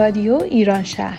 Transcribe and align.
رادیو 0.00 0.34
ایران 0.34 0.82
شهر. 0.82 1.18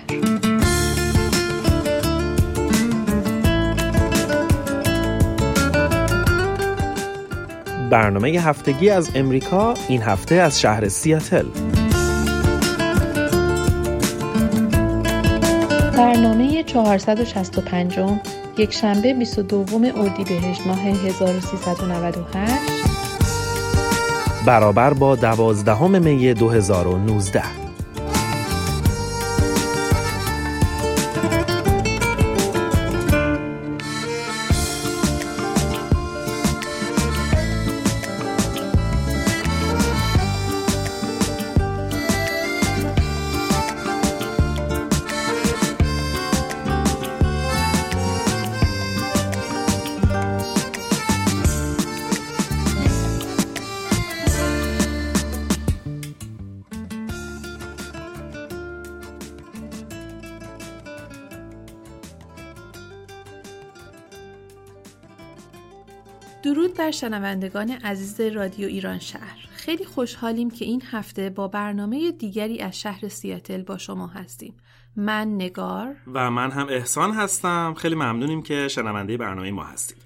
برنامه 7.91 8.29
هفتگی 8.29 8.89
از 8.89 9.09
امریکا 9.15 9.73
این 9.87 10.01
هفته 10.01 10.35
از 10.35 10.61
شهر 10.61 10.87
سیاتل. 10.87 11.45
برنامه 15.97 16.63
465 16.63 17.99
یک 18.57 18.73
شنبه 18.73 19.13
22 19.13 19.65
اردیبهشت 19.95 20.67
ماه 20.67 20.79
1398 20.79 22.53
برابر 24.45 24.93
با 24.93 25.15
دوازدهم 25.15 26.01
می 26.01 26.33
2019 26.33 27.60
شنوندگان 67.01 67.71
عزیز 67.71 68.21
رادیو 68.21 68.67
ایران 68.67 68.99
شهر. 68.99 69.47
خیلی 69.53 69.85
خوشحالیم 69.85 70.51
که 70.51 70.65
این 70.65 70.83
هفته 70.91 71.29
با 71.29 71.47
برنامه 71.47 72.11
دیگری 72.11 72.59
از 72.59 72.79
شهر 72.79 73.07
سیاتل 73.07 73.63
با 73.63 73.77
شما 73.77 74.07
هستیم. 74.07 74.57
من 74.95 75.35
نگار. 75.35 75.95
و 76.13 76.31
من 76.31 76.51
هم 76.51 76.67
احسان 76.69 77.11
هستم. 77.11 77.73
خیلی 77.77 77.95
ممنونیم 77.95 78.41
که 78.41 78.67
شنونده 78.67 79.17
برنامه 79.17 79.51
ما 79.51 79.63
هستید. 79.63 79.97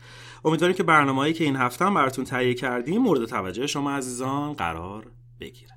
امیدواریم 0.45 0.77
که 0.77 0.83
برنامه‌ای 0.83 1.33
که 1.33 1.43
این 1.43 1.55
هفته 1.55 1.85
هم 1.85 1.93
براتون 1.93 2.25
تهیه 2.25 2.53
کردیم 2.53 3.01
مورد 3.01 3.25
توجه 3.25 3.67
شما 3.67 3.91
عزیزان 3.91 4.53
قرار 4.53 5.07
بگیره. 5.39 5.74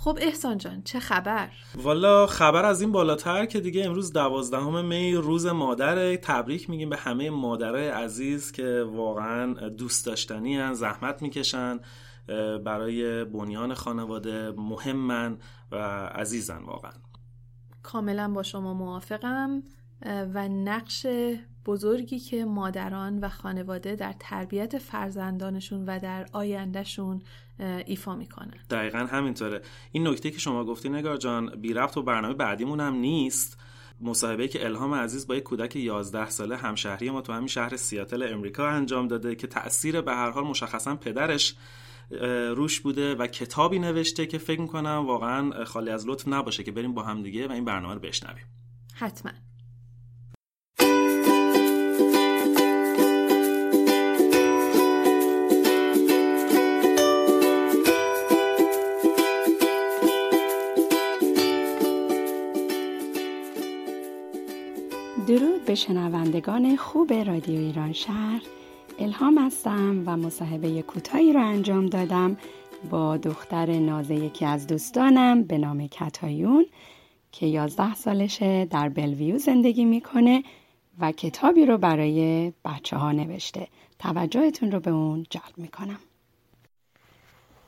خب 0.00 0.18
احسان 0.20 0.58
جان 0.58 0.82
چه 0.82 1.00
خبر؟ 1.00 1.50
والا 1.74 2.26
خبر 2.26 2.64
از 2.64 2.80
این 2.80 2.92
بالاتر 2.92 3.46
که 3.46 3.60
دیگه 3.60 3.86
امروز 3.86 4.12
دوازدهم 4.12 4.84
می 4.84 5.14
روز 5.14 5.46
مادر 5.46 6.16
تبریک 6.16 6.70
میگیم 6.70 6.90
به 6.90 6.96
همه 6.96 7.30
مادرای 7.30 7.88
عزیز 7.88 8.52
که 8.52 8.86
واقعا 8.92 9.68
دوست 9.68 10.06
داشتنی 10.06 10.74
زحمت 10.74 11.22
می‌کشن 11.22 11.80
برای 12.64 13.24
بنیان 13.24 13.74
خانواده 13.74 14.50
مهمن 14.50 15.38
و 15.72 15.76
عزیزن 16.14 16.62
واقعا 16.64 16.92
کاملا 17.82 18.28
با 18.28 18.42
شما 18.42 18.74
موافقم 18.74 19.62
و 20.06 20.48
نقش 20.48 21.06
بزرگی 21.68 22.18
که 22.18 22.44
مادران 22.44 23.18
و 23.20 23.28
خانواده 23.28 23.96
در 23.96 24.14
تربیت 24.20 24.78
فرزندانشون 24.78 25.84
و 25.86 25.98
در 25.98 26.26
آیندهشون 26.32 27.22
ایفا 27.86 28.16
می‌کنن. 28.16 28.54
دقیقا 28.70 28.98
همینطوره. 28.98 29.62
این 29.92 30.08
نکته 30.08 30.30
که 30.30 30.38
شما 30.38 30.64
گفتی 30.64 30.88
نگار 30.88 31.16
جان 31.16 31.60
بی 31.60 31.72
رفت 31.72 31.96
و 31.96 32.02
برنامه 32.02 32.34
بعدیمون 32.34 32.80
هم 32.80 32.94
نیست. 32.94 33.58
مصاحبه 34.00 34.48
که 34.48 34.64
الهام 34.64 34.94
عزیز 34.94 35.26
با 35.26 35.36
یک 35.36 35.42
کودک 35.42 35.76
11 35.76 36.30
ساله 36.30 36.56
همشهری 36.56 37.10
ما 37.10 37.20
تو 37.20 37.32
همین 37.32 37.48
شهر 37.48 37.76
سیاتل 37.76 38.32
امریکا 38.32 38.68
انجام 38.68 39.08
داده 39.08 39.34
که 39.34 39.46
تاثیر 39.46 40.00
به 40.00 40.14
هر 40.14 40.30
حال 40.30 40.44
مشخصا 40.44 40.96
پدرش 40.96 41.56
روش 42.56 42.80
بوده 42.80 43.14
و 43.14 43.26
کتابی 43.26 43.78
نوشته 43.78 44.26
که 44.26 44.38
فکر 44.38 44.60
می‌کنم 44.60 45.06
واقعا 45.06 45.64
خالی 45.64 45.90
از 45.90 46.08
لطف 46.08 46.28
نباشه 46.28 46.62
که 46.62 46.72
بریم 46.72 46.94
با 46.94 47.02
هم 47.02 47.22
دیگه 47.22 47.48
و 47.48 47.52
این 47.52 47.64
برنامه 47.64 47.94
رو 47.94 48.00
بشنویم. 48.00 48.44
حتما. 48.94 49.32
به 65.68 65.74
شنوندگان 65.74 66.76
خوب 66.76 67.12
رادیو 67.12 67.60
ایران 67.60 67.92
شهر 67.92 68.42
الهام 68.98 69.38
هستم 69.38 70.02
و 70.06 70.16
مصاحبه 70.16 70.82
کوتاهی 70.82 71.32
رو 71.32 71.40
انجام 71.40 71.86
دادم 71.86 72.36
با 72.90 73.16
دختر 73.16 73.78
نازه 73.78 74.14
یکی 74.14 74.44
از 74.44 74.66
دوستانم 74.66 75.42
به 75.42 75.58
نام 75.58 75.86
کتایون 75.86 76.66
که 77.32 77.46
11 77.46 77.94
سالشه 77.94 78.64
در 78.64 78.88
بلویو 78.88 79.38
زندگی 79.38 79.84
می‌کنه 79.84 80.42
و 81.00 81.12
کتابی 81.12 81.66
رو 81.66 81.78
برای 81.78 82.52
بچه 82.64 82.96
ها 82.96 83.12
نوشته. 83.12 83.68
توجهتون 83.98 84.72
رو 84.72 84.80
به 84.80 84.90
اون 84.90 85.26
جلب 85.30 85.52
می‌کنم. 85.56 86.00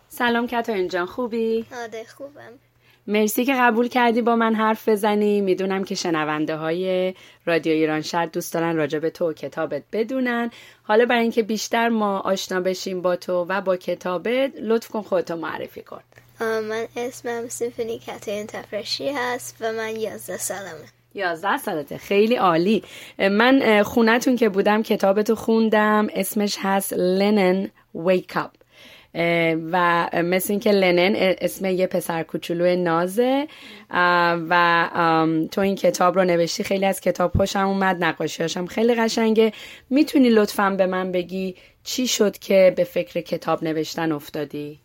سلام 0.09 0.47
کتایون 0.47 0.89
جان 0.89 1.07
خوبی؟ 1.07 1.67
آده 1.85 2.05
خوبم. 2.05 2.70
مرسی 3.11 3.45
که 3.45 3.55
قبول 3.55 3.89
کردی 3.89 4.23
با 4.23 4.37
من 4.37 4.55
حرف 4.55 4.89
بزنی. 4.89 5.41
می‌دونم 5.41 5.85
که 5.85 5.95
شنونده 5.95 6.57
های 6.57 7.15
رادیو 7.47 7.73
ایران 7.73 8.01
شهر 8.01 8.27
دوست 8.27 8.55
دارن 8.55 8.77
راجع 8.77 8.99
به 8.99 9.11
تو 9.11 9.31
و 9.31 9.33
کتابت 9.33 9.83
بدونن. 9.93 10.51
حالا 10.83 11.07
برای 11.07 11.23
اینکه 11.23 11.43
بیشتر 11.43 11.89
ما 11.89 12.19
آشنا 12.19 12.61
بشیم 12.61 13.03
با 13.03 13.17
تو 13.17 13.47
و 13.49 13.61
با 13.61 13.77
کتابت 13.77 14.53
لطف 14.63 14.89
کن 14.89 15.03
خودتو 15.03 15.37
معرفی 15.37 15.83
کن. 15.83 16.01
من 16.41 16.87
اسمم 16.97 17.49
سیمفونی 17.49 17.99
کتاین 17.99 18.47
تفرشی 18.47 19.09
هست 19.09 19.57
و 19.61 19.73
من 19.73 19.97
یازده 19.97 20.37
سالمه. 20.37 20.89
یازده 21.15 21.59
سالته. 21.59 21.99
خیلی 21.99 22.37
عالی. 22.37 22.83
من 23.19 23.83
خونتون 23.83 24.37
که 24.37 24.49
بودم 24.49 24.83
کتابتو 24.83 25.35
خوندم. 25.35 26.07
اسمش 26.15 26.57
هست 26.61 26.93
لنن 26.93 27.71
ویک 27.95 28.33
اپ. 28.37 28.51
و 29.73 30.09
مثل 30.15 30.53
اینکه 30.53 30.73
لنن 30.73 31.13
اسم 31.17 31.65
یه 31.65 31.87
پسر 31.87 32.23
کوچولو 32.23 32.77
نازه. 32.77 33.49
و 34.51 34.89
تو 35.53 35.61
این 35.61 35.75
کتاب 35.75 36.19
رو 36.19 36.25
نوشتی. 36.25 36.65
خیلی 36.65 36.87
از 36.87 37.01
کتاب 37.01 37.33
خوشم 37.37 37.69
اومد 37.69 38.05
نقاشی 38.05 38.43
هاشم 38.43 38.67
خیلی 38.67 38.95
قشنگه. 38.95 39.53
می‌تونی 39.91 40.29
لطفا 40.29 40.71
به 40.71 40.87
من 40.87 41.13
بگی 41.13 41.55
چی 41.85 42.07
شد 42.07 42.39
که 42.39 42.73
به 42.77 42.85
فکر 42.85 43.21
کتاب 43.21 43.65
نوشتن 43.65 44.13
افتادی؟ 44.13 44.79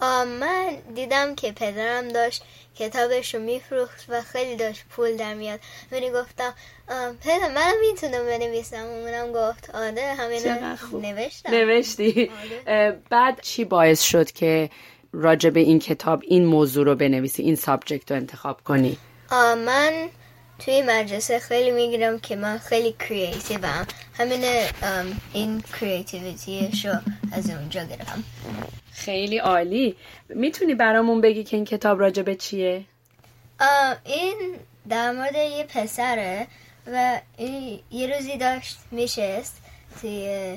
من 0.00 0.76
دیدم 0.94 1.34
که 1.34 1.52
پدرم 1.52 2.08
داشت 2.08 2.44
کتابش 2.78 3.34
رو 3.34 3.40
میفروخت 3.40 4.04
و 4.08 4.22
خیلی 4.22 4.56
داشت 4.56 4.84
پول 4.90 5.16
در 5.16 5.34
میاد. 5.34 5.60
منی 5.92 6.10
گفتم 6.10 6.54
پدر 7.20 7.48
منم 7.54 7.74
می‌تونم 7.80 8.24
بنویسم. 8.24 8.86
اونم 8.86 9.32
گفت 9.32 9.70
آده 9.74 10.14
همین 10.14 10.40
نوشتم. 10.92 11.50
نوشتی. 11.50 12.30
بعد 13.10 13.40
چی 13.40 13.64
باعث 13.64 14.02
شد 14.02 14.30
که 14.30 14.70
راجع 15.12 15.50
به 15.50 15.60
این 15.60 15.78
کتاب 15.78 16.22
این 16.26 16.46
موضوع 16.46 16.84
رو 16.84 16.94
بنویسی 16.94 17.42
این 17.42 17.54
subject 17.56 18.10
رو 18.10 18.16
انتخاب 18.16 18.60
کنی؟ 18.64 18.98
من 19.66 20.08
توی 20.58 20.82
مدرسه 20.82 21.38
خیلی 21.38 21.70
می‌گیرم 21.70 22.18
که 22.18 22.36
من 22.36 22.58
خیلی 22.58 22.94
creative 23.08 23.77
م 23.77 23.86
همین 24.14 24.44
این 25.32 25.62
creativity 25.80 26.68
ش 26.68 26.86
رو 26.86 26.94
از 27.32 27.50
اونجا 27.50 27.84
گرفتم 27.84 28.24
خیلی 28.92 29.38
عالی 29.38 29.96
می‌تونی 30.28 30.74
برامون 30.74 31.20
بگی 31.20 31.44
که 31.44 31.56
این 31.56 31.64
کتاب 31.64 32.00
راجع 32.00 32.22
به 32.22 32.34
چیه؟ 32.34 32.84
این 34.04 34.54
در 34.88 35.12
مورد 35.12 35.34
یه 35.34 35.64
پسره 35.64 36.46
و 36.86 37.20
یه 37.90 38.16
روزی 38.16 38.36
داشت 38.36 38.78
میشست 38.90 39.62
توی 40.00 40.56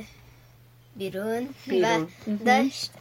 بیرون, 0.95 1.49
بیرون. 1.67 2.01
و 2.01 2.07
داشت 2.45 2.91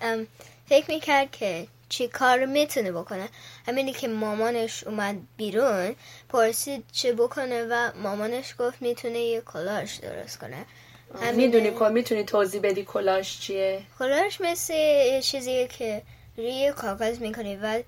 فکر 0.68 0.84
می‌کرد 0.88 1.30
که 1.30 1.66
چی 1.88 2.08
کار 2.08 2.46
می‌تونه 2.46 2.92
بکنه 2.92 3.28
همینی 3.70 3.92
که 3.92 4.08
مامانش 4.08 4.84
اومد 4.84 5.16
بیرون 5.36 5.94
پرسید 6.28 6.84
چه 6.92 7.12
بکنه 7.12 7.66
و 7.70 7.90
مامانش 8.02 8.54
گفت 8.58 8.82
می‌تونه 8.82 9.18
یه 9.18 9.40
کلاش 9.40 9.94
درست 9.94 10.38
کنه. 10.38 10.66
می‌دونی 11.34 11.70
که 11.78 11.88
می‌تونی 11.88 12.24
توضیح 12.24 12.60
بدی 12.60 12.84
کلاش 12.84 13.40
چیه؟ 13.40 13.82
کلاش 13.98 14.40
مثل 14.40 14.74
یه 14.74 15.22
چیزیه 15.22 15.68
که 15.68 16.02
روی 16.36 16.72
کاغذ 16.76 17.18
می‌کنی 17.18 17.56
و 17.56 17.82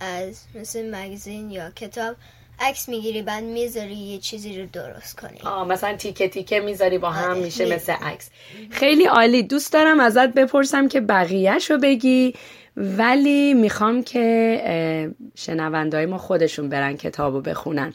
از 0.00 0.40
مثل 0.54 0.94
مگزین 0.94 1.50
یا 1.50 1.70
کتاب 1.70 2.16
عکس 2.60 2.88
می‌گیری 2.88 3.22
بعد 3.22 3.44
می‌ذاری 3.44 3.94
یه 3.94 4.18
چیزی 4.18 4.60
رو 4.60 4.66
درست 4.72 5.20
کنی. 5.20 5.40
آه 5.44 5.68
مثلا 5.68 5.96
تیکه 5.96 6.28
تیکه 6.28 6.60
می‌ذاری 6.60 6.98
با 6.98 7.10
هم 7.10 7.36
میشه 7.36 7.74
مثل 7.74 7.92
عکس. 7.92 8.30
خیلی 8.70 9.04
عالی. 9.04 9.42
دوست 9.42 9.72
دارم 9.72 10.00
ازت 10.00 10.28
بپرسم 10.28 10.88
که 10.88 11.00
بقیهش 11.00 11.70
رو 11.70 11.78
بگی 11.78 12.34
ولی 12.76 13.54
می‌خوام 13.54 14.02
که 14.02 15.12
شنوندهای 15.34 16.06
ما 16.06 16.18
خودشون 16.18 16.68
برن 16.68 16.96
کتاب 16.96 17.34
رو 17.34 17.40
بخونن. 17.40 17.94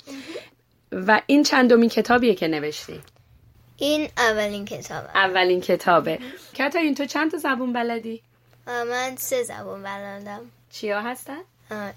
و 0.91 1.21
این 1.25 1.43
چندمین 1.43 1.89
کتابیه 1.89 2.35
که 2.35 2.47
نوشتی؟ 2.47 3.01
این 3.77 4.09
اولین 4.17 4.65
کتابه 4.65 5.09
اولین 5.15 5.61
کتابه. 5.61 6.19
کتا 6.53 6.79
این 6.79 6.95
تو 6.95 7.05
چند 7.05 7.31
تا 7.31 7.37
زبون 7.37 7.73
بلدی؟ 7.73 8.21
من 8.67 9.15
سه 9.17 9.43
زبون 9.43 9.83
بلدم. 9.83 10.41
چیا 10.71 11.01
هستن؟ 11.01 11.37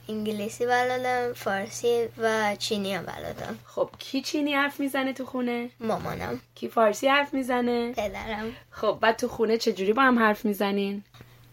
انگلیسی 0.09 0.67
بلدم 0.67 1.32
فارسی 1.32 2.09
و 2.19 2.56
چینی 2.59 2.94
هم 2.94 3.06
بلدم 3.06 3.59
خب 3.67 3.91
کی 3.99 4.23
چینی 4.23 4.55
حرف 4.55 4.81
می‌زنه 4.81 5.12
تو 5.12 5.25
خونه؟ 5.26 5.71
مامانم 5.81 6.41
کی 6.55 6.69
فارسی 6.69 7.09
حرف 7.09 7.35
می‌زنه؟ 7.35 7.93
پدرم 7.93 8.56
خب 8.71 8.99
بعد 9.00 9.17
تو 9.17 9.29
خونه 9.29 9.59
چجوری 9.59 9.93
با 9.93 10.03
هم 10.03 10.19
حرف 10.19 10.44
می‌زنین؟ 10.44 11.05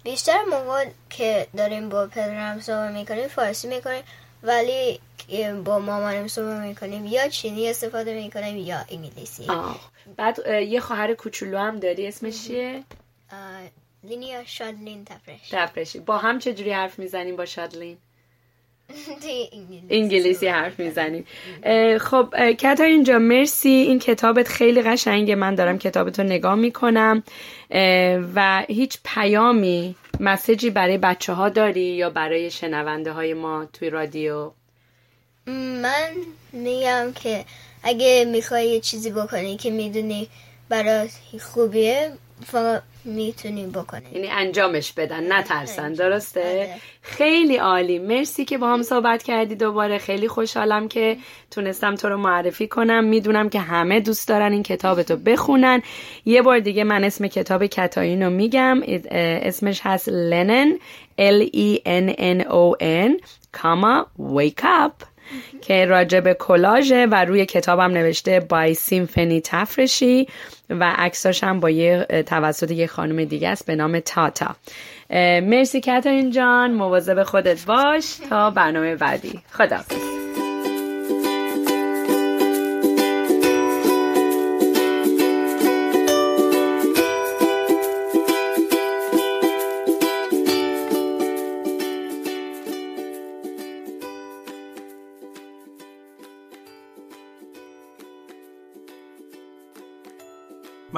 بیشتر 0.03 0.41
موقع 0.51 0.85
که 1.09 1.47
داریم 1.57 1.89
با 1.89 2.07
پدرم 2.07 2.59
صحبت 2.59 2.91
می‌کنیم 2.91 3.27
فارسی 3.27 3.67
می‌کنیم 3.67 4.03
ولی 4.43 4.99
با 5.65 5.79
مامانم 5.79 6.27
صحبت 6.27 6.59
می‌کنیم 6.59 7.05
یا 7.05 7.27
چینی 7.27 7.69
استفاده 7.69 8.13
می‌کنیم 8.13 8.57
یا 8.57 8.85
انگلیسی 8.89 9.45
آه. 9.45 9.91
بعد 10.17 10.39
یه 10.47 10.79
خواهر 10.79 11.13
کوچولو 11.13 11.57
هم 11.57 11.79
داری 11.79 12.07
اسمش 12.07 12.47
چیه؟ 12.47 12.83
لینیا 14.03 14.43
شادلین 14.45 15.05
تفرش 15.05 15.49
تفرشی 15.51 15.99
با 15.99 16.17
هم 16.17 16.39
چجوری 16.39 16.71
حرف 16.71 16.99
می‌زنیم 16.99 17.35
با 17.35 17.45
شادلین؟ 17.45 17.97
انگلیسی, 19.53 19.83
انگلیسی 19.89 20.47
حرف 20.47 20.79
می‌زنیم 20.79 21.25
خب 21.97 22.53
کتا 22.53 22.83
اینجا 22.83 23.19
مرسی. 23.19 23.69
این 23.69 23.99
کتابت 23.99 24.47
خیلی 24.47 24.81
قشنگه 24.81 25.35
من 25.35 25.55
دارم 25.55 25.77
کتابت 25.77 26.19
رو 26.19 26.25
نگاه 26.25 26.55
می‌کنم. 26.55 27.23
و 28.35 28.65
هیچ 28.67 28.97
پیامی 29.05 29.95
مسیجی 30.19 30.69
برای 30.69 30.97
بچه 30.97 31.33
ها 31.33 31.49
داری 31.49 31.81
یا 31.81 32.09
برای 32.09 32.51
شنونده 32.51 33.11
های 33.11 33.33
ما 33.33 33.65
توی 33.73 33.89
رادیو؟ 33.89 34.51
من 35.47 36.11
میگم 36.53 37.11
که 37.15 37.45
اگه 37.83 38.25
می‌خوای 38.31 38.67
یه 38.67 38.79
چیزی 38.79 39.11
بکنی 39.11 39.57
که 39.57 39.69
می‌دونی 39.69 40.27
برای 40.69 41.09
خوبیه 41.41 42.11
فقط 42.45 42.81
می‌تونیم 43.05 43.71
بکنیم. 43.71 44.13
یعنی 44.13 44.27
انجامش 44.27 44.93
بدن 44.93 45.33
نترسن 45.33 45.93
درسته؟ 45.93 46.39
آره. 46.41 46.75
خیلی 47.01 47.57
عالی. 47.57 47.99
مرسی 47.99 48.45
که 48.45 48.57
با 48.57 48.73
هم 48.73 48.83
صحبت 48.83 49.23
کردی 49.23 49.55
دوباره. 49.55 49.97
خیلی 49.97 50.27
خوشحالم 50.27 50.87
که 50.87 51.17
تونستم 51.51 51.95
تو 51.95 52.09
رو 52.09 52.17
معرفی 52.17 52.67
کنم. 52.67 53.03
می‌دونم 53.03 53.49
که 53.49 53.59
همه 53.59 53.99
دوست 53.99 54.27
دارن 54.27 54.51
این 54.51 54.63
کتاب 54.63 55.03
تو 55.03 55.17
بخونن. 55.17 55.81
یه 56.25 56.41
بار 56.41 56.59
دیگه 56.59 56.83
من 56.83 57.03
اسم 57.03 57.27
کتاب 57.27 57.65
کتاین 57.65 58.23
رو 58.23 58.29
میگم 58.29 58.81
اسمش 59.11 59.81
هست 59.83 60.09
لنن 60.09 60.77
L 61.19 61.47
E 61.47 61.79
N 61.85 62.15
N 62.15 62.45
O 62.47 62.75
N. 62.81 63.25
کاما 63.51 64.05
Wake 64.19 64.63
Up. 64.63 65.10
که 65.61 65.85
راجع 65.85 66.19
به 66.19 66.33
کلاژه 66.33 67.05
و 67.05 67.25
روی 67.25 67.45
کتابم 67.45 67.91
نوشته 67.91 68.39
بای 68.39 68.73
سیمفنی 68.73 69.41
تفرشی 69.41 70.27
و 70.69 70.95
عکساش 70.97 71.43
هم 71.43 71.59
با 71.59 71.69
یه 71.69 72.05
توسط 72.25 72.71
یه 72.71 72.87
خانم 72.87 73.23
دیگه 73.23 73.49
است 73.49 73.65
به 73.65 73.75
نام 73.75 73.99
تاتا. 73.99 74.55
مرسی 75.41 75.81
کترین 75.81 76.31
جان 76.31 76.73
مواظب 76.73 77.23
خودت 77.23 77.65
باش 77.65 78.15
تا 78.29 78.49
برنامه 78.49 78.95
بعدی. 78.95 79.39
خدا 79.51 79.77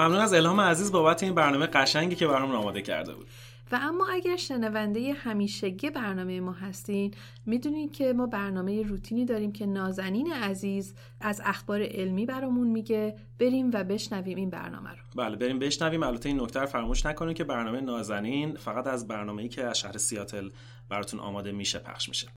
ممنون 0.04 0.22
از 0.22 0.34
الهام 0.34 0.62
عزیز 0.62 0.92
بابت 0.92 1.24
این 1.24 1.36
برنامه 1.36 1.66
قشنگی 1.66 2.16
که 2.16 2.28
برام 2.28 2.52
آماده 2.52 2.82
کرده 2.82 3.14
بود. 3.14 3.28
و 3.72 3.80
اما 3.82 4.08
اگر 4.12 4.36
شنونده 4.36 5.14
همیشگی 5.14 5.90
برنامه 5.90 6.40
ما 6.40 6.52
هستین 6.52 7.14
می‌دونید 7.46 7.92
که 7.92 8.14
ما 8.14 8.26
برنامه 8.26 8.84
روتینی 8.84 9.26
داریم 9.26 9.52
که 9.52 9.66
نازنین 9.66 10.34
عزیز 10.34 10.96
از 11.22 11.42
اخبار 11.46 11.82
علمی 11.82 12.26
برامون 12.26 12.68
میگه. 12.68 13.16
بریم 13.40 13.72
و 13.74 13.84
بشنویم 13.84 14.38
این 14.38 14.50
برنامه 14.50 14.90
رو. 14.90 14.98
بله 15.16 15.36
بریم 15.36 15.60
بشنویم. 15.60 16.04
البته 16.04 16.30
این 16.30 16.42
نکته 16.42 16.66
فراموش 16.66 17.06
نکنید 17.06 17.38
که 17.38 17.44
برنامه 17.44 17.82
نازنین 17.82 18.56
فقط 18.56 18.88
از 18.88 19.08
برنامه‌ای 19.08 19.50
که 19.50 19.64
از 19.64 19.80
شهر 19.80 19.98
سیاتل 19.98 20.50
براتون 20.90 21.20
آماده 21.20 21.52
میشه 21.52 21.80
پخش 21.80 22.10
میشه. 22.10 22.28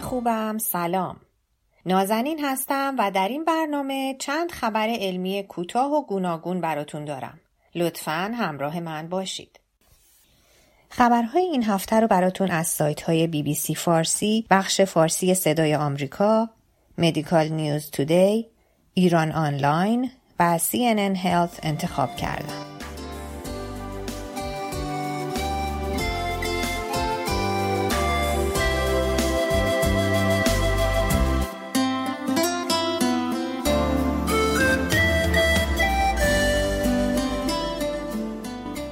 خوبم 0.00 0.58
سلام. 0.58 1.16
نازنین 1.86 2.44
هستم 2.44 2.96
و 2.98 3.10
در 3.10 3.28
این 3.28 3.44
برنامه 3.44 4.16
چند 4.18 4.50
خبر 4.50 4.88
علمی 4.88 5.42
کوتاه 5.42 5.92
و 5.92 6.06
گوناگون 6.06 6.60
براتون 6.60 7.04
دارم. 7.04 7.40
لطفا 7.74 8.32
همراه 8.34 8.80
من 8.80 9.08
باشید. 9.08 9.60
خبرهای 10.90 11.42
این 11.42 11.64
هفته 11.64 12.00
رو 12.00 12.06
براتون 12.06 12.50
از 12.50 12.66
سایت 12.66 13.02
های 13.02 13.26
بی 13.26 13.42
بی 13.42 13.54
سی 13.54 13.74
فارسی، 13.74 14.46
بخش 14.50 14.80
فارسی 14.80 15.34
صدای 15.34 15.74
آمریکا، 15.74 16.50
مدیکال 16.98 17.48
نیوز 17.48 17.90
تودی، 17.90 18.46
ایران 18.94 19.32
آنلاین 19.32 20.10
و 20.40 20.58
CNN 20.58 21.16
Health 21.16 21.60
انتخاب 21.62 22.16
کردم. 22.16 22.77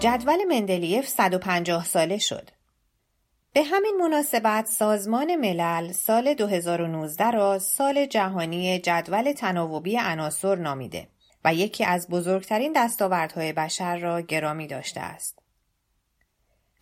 جدول 0.07 0.45
مندلیف 0.45 1.09
150 1.09 1.85
ساله 1.85 2.19
شد. 2.19 2.51
به 3.53 3.63
همین 3.63 3.97
مناسبت 4.01 4.67
سازمان 4.67 5.37
ملل 5.37 5.93
سال 5.93 6.35
2019 6.35 7.31
را 7.31 7.59
سال 7.59 8.07
جهانی 8.07 8.79
جدول 8.79 9.33
تناوبی 9.33 9.97
عناصر 9.99 10.55
نامیده 10.55 11.09
و 11.45 11.55
یکی 11.55 11.85
از 11.85 12.09
بزرگترین 12.09 12.73
دستاوردهای 12.77 13.53
بشر 13.53 13.99
را 13.99 14.21
گرامی 14.21 14.67
داشته 14.67 15.01
است. 15.01 15.39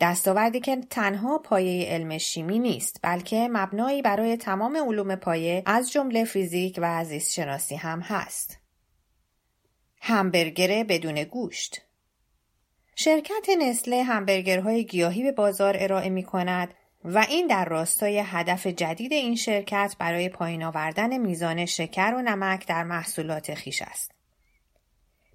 دستاوردی 0.01 0.61
که 0.61 0.77
تنها 0.91 1.39
پایه 1.39 1.89
علم 1.89 2.19
شیمی 2.19 2.59
نیست 2.59 3.01
بلکه 3.03 3.49
مبنایی 3.53 4.03
برای 4.03 4.37
تمام 4.37 4.77
علوم 4.77 5.17
پایه 5.17 5.63
از 5.67 5.93
جمله 5.93 6.25
فیزیک 6.25 6.79
و 6.83 7.05
زیست 7.05 7.33
شناسی 7.33 7.77
هم 7.77 8.01
هست. 8.01 8.59
همبرگر 10.01 10.85
بدون 10.85 11.25
گوشت 11.25 11.85
شرکت 12.97 13.49
نسله 13.59 14.03
همبرگرهای 14.03 14.85
گیاهی 14.85 15.23
به 15.23 15.33
بازار 15.33 15.77
ارائه 15.79 16.09
می 16.09 16.23
کند 16.23 16.75
و 17.05 17.27
این 17.29 17.47
در 17.47 17.65
راستای 17.65 18.19
هدف 18.19 18.67
جدید 18.67 19.13
این 19.13 19.37
شرکت 19.37 19.97
برای 19.99 20.29
پایین 20.29 20.65
آوردن 20.65 21.19
میزان 21.19 21.67
شکر 21.67 22.15
و 22.15 22.23
نمک 22.23 22.67
در 22.67 22.85
محصولات 22.85 23.55
خیش 23.55 23.83
است. 23.83 24.11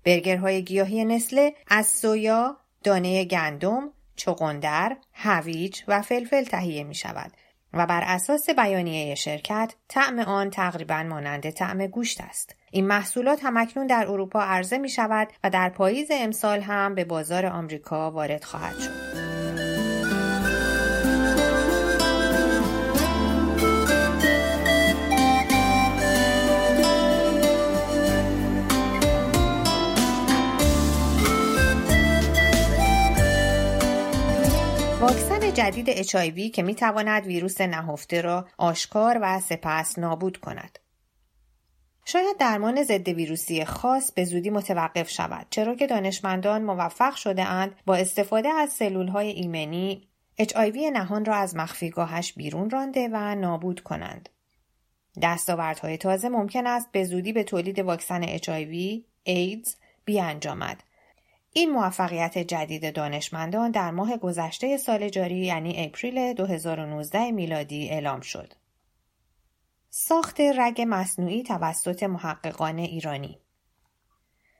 برگرهای 0.03 0.63
گیاهی 0.63 1.05
نسله 1.05 1.53
از 1.67 1.87
سویا، 1.87 2.57
دانه 2.83 3.25
گندم، 3.25 3.93
چغندر، 4.15 4.97
هویج 5.13 5.81
و 5.87 6.01
فلفل 6.01 6.43
تهیه 6.43 6.83
می 6.83 6.95
شود 6.95 7.31
و 7.73 7.85
بر 7.85 8.03
اساس 8.05 8.49
بیانیه 8.49 9.15
شرکت 9.15 9.73
طعم 9.87 10.19
آن 10.19 10.49
تقریبا 10.49 11.03
مانند 11.03 11.49
طعم 11.49 11.87
گوشت 11.87 12.21
است. 12.21 12.55
این 12.71 12.87
محصولات 12.87 13.39
همکنون 13.43 13.87
در 13.87 14.05
اروپا 14.07 14.41
عرضه 14.41 14.77
می 14.77 14.89
شود 14.89 15.27
و 15.43 15.49
در 15.49 15.69
پاییز 15.69 16.07
امسال 16.11 16.61
هم 16.61 16.95
به 16.95 17.05
بازار 17.05 17.45
آمریکا 17.45 18.11
وارد 18.11 18.43
خواهد 18.43 18.79
شد. 18.79 19.28
جدید 35.59 36.03
HIV 36.03 36.51
که 36.51 36.63
می 36.63 36.75
تواند 36.75 37.25
ویروس 37.25 37.61
نهفته 37.61 38.21
را 38.21 38.47
آشکار 38.57 39.19
و 39.21 39.39
سپس 39.39 39.99
نابود 39.99 40.37
کند. 40.37 40.79
شاید 42.05 42.37
درمان 42.39 42.83
ضد 42.83 43.09
ویروسی 43.09 43.65
خاص 43.65 44.11
به 44.11 44.25
زودی 44.25 44.49
متوقف 44.49 45.09
شود 45.09 45.47
چرا 45.49 45.75
که 45.75 45.87
دانشمندان 45.87 46.63
موفق 46.63 47.15
شده 47.15 47.43
اند 47.43 47.75
با 47.85 47.95
استفاده 47.95 48.49
از 48.49 48.69
سلول 48.69 49.07
های 49.07 49.27
ایمنی 49.27 50.07
HIV 50.41 50.77
نهان 50.93 51.25
را 51.25 51.35
از 51.35 51.55
مخفیگاهش 51.55 52.33
بیرون 52.33 52.69
رانده 52.69 53.09
و 53.11 53.35
نابود 53.35 53.79
کنند. 53.79 54.29
دستاوردهای 55.21 55.97
تازه 55.97 56.29
ممکن 56.29 56.67
است 56.67 56.91
به 56.91 57.03
زودی 57.03 57.33
به 57.33 57.43
تولید 57.43 57.79
واکسن 57.79 58.37
HIV، 58.37 59.01
ایدز 59.23 59.75
بیانجامد. 60.05 60.83
این 61.53 61.71
موفقیت 61.71 62.37
جدید 62.37 62.95
دانشمندان 62.95 63.71
در 63.71 63.91
ماه 63.91 64.17
گذشته 64.17 64.77
سال 64.77 65.09
جاری 65.09 65.45
یعنی 65.45 65.85
اپریل 65.85 66.33
2019 66.33 67.31
میلادی 67.31 67.89
اعلام 67.89 68.21
شد. 68.21 68.53
ساخت 69.89 70.41
رگ 70.41 70.85
مصنوعی 70.87 71.43
توسط 71.43 72.03
محققان 72.03 72.79
ایرانی 72.79 73.39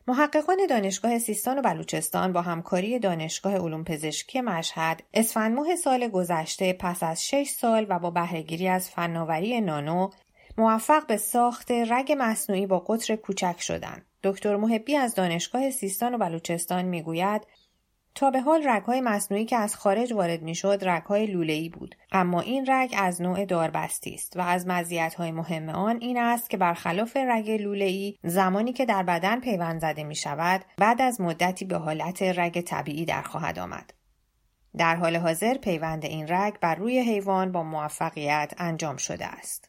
محققان 0.07 0.57
دانشگاه 0.69 1.19
سیستان 1.19 1.59
و 1.59 1.61
بلوچستان 1.61 2.33
با 2.33 2.41
همکاری 2.41 2.99
دانشگاه 2.99 3.55
علوم 3.57 3.83
پزشکی 3.83 4.41
مشهد 4.41 5.03
اسفند 5.13 5.55
ماه 5.55 5.75
سال 5.75 6.07
گذشته 6.07 6.73
پس 6.73 7.03
از 7.03 7.25
6 7.25 7.49
سال 7.49 7.85
و 7.89 7.99
با 7.99 8.11
بهرهگیری 8.11 8.67
از 8.67 8.89
فناوری 8.89 9.61
نانو 9.61 10.09
موفق 10.59 11.07
به 11.07 11.17
ساخت 11.17 11.71
رگ 11.71 12.15
مصنوعی 12.17 12.65
با 12.65 12.79
قطر 12.79 13.15
کوچک 13.15 13.55
شدند. 13.59 14.05
دکتر 14.23 14.55
محبی 14.55 14.95
از 14.95 15.15
دانشگاه 15.15 15.71
سیستان 15.71 16.15
و 16.15 16.17
بلوچستان 16.17 16.85
می‌گوید 16.85 17.47
تا 18.15 18.31
به 18.31 18.41
حال 18.41 18.61
رگهای 18.67 19.01
مصنوعی 19.01 19.45
که 19.45 19.57
از 19.57 19.75
خارج 19.75 20.13
وارد 20.13 20.41
می‌شد 20.41 20.79
رگهای 20.81 21.25
لوله‌ای 21.25 21.69
بود. 21.69 21.95
اما 22.11 22.41
این 22.41 22.65
رگ 22.67 22.95
از 22.97 23.21
نوع 23.21 23.45
داربستی 23.45 24.13
است 24.13 24.37
و 24.37 24.41
از 24.41 24.67
مزیت‌های 24.67 25.31
مهم 25.31 25.69
آن 25.69 25.97
این 26.01 26.17
است 26.17 26.49
که 26.49 26.57
برخلاف 26.57 27.17
رگ 27.17 27.51
لوله‌ای 27.51 28.15
زمانی 28.23 28.73
که 28.73 28.85
در 28.85 29.03
بدن 29.03 29.39
پیوند 29.39 29.81
زده 29.81 30.03
می 30.03 30.15
شود 30.15 30.65
بعد 30.77 31.01
از 31.01 31.21
مدتی 31.21 31.65
به 31.65 31.77
حالت 31.77 32.21
رگ 32.21 32.61
طبیعی 32.61 33.05
در 33.05 33.21
خواهد 33.21 33.59
آمد. 33.59 33.93
در 34.77 34.95
حال 34.95 35.15
حاضر 35.15 35.57
پیوند 35.57 36.05
این 36.05 36.25
رگ 36.29 36.53
بر 36.61 36.75
روی 36.75 36.99
حیوان 36.99 37.51
با 37.51 37.63
موفقیت 37.63 38.53
انجام 38.57 38.97
شده 38.97 39.25
است. 39.25 39.68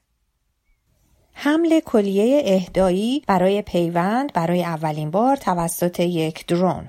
حمل 1.42 1.80
کلیه 1.80 2.42
اهدایی 2.44 3.23
برای 3.26 3.62
پیوند 3.62 4.32
برای 4.32 4.64
اولین 4.64 5.11
بار 5.11 5.37
توسط 5.37 6.00
یک 6.00 6.47
درون 6.47 6.88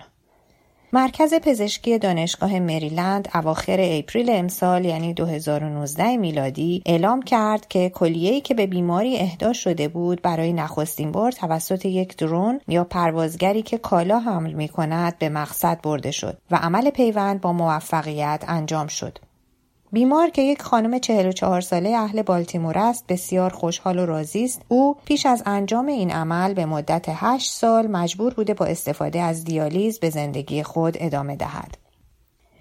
مرکز 0.93 1.33
پزشکی 1.33 1.99
دانشگاه 1.99 2.59
مریلند 2.59 3.29
اواخر 3.33 3.77
اپریل 3.79 4.29
امسال 4.29 4.85
یعنی 4.85 5.13
2019 5.13 6.17
میلادی 6.17 6.81
اعلام 6.85 7.21
کرد 7.21 7.67
که 7.67 7.89
کلیه‌ای 7.89 8.41
که 8.41 8.53
به 8.53 8.67
بیماری 8.67 9.17
اهدا 9.17 9.53
شده 9.53 9.87
بود 9.87 10.21
برای 10.21 10.53
نخستین 10.53 11.11
بار 11.11 11.31
توسط 11.31 11.85
یک 11.85 12.17
درون 12.17 12.61
یا 12.67 12.83
پروازگری 12.83 13.61
که 13.61 13.77
کالا 13.77 14.19
حمل 14.19 14.53
می 14.53 14.67
کند 14.67 15.19
به 15.19 15.29
مقصد 15.29 15.81
برده 15.83 16.11
شد 16.11 16.37
و 16.51 16.55
عمل 16.55 16.89
پیوند 16.89 17.41
با 17.41 17.53
موفقیت 17.53 18.43
انجام 18.47 18.87
شد. 18.87 19.19
بیمار 19.93 20.29
که 20.29 20.41
یک 20.41 20.61
خانم 20.61 20.99
44 20.99 21.61
ساله 21.61 21.89
اهل 21.89 22.21
بالتیمور 22.21 22.77
است 22.77 23.07
بسیار 23.07 23.49
خوشحال 23.49 23.99
و 23.99 24.05
راضی 24.05 24.43
است. 24.43 24.61
او 24.67 24.95
پیش 25.05 25.25
از 25.25 25.43
انجام 25.45 25.87
این 25.87 26.11
عمل 26.11 26.53
به 26.53 26.65
مدت 26.65 27.05
8 27.07 27.51
سال 27.51 27.87
مجبور 27.87 28.33
بوده 28.33 28.53
با 28.53 28.65
استفاده 28.65 29.21
از 29.21 29.43
دیالیز 29.43 29.99
به 29.99 30.09
زندگی 30.09 30.63
خود 30.63 30.97
ادامه 30.99 31.35
دهد. 31.35 31.77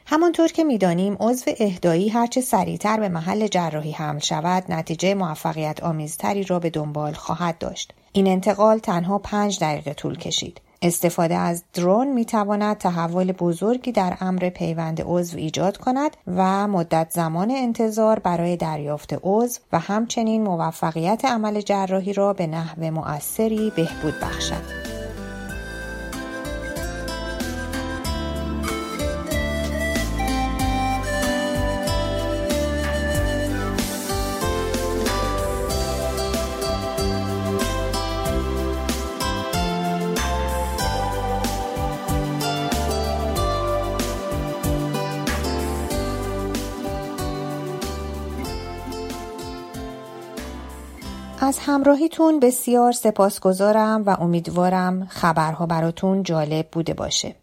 همانطور 0.06 0.48
که 0.48 0.64
می‌دانیم 0.64 1.16
عضو 1.20 1.50
اهدایی 1.58 2.08
هرچه 2.08 2.40
سریعتر 2.40 3.00
به 3.00 3.08
محل 3.08 3.46
جراحی 3.46 3.92
حمل 3.92 4.18
شود 4.18 4.64
نتیجه 4.68 5.14
موفقیت 5.14 5.82
آمیزتری 5.82 6.44
را 6.44 6.58
به 6.58 6.70
دنبال 6.70 7.12
خواهد 7.12 7.58
داشت. 7.58 7.94
این 8.12 8.26
انتقال 8.26 8.78
تنها 8.78 9.18
پنج 9.18 9.58
دقیقه 9.60 9.94
طول 9.94 10.18
کشید. 10.18 10.60
استفاده 10.82 11.34
از 11.34 11.64
درون 11.74 12.12
می 12.12 12.24
تواند 12.24 12.78
تحول 12.78 13.32
بزرگی 13.32 13.92
در 13.92 14.16
امر 14.20 14.48
پیوند 14.48 15.02
عضو 15.04 15.38
ایجاد 15.38 15.76
کند 15.76 16.16
و 16.26 16.68
مدت 16.68 17.10
زمان 17.10 17.50
انتظار 17.50 18.18
برای 18.18 18.56
دریافت 18.56 19.14
عضو 19.22 19.60
و 19.72 19.78
همچنین 19.78 20.42
موفقیت 20.42 21.24
عمل 21.24 21.60
جراحی 21.60 22.12
را 22.12 22.32
به 22.32 22.46
نحو 22.46 22.90
مؤثری 22.90 23.72
بهبود 23.76 24.14
بخشد. 24.22 24.99
از 51.50 51.58
همراهیتون 51.58 52.40
بسیار 52.40 52.92
سپاسگزارم 52.92 54.02
و 54.06 54.16
امیدوارم 54.20 55.06
خبرها 55.06 55.66
براتون 55.66 56.22
جالب 56.22 56.68
بوده 56.72 56.94
باشه. 56.94 57.34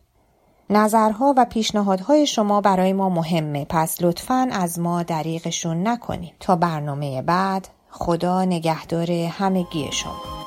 نظرها 0.70 1.34
و 1.38 1.46
پیشنهادهای 1.46 2.28
شما 2.28 2.62
برای 2.62 2.94
ما 2.94 3.10
مهمه. 3.10 3.66
پس 3.70 3.98
لطفا 4.02 4.50
از 4.52 4.80
ما 4.80 5.04
دریغشون 5.04 5.88
نکنید 5.88 6.34
تا 6.40 6.56
برنامه 6.56 7.22
بعد 7.22 7.68
خدا 7.90 8.46
نگهدار 8.46 9.12
همگی 9.12 9.90
شما. 9.92 10.47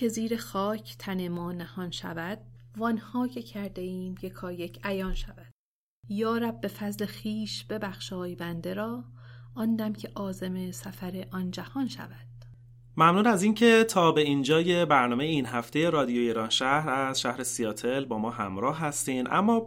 که 0.00 0.08
زیر 0.08 0.36
خاک 0.36 0.96
تن 0.98 1.28
ما 1.28 1.52
نهان 1.52 1.90
شود 1.90 2.38
وانها 2.76 3.28
که 3.28 3.42
کرده 3.42 3.82
ایم 3.82 4.14
یکا 4.22 4.52
یک 4.52 4.80
عیان 4.84 5.14
شود. 5.14 5.52
یارب 6.08 6.60
به 6.60 6.68
فضل 6.68 7.06
خیش 7.06 7.64
ببخشای 7.64 8.34
بنده 8.34 8.74
را 8.74 9.04
آن 9.54 9.76
دم 9.76 9.92
که 9.92 10.10
آزم 10.14 10.70
سفر 10.70 11.26
آن 11.32 11.50
جهان 11.50 11.88
شود. 11.88 12.26
ممنون 12.96 13.26
از 13.26 13.42
اینکه 13.42 13.84
تا 13.84 14.12
به 14.12 14.20
اینجای 14.20 14.84
برنامه 14.84 15.24
این 15.24 15.46
هفته 15.46 15.90
رادیو 15.90 16.20
ایران 16.20 16.50
شهر 16.50 16.90
از 16.90 17.20
شهر 17.20 17.42
سیاتل 17.42 18.04
با 18.04 18.18
ما 18.18 18.30
همراه 18.30 18.78
هستین. 18.78 19.32
اما 19.32 19.66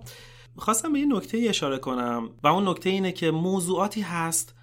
خواستم 0.57 0.93
به 0.93 0.99
یه 0.99 1.05
نکته 1.05 1.45
اشاره 1.49 1.77
کنم 1.77 2.29
و 2.43 2.47
اون 2.47 2.69
نکته 2.69 2.89
اینه 2.89 3.11
که 3.11 3.31
موضوعاتی 3.31 4.01
هست 4.01 4.55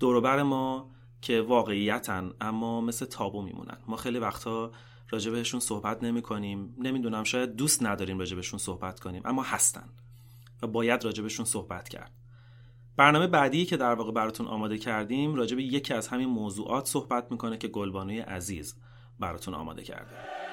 دوروبر 0.00 0.42
ما 0.42 0.90
که 1.22 1.40
واقعیتن 1.40 2.30
اما 2.40 2.80
مثل 2.80 3.06
تابو 3.06 3.42
میمونن. 3.42 3.78
ما 3.86 3.96
خیلی 3.96 4.18
وقتا 4.18 4.72
راجع 5.10 5.30
بهشون 5.30 5.60
صحبت 5.60 6.02
نمی 6.02 6.22
کنیم 6.22 6.74
نمی‌دونم 6.78 7.24
شاید 7.24 7.56
دوست 7.56 7.82
نداریم 7.82 8.18
راجع 8.18 8.36
بهشون 8.36 8.58
صحبت 8.58 9.00
کنیم 9.00 9.22
اما 9.24 9.42
هستن 9.42 9.88
و 10.62 10.66
باید 10.66 11.04
راجع 11.04 11.22
بهشون 11.22 11.44
صحبت 11.44 11.88
کرد. 11.88 12.12
برنامه 12.96 13.26
بعدی 13.26 13.64
که 13.64 13.76
در 13.76 13.94
واقع 13.94 14.12
براتون 14.12 14.46
آماده 14.46 14.78
کردیم 14.78 15.34
راجع 15.34 15.56
به 15.56 15.62
یکی 15.62 15.94
از 15.94 16.08
همین 16.08 16.28
موضوعات 16.28 16.86
صحبت 16.86 17.30
می‌کنه 17.30 17.58
که 17.58 17.68
گلبانوی 17.68 18.20
عزیز 18.20 18.76
براتون 19.20 19.54
آماده 19.54 19.82
کرده. 19.82 20.43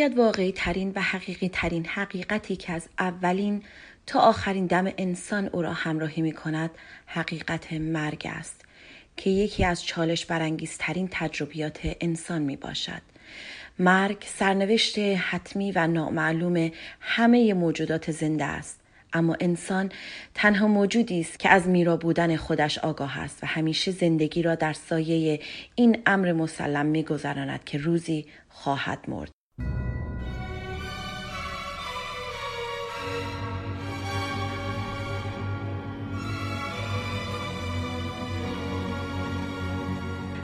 شاید 0.00 0.18
واقعی 0.18 0.52
ترین 0.52 0.92
و 0.96 1.00
حقیقی 1.00 1.48
ترین 1.48 1.86
حقیقتی 1.86 2.56
که 2.56 2.72
از 2.72 2.88
اولین 2.98 3.62
تا 4.06 4.20
آخرین 4.20 4.66
دم 4.66 4.92
انسان 4.98 5.46
او 5.52 5.62
را 5.62 5.72
همراهی 5.72 6.22
می 6.22 6.32
کند 6.32 6.70
حقیقت 7.06 7.72
مرگ 7.72 8.26
است 8.30 8.64
که 9.16 9.30
یکی 9.30 9.64
از 9.64 9.84
چالش 9.84 10.26
برانگیزترین 10.26 11.08
تجربیات 11.10 11.78
انسان 12.00 12.42
می 12.42 12.56
باشد. 12.56 13.02
مرگ 13.78 14.24
سرنوشت 14.26 14.98
حتمی 14.98 15.72
و 15.72 15.86
نامعلوم 15.86 16.70
همه 17.00 17.54
موجودات 17.54 18.10
زنده 18.10 18.44
است. 18.44 18.80
اما 19.12 19.36
انسان 19.40 19.92
تنها 20.34 20.68
موجودی 20.68 21.20
است 21.20 21.38
که 21.38 21.48
از 21.48 21.68
میرا 21.68 21.96
بودن 21.96 22.36
خودش 22.36 22.78
آگاه 22.78 23.18
است 23.18 23.44
و 23.44 23.46
همیشه 23.46 23.90
زندگی 23.90 24.42
را 24.42 24.54
در 24.54 24.72
سایه 24.72 25.40
این 25.74 26.02
امر 26.06 26.32
مسلم 26.32 26.86
میگذراند 26.86 27.64
که 27.64 27.78
روزی 27.78 28.26
خواهد 28.48 29.04
مرد 29.08 29.39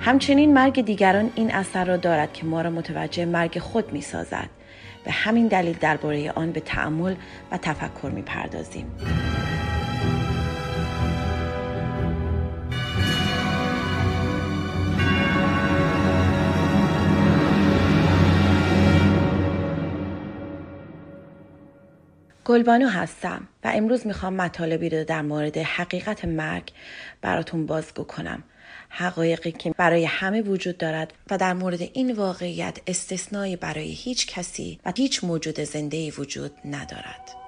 همچنین 0.07 0.55
مرگ 0.55 0.85
دیگران 0.85 1.31
این 1.35 1.55
اثر 1.55 1.85
را 1.85 1.97
دارد 1.97 2.33
که 2.33 2.47
ما 2.47 2.61
را 2.61 2.71
متوجه 2.71 3.25
مرگ 3.25 3.59
خود 3.59 3.93
می 3.93 4.01
سازد. 4.01 4.49
به 5.05 5.13
همین 5.13 5.47
دلیل 5.47 5.77
درباره 5.81 6.33
آن 6.33 6.53
به 6.53 6.61
تعمل 6.61 7.15
و 7.53 7.59
تفکر 7.59 8.11
می 8.15 8.23
پردازیم. 8.23 8.87
گلبانو 22.47 22.89
هستم 22.89 23.49
و 23.65 23.71
امروز 23.75 24.07
می‌خوام 24.07 24.35
مطالبی 24.35 24.89
رو 24.89 25.05
در 25.05 25.23
مورد 25.23 25.59
حقیقت 25.59 26.25
مرگ 26.25 26.73
براتون 27.21 27.67
بازگو 27.67 28.05
کنم 28.05 28.43
حقایقی 28.89 29.53
که 29.53 29.75
برای 29.79 30.05
همه 30.05 30.43
وجود 30.43 30.79
دارد 30.79 31.13
و 31.31 31.39
در 31.39 31.53
مورد 31.53 31.81
این 31.81 32.13
واقعیت 32.13 32.79
استثنایی 32.87 33.57
برای 33.57 33.93
هیچ 33.93 34.27
کسی 34.27 34.81
و 34.85 34.93
هیچ 34.97 35.25
موجود 35.25 35.61
زنده 35.61 36.11
وجود 36.11 36.53
ندارد. 36.65 37.46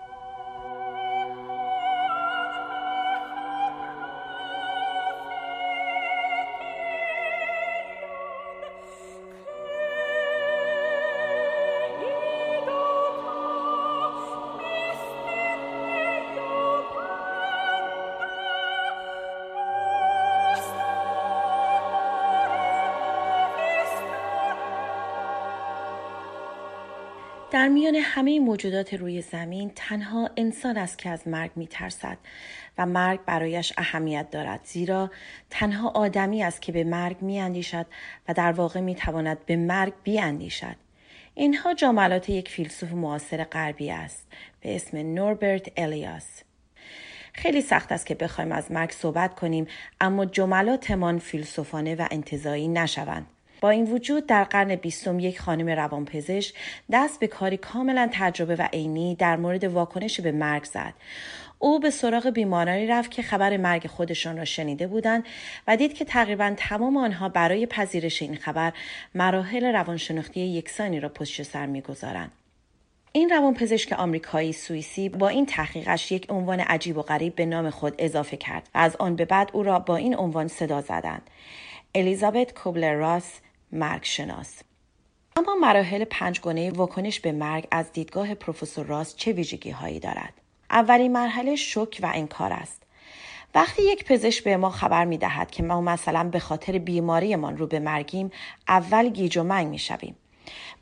در 27.50 27.68
میان 27.68 27.94
همه 27.94 28.40
موجودات 28.40 28.94
روی 28.94 29.22
زمین 29.22 29.72
تنها 29.74 30.30
انسان 30.36 30.76
است 30.76 30.98
که 30.98 31.10
از 31.10 31.28
مرگ 31.28 31.50
می 31.56 31.66
ترسد 31.66 32.18
و 32.78 32.86
مرگ 32.86 33.20
برایش 33.24 33.72
اهمیت 33.76 34.30
دارد 34.30 34.60
زیرا 34.64 35.10
تنها 35.50 35.88
آدمی 35.88 36.42
است 36.42 36.62
که 36.62 36.72
به 36.72 36.84
مرگ 36.84 37.22
می 37.22 37.40
اندیشد 37.40 37.86
و 38.28 38.34
در 38.34 38.52
واقع 38.52 38.80
می 38.80 38.94
تواند 38.94 39.46
به 39.46 39.56
مرگ 39.56 39.92
بیاندیشد. 40.04 40.76
اینها 41.34 41.74
جملات 41.74 42.28
یک 42.28 42.48
فیلسوف 42.48 42.92
معاصر 42.92 43.44
غربی 43.44 43.90
است 43.90 44.26
به 44.60 44.76
اسم 44.76 45.14
نوربرت 45.14 45.68
الیاس. 45.76 46.42
خیلی 47.32 47.60
سخت 47.60 47.92
است 47.92 48.06
که 48.06 48.14
بخوایم 48.14 48.52
از 48.52 48.72
مرگ 48.72 48.90
صحبت 48.90 49.34
کنیم 49.34 49.66
اما 50.00 50.24
جملاتمان 50.24 51.18
فیلسوفانه 51.18 51.94
و 51.94 52.06
انتظایی 52.10 52.68
نشوند. 52.68 53.26
با 53.60 53.70
این 53.70 53.84
وجود 53.84 54.26
در 54.26 54.44
قرن 54.44 54.74
بیستم 54.74 55.18
یک 55.18 55.40
خانم 55.40 55.68
روانپزشک 55.68 56.54
دست 56.92 57.20
به 57.20 57.26
کاری 57.26 57.56
کاملا 57.56 58.08
تجربه 58.12 58.56
و 58.56 58.68
عینی 58.72 59.14
در 59.14 59.36
مورد 59.36 59.64
واکنش 59.64 60.20
به 60.20 60.32
مرگ 60.32 60.64
زد. 60.64 60.94
او 61.58 61.80
به 61.80 61.90
سراغ 61.90 62.30
بیمارانی 62.30 62.86
رفت 62.86 63.10
که 63.10 63.22
خبر 63.22 63.56
مرگ 63.56 63.86
خودشان 63.86 64.36
را 64.36 64.44
شنیده 64.44 64.86
بودند 64.86 65.24
و 65.66 65.76
دید 65.76 65.94
که 65.94 66.04
تقریبا 66.04 66.54
تمام 66.56 66.96
آنها 66.96 67.28
برای 67.28 67.66
پذیرش 67.66 68.22
این 68.22 68.36
خبر 68.36 68.72
مراحل 69.14 69.72
روانشناختی 69.72 70.40
یکسانی 70.40 71.00
را 71.00 71.08
پشت 71.08 71.42
سر 71.42 71.66
می‌گذارند. 71.66 72.32
این 73.12 73.30
روانپزشک 73.30 73.92
آمریکایی 73.92 74.52
سوئیسی 74.52 75.08
با 75.08 75.28
این 75.28 75.46
تحقیقش 75.46 76.12
یک 76.12 76.26
عنوان 76.30 76.60
عجیب 76.60 76.98
و 76.98 77.02
غریب 77.02 77.34
به 77.34 77.46
نام 77.46 77.70
خود 77.70 77.94
اضافه 77.98 78.36
کرد. 78.36 78.68
و 78.74 78.78
از 78.78 78.96
آن 78.96 79.16
به 79.16 79.24
بعد 79.24 79.50
او 79.52 79.62
را 79.62 79.78
با 79.78 79.96
این 79.96 80.16
عنوان 80.16 80.48
صدا 80.48 80.80
زدند. 80.80 81.30
الیزابت 81.94 82.54
کوبلر 82.54 82.94
راس 82.94 83.40
مرگ 83.72 84.04
شناس 84.04 84.60
اما 85.36 85.54
مراحل 85.54 86.04
پنجگانه 86.04 86.70
واکنش 86.70 87.20
به 87.20 87.32
مرگ 87.32 87.66
از 87.70 87.92
دیدگاه 87.92 88.34
پروفسور 88.34 88.86
راس 88.86 89.16
چه 89.16 89.32
ویژگی 89.32 89.70
هایی 89.70 90.00
دارد 90.00 90.32
اولین 90.70 91.12
مرحله 91.12 91.56
شک 91.56 91.98
و 92.02 92.10
انکار 92.14 92.52
است 92.52 92.82
وقتی 93.54 93.82
یک 93.82 94.04
پزشک 94.04 94.44
به 94.44 94.56
ما 94.56 94.70
خبر 94.70 95.04
می 95.04 95.18
دهد 95.18 95.50
که 95.50 95.62
ما 95.62 95.80
مثلا 95.80 96.24
به 96.24 96.38
خاطر 96.38 96.78
بیماریمان 96.78 97.56
رو 97.56 97.66
به 97.66 97.78
مرگیم 97.78 98.30
اول 98.68 99.08
گیج 99.08 99.38
و 99.38 99.42
منگ 99.42 99.66
می 99.68 99.78
شویم. 99.78 100.16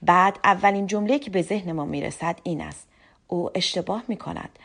بعد 0.02 0.38
اولین 0.44 0.86
جمله 0.86 1.18
که 1.18 1.30
به 1.30 1.42
ذهن 1.42 1.72
ما 1.72 1.84
می 1.84 2.00
رسد 2.00 2.40
این 2.42 2.60
است 2.60 2.88
او 3.28 3.50
اشتباه 3.54 4.02
می 4.08 4.16
کند. 4.16 4.58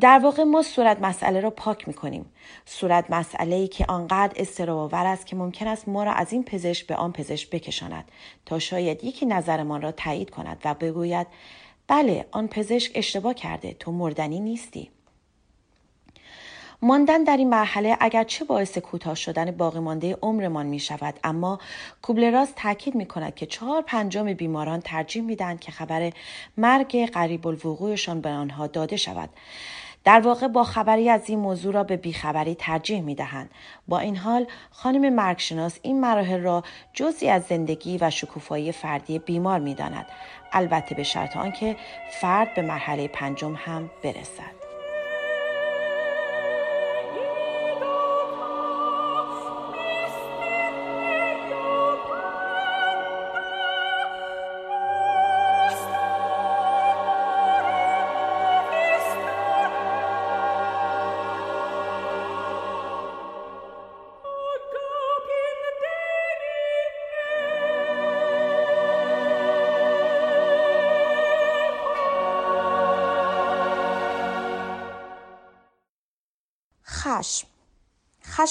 در 0.00 0.18
واقع 0.18 0.42
ما 0.42 0.62
صورت 0.62 1.02
مسئله 1.02 1.40
را 1.40 1.50
پاک 1.50 1.88
می 1.88 1.94
کنیم. 1.94 2.26
صورت 2.66 3.10
مسئله 3.10 3.56
ای 3.56 3.68
که 3.68 3.84
آنقدر 3.88 4.32
استراباور 4.36 5.06
است 5.06 5.26
که 5.26 5.36
ممکن 5.36 5.66
است 5.66 5.88
ما 5.88 6.04
را 6.04 6.12
از 6.12 6.32
این 6.32 6.44
پزشک 6.44 6.86
به 6.86 6.96
آن 6.96 7.12
پزشک 7.12 7.50
بکشاند 7.50 8.04
تا 8.46 8.58
شاید 8.58 9.04
یکی 9.04 9.26
نظرمان 9.26 9.82
را 9.82 9.92
تایید 9.92 10.30
کند 10.30 10.60
و 10.64 10.74
بگوید 10.74 11.26
بله 11.88 12.26
آن 12.30 12.48
پزشک 12.48 12.92
اشتباه 12.94 13.34
کرده 13.34 13.74
تو 13.74 13.92
مردنی 13.92 14.40
نیستی. 14.40 14.90
ماندن 16.84 17.24
در 17.24 17.36
این 17.36 17.48
مرحله 17.48 17.96
اگرچه 18.00 18.44
باعث 18.44 18.78
کوتاه 18.78 19.14
شدن 19.14 19.50
باقی 19.50 19.78
مانده 19.78 20.18
عمرمان 20.22 20.66
می 20.66 20.78
شود 20.78 21.14
اما 21.24 21.58
کوبلراس 22.02 22.52
تاکید 22.56 22.94
می 22.94 23.06
کند 23.06 23.34
که 23.34 23.46
چهار 23.46 23.82
پنجم 23.82 24.32
بیماران 24.32 24.80
ترجیح 24.80 25.22
می 25.22 25.36
دهند 25.36 25.60
که 25.60 25.72
خبر 25.72 26.12
مرگ 26.56 27.10
قریب 27.10 27.46
الوقوعشان 27.46 28.20
به 28.20 28.28
آنها 28.28 28.66
داده 28.66 28.96
شود 28.96 29.30
در 30.04 30.20
واقع 30.20 30.48
با 30.48 30.64
خبری 30.64 31.10
از 31.10 31.30
این 31.30 31.38
موضوع 31.38 31.74
را 31.74 31.84
به 31.84 31.96
بیخبری 31.96 32.54
ترجیح 32.54 33.00
می 33.00 33.14
دهند. 33.14 33.50
با 33.88 33.98
این 33.98 34.16
حال 34.16 34.46
خانم 34.70 35.14
مرگشناس 35.14 35.78
این 35.82 36.00
مراحل 36.00 36.40
را 36.40 36.62
جزی 36.92 37.28
از 37.28 37.42
زندگی 37.42 37.98
و 37.98 38.10
شکوفایی 38.10 38.72
فردی 38.72 39.18
بیمار 39.18 39.58
می 39.58 39.74
داند. 39.74 40.06
البته 40.52 40.94
به 40.94 41.02
شرط 41.02 41.36
آنکه 41.36 41.76
فرد 42.20 42.54
به 42.54 42.62
مرحله 42.62 43.08
پنجم 43.08 43.54
هم 43.58 43.90
برسد. 44.02 44.61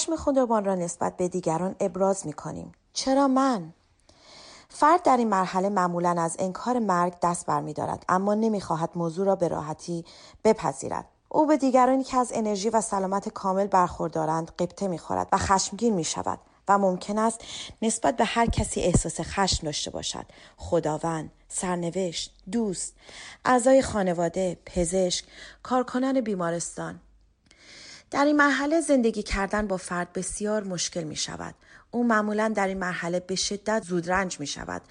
خشم 0.02 0.16
خودمان 0.16 0.64
را 0.64 0.74
نسبت 0.74 1.16
به 1.16 1.28
دیگران 1.28 1.76
ابراز 1.80 2.26
می 2.26 2.32
کنیم. 2.32 2.72
چرا 2.92 3.28
من؟ 3.28 3.72
فرد 4.68 5.02
در 5.02 5.16
این 5.16 5.28
مرحله 5.28 5.68
معمولا 5.68 6.14
از 6.18 6.36
انکار 6.38 6.78
مرگ 6.78 7.14
دست 7.22 7.46
برمیدارد 7.46 8.04
اما 8.08 8.34
نمی‌خواهد 8.34 8.90
موضوع 8.94 9.26
را 9.26 9.36
به 9.36 9.48
راحتی 9.48 10.04
بپذیرد 10.44 11.04
او 11.28 11.46
به 11.46 11.56
دیگرانی 11.56 12.04
که 12.04 12.16
از 12.16 12.32
انرژی 12.34 12.70
و 12.70 12.80
سلامت 12.80 13.28
کامل 13.28 13.66
برخوردارند 13.66 14.50
قبطه 14.58 14.88
می‌خورد 14.88 15.28
و 15.32 15.38
خشمگین 15.38 15.94
می 15.94 16.04
شود 16.04 16.38
و 16.68 16.78
ممکن 16.78 17.18
است 17.18 17.40
نسبت 17.82 18.16
به 18.16 18.24
هر 18.24 18.46
کسی 18.46 18.80
احساس 18.80 19.20
خشم 19.20 19.66
داشته 19.66 19.90
باشد 19.90 20.26
خداوند 20.56 21.30
سرنوشت 21.48 22.34
دوست 22.52 22.94
اعضای 23.44 23.82
خانواده 23.82 24.58
پزشک 24.66 25.24
کارکنان 25.62 26.20
بیمارستان 26.20 27.00
در 28.12 28.24
این 28.24 28.36
مرحله 28.36 28.80
زندگی 28.80 29.22
کردن 29.22 29.66
با 29.66 29.76
فرد 29.76 30.12
بسیار 30.12 30.64
مشکل 30.64 31.02
می 31.02 31.16
شود. 31.16 31.54
او 31.90 32.04
معمولا 32.04 32.52
در 32.56 32.68
این 32.68 32.78
مرحله 32.78 33.20
به 33.20 33.34
شدت 33.34 33.82
زودرنج 33.84 34.40
می 34.40 34.46
شود. 34.46 34.82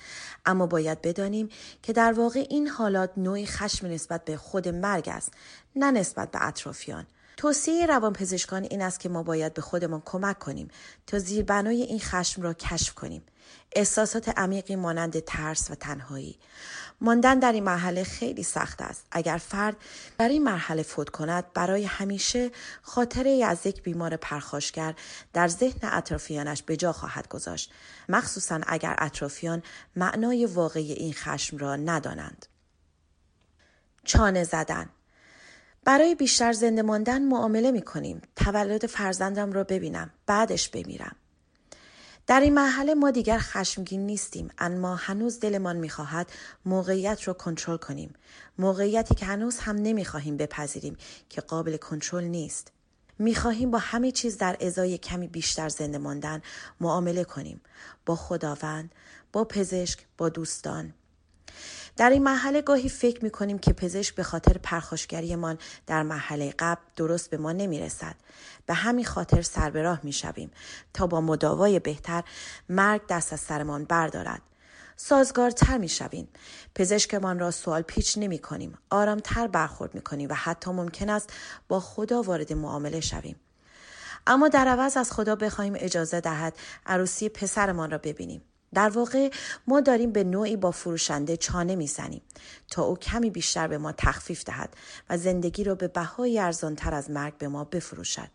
اما 0.45 0.67
باید 0.67 1.01
بدانیم 1.01 1.49
که 1.83 1.93
در 1.93 2.13
واقع 2.13 2.45
این 2.49 2.67
حالات 2.67 3.11
نوعی 3.17 3.45
خشم 3.45 3.87
نسبت 3.87 4.25
به 4.25 4.37
خود 4.37 4.67
مرگ 4.67 5.09
است 5.09 5.33
نه 5.75 5.91
نسبت 5.91 6.31
به 6.31 6.47
اطرافیان. 6.47 7.07
توصیه 7.37 7.85
روانپزشکان 7.85 8.63
این 8.63 8.81
است 8.81 8.99
که 8.99 9.09
ما 9.09 9.23
باید 9.23 9.53
به 9.53 9.61
خودمان 9.61 10.01
کمک 10.05 10.39
کنیم 10.39 10.67
تا 11.07 11.19
زیربنای 11.19 11.81
این 11.81 11.99
خشم 11.99 12.41
را 12.41 12.53
کشف 12.53 12.93
کنیم. 12.93 13.23
احساسات 13.75 14.29
عمیقی 14.29 14.75
مانند 14.75 15.19
ترس 15.19 15.71
و 15.71 15.75
تنهایی. 15.75 16.39
ماندن 17.01 17.39
در 17.39 17.51
این 17.51 17.63
مرحله 17.63 18.03
خیلی 18.03 18.43
سخت 18.43 18.81
است. 18.81 19.05
اگر 19.11 19.37
فرد 19.37 19.75
در 20.17 20.29
این 20.29 20.43
مرحله 20.43 20.83
فوت 20.83 21.09
کند 21.09 21.53
برای 21.53 21.85
همیشه 21.85 22.51
خاطره 22.81 23.45
از 23.45 23.65
یک 23.65 23.83
بیمار 23.83 24.15
پرخاشگر 24.15 24.93
در 25.33 25.47
ذهن 25.47 25.89
اطرافیانش 25.91 26.63
به 26.63 26.77
جا 26.77 26.91
خواهد 26.91 27.27
گذاشت. 27.27 27.71
مخصوصا 28.09 28.59
اگر 28.67 28.95
اطرافیان 28.97 29.63
معنای 29.95 30.45
واقعی 30.45 30.93
این 30.93 31.13
خشم 31.13 31.57
را 31.57 31.75
ندانند. 31.75 32.45
چانه 34.03 34.43
زدن 34.43 34.89
برای 35.83 36.15
بیشتر 36.15 36.53
زنده 36.53 36.81
ماندن 36.81 37.21
معامله 37.21 37.71
می 37.71 37.81
کنیم. 37.81 38.21
تولد 38.35 38.85
فرزندم 38.85 39.51
را 39.51 39.63
ببینم. 39.63 40.09
بعدش 40.25 40.69
بمیرم. 40.69 41.15
در 42.31 42.39
این 42.39 42.53
مرحله 42.53 42.93
ما 42.93 43.11
دیگر 43.11 43.37
خشمگین 43.37 44.05
نیستیم 44.05 44.49
اما 44.57 44.95
هنوز 44.95 45.39
دلمان 45.39 45.75
می‌خواهد 45.75 46.31
موقعیت 46.65 47.27
را 47.27 47.33
کنترل 47.33 47.77
کنیم. 47.77 48.13
موقعیتی 48.57 49.15
که 49.15 49.25
هنوز 49.25 49.59
هم 49.59 49.75
نمی‌خواهیم 49.75 50.37
بپذیریم 50.37 50.97
که 51.29 51.41
قابل 51.41 51.77
کنترل 51.77 52.23
نیست. 52.23 52.71
می‌خواهیم 53.19 53.71
با 53.71 53.77
همه 53.77 54.11
چیز 54.11 54.37
در 54.37 54.57
ازای 54.61 54.97
کمی 54.97 55.27
بیشتر 55.27 55.69
زنده 55.69 55.97
ماندن 55.97 56.41
معامله 56.81 57.23
کنیم. 57.23 57.61
با 58.05 58.15
خداوند 58.15 58.95
با 59.33 59.43
پزشک 59.43 59.99
با 60.17 60.29
دوستان. 60.29 60.93
در 62.01 62.09
این 62.09 62.23
مرحله 62.23 62.61
گاهی 62.61 62.89
فکر 62.89 63.23
می 63.23 63.29
کنیم 63.29 63.59
که 63.59 63.73
پزشک 63.73 64.15
به 64.15 64.23
خاطر 64.23 64.57
پرخاشگریمان 64.57 65.57
در 65.87 66.03
مرحله 66.03 66.53
قبل 66.59 66.81
درست 66.95 67.29
به 67.29 67.37
ما 67.37 67.51
نمی 67.51 67.79
رسد. 67.79 68.15
به 68.65 68.73
همین 68.73 69.05
خاطر 69.05 69.41
سر 69.41 69.69
به 69.69 69.81
راه 69.81 69.99
می 70.03 70.13
شویم 70.13 70.51
تا 70.93 71.07
با 71.07 71.21
مداوای 71.21 71.79
بهتر 71.79 72.23
مرگ 72.69 73.01
دست 73.09 73.33
از 73.33 73.39
سرمان 73.39 73.85
بردارد. 73.85 74.41
سازگارتر 74.95 75.77
می 75.77 75.89
شویم. 75.89 76.27
پزشکمان 76.75 77.39
را 77.39 77.51
سوال 77.51 77.81
پیچ 77.81 78.17
نمی 78.17 78.39
کنیم. 78.39 78.77
آرامتر 78.89 79.47
برخورد 79.47 79.95
می 79.95 80.01
کنیم 80.01 80.29
و 80.29 80.33
حتی 80.33 80.71
ممکن 80.71 81.09
است 81.09 81.33
با 81.67 81.79
خدا 81.79 82.21
وارد 82.21 82.53
معامله 82.53 82.99
شویم. 82.99 83.35
اما 84.27 84.47
در 84.47 84.67
عوض 84.67 84.97
از 84.97 85.11
خدا 85.11 85.35
بخواهیم 85.35 85.73
اجازه 85.77 86.21
دهد 86.21 86.53
عروسی 86.85 87.29
پسرمان 87.29 87.91
را 87.91 87.97
ببینیم. 87.97 88.41
در 88.73 88.89
واقع 88.89 89.29
ما 89.67 89.81
داریم 89.81 90.11
به 90.11 90.23
نوعی 90.23 90.55
با 90.55 90.71
فروشنده 90.71 91.37
چانه 91.37 91.75
می‌زنیم 91.75 92.21
تا 92.71 92.83
او 92.83 92.97
کمی 92.97 93.29
بیشتر 93.29 93.67
به 93.67 93.77
ما 93.77 93.91
تخفیف 93.91 94.43
دهد 94.43 94.73
و 95.09 95.17
زندگی 95.17 95.63
را 95.63 95.75
به 95.75 95.87
بهای 95.87 96.39
ارزانتر 96.39 96.93
از 96.93 97.09
مرگ 97.09 97.37
به 97.37 97.47
ما 97.47 97.63
بفروشد. 97.63 98.29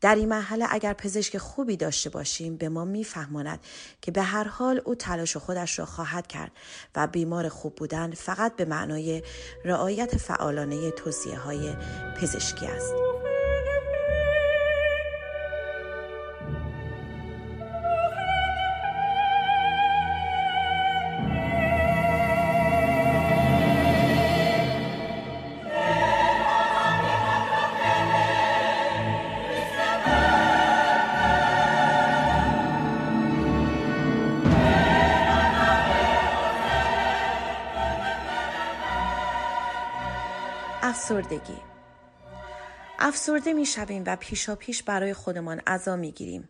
در 0.00 0.14
این 0.14 0.28
مرحله 0.28 0.66
اگر 0.70 0.92
پزشک 0.92 1.38
خوبی 1.38 1.76
داشته 1.76 2.10
باشیم 2.10 2.56
به 2.56 2.68
ما 2.68 2.84
میفهماند 2.84 3.60
که 4.02 4.10
به 4.10 4.22
هر 4.22 4.44
حال 4.44 4.80
او 4.84 4.94
تلاش 4.94 5.36
خودش 5.36 5.78
را 5.78 5.84
خواهد 5.84 6.26
کرد 6.26 6.52
و 6.96 7.06
بیمار 7.06 7.48
خوب 7.48 7.74
بودن 7.74 8.10
فقط 8.10 8.56
به 8.56 8.64
معنای 8.64 9.22
رعایت 9.64 10.16
فعالانه 10.16 10.90
توصیه 10.90 11.38
های 11.38 11.74
پزشکی 12.20 12.66
است. 12.66 13.07
افسردگی 41.38 41.62
افسرده 42.98 43.52
می 43.52 43.66
شویم 43.66 44.02
و 44.06 44.16
پیشا 44.16 44.54
پیش 44.54 44.82
برای 44.82 45.14
خودمان 45.14 45.60
عذا 45.66 45.96
می 45.96 46.12
گیریم. 46.12 46.48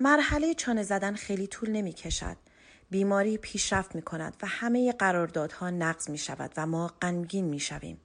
مرحله 0.00 0.54
چانه 0.54 0.82
زدن 0.82 1.14
خیلی 1.14 1.46
طول 1.46 1.70
نمی 1.70 1.92
کشد. 1.92 2.36
بیماری 2.90 3.38
پیشرفت 3.38 3.94
می 3.94 4.02
کند 4.02 4.36
و 4.42 4.46
همه 4.46 4.92
قراردادها 4.92 5.70
نقض 5.70 6.10
می 6.10 6.18
شود 6.18 6.52
و 6.56 6.66
ما 6.66 6.90
غمگین 7.02 7.44
می 7.44 7.60
شویم. 7.60 8.00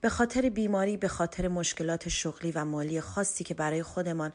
به 0.00 0.08
خاطر 0.08 0.48
بیماری 0.48 0.96
به 0.96 1.08
خاطر 1.08 1.48
مشکلات 1.48 2.08
شغلی 2.08 2.52
و 2.52 2.64
مالی 2.64 3.00
خاصی 3.00 3.44
که 3.44 3.54
برای 3.54 3.82
خودمان 3.82 4.32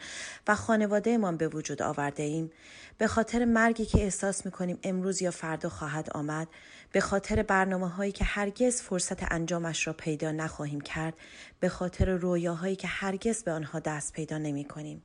و 0.48 0.56
خانوادهمان 0.56 1.38
به 1.38 1.48
وجود 1.48 1.82
آورده 1.82 2.24
ایم. 2.24 2.52
به 2.98 3.08
خاطر 3.08 3.46
مرگی 3.46 3.86
که 3.86 4.02
احساس 4.02 4.46
می 4.46 4.52
کنیم 4.52 4.80
امروز 4.84 5.22
یا 5.22 5.32
فردا 5.32 5.70
خواهد 5.70 6.10
آمد. 6.12 6.48
به 6.92 7.02
خاطر 7.02 7.44
برنامه 7.44 7.90
هایی 7.90 8.12
که 8.12 8.26
هرگز 8.26 8.82
فرصت 8.82 9.32
انجامش 9.32 9.88
را 9.88 9.94
پیدا 9.94 10.32
نخواهیم 10.32 10.82
کرد. 10.82 11.14
به 11.60 11.70
خاطر 11.70 12.10
رویاهایی 12.10 12.76
که 12.76 12.88
هرگز 12.88 13.44
به 13.44 13.52
آنها 13.52 13.80
دست 13.80 14.14
پیدا 14.14 14.38
نمی 14.38 14.66
کنیم. 14.66 15.02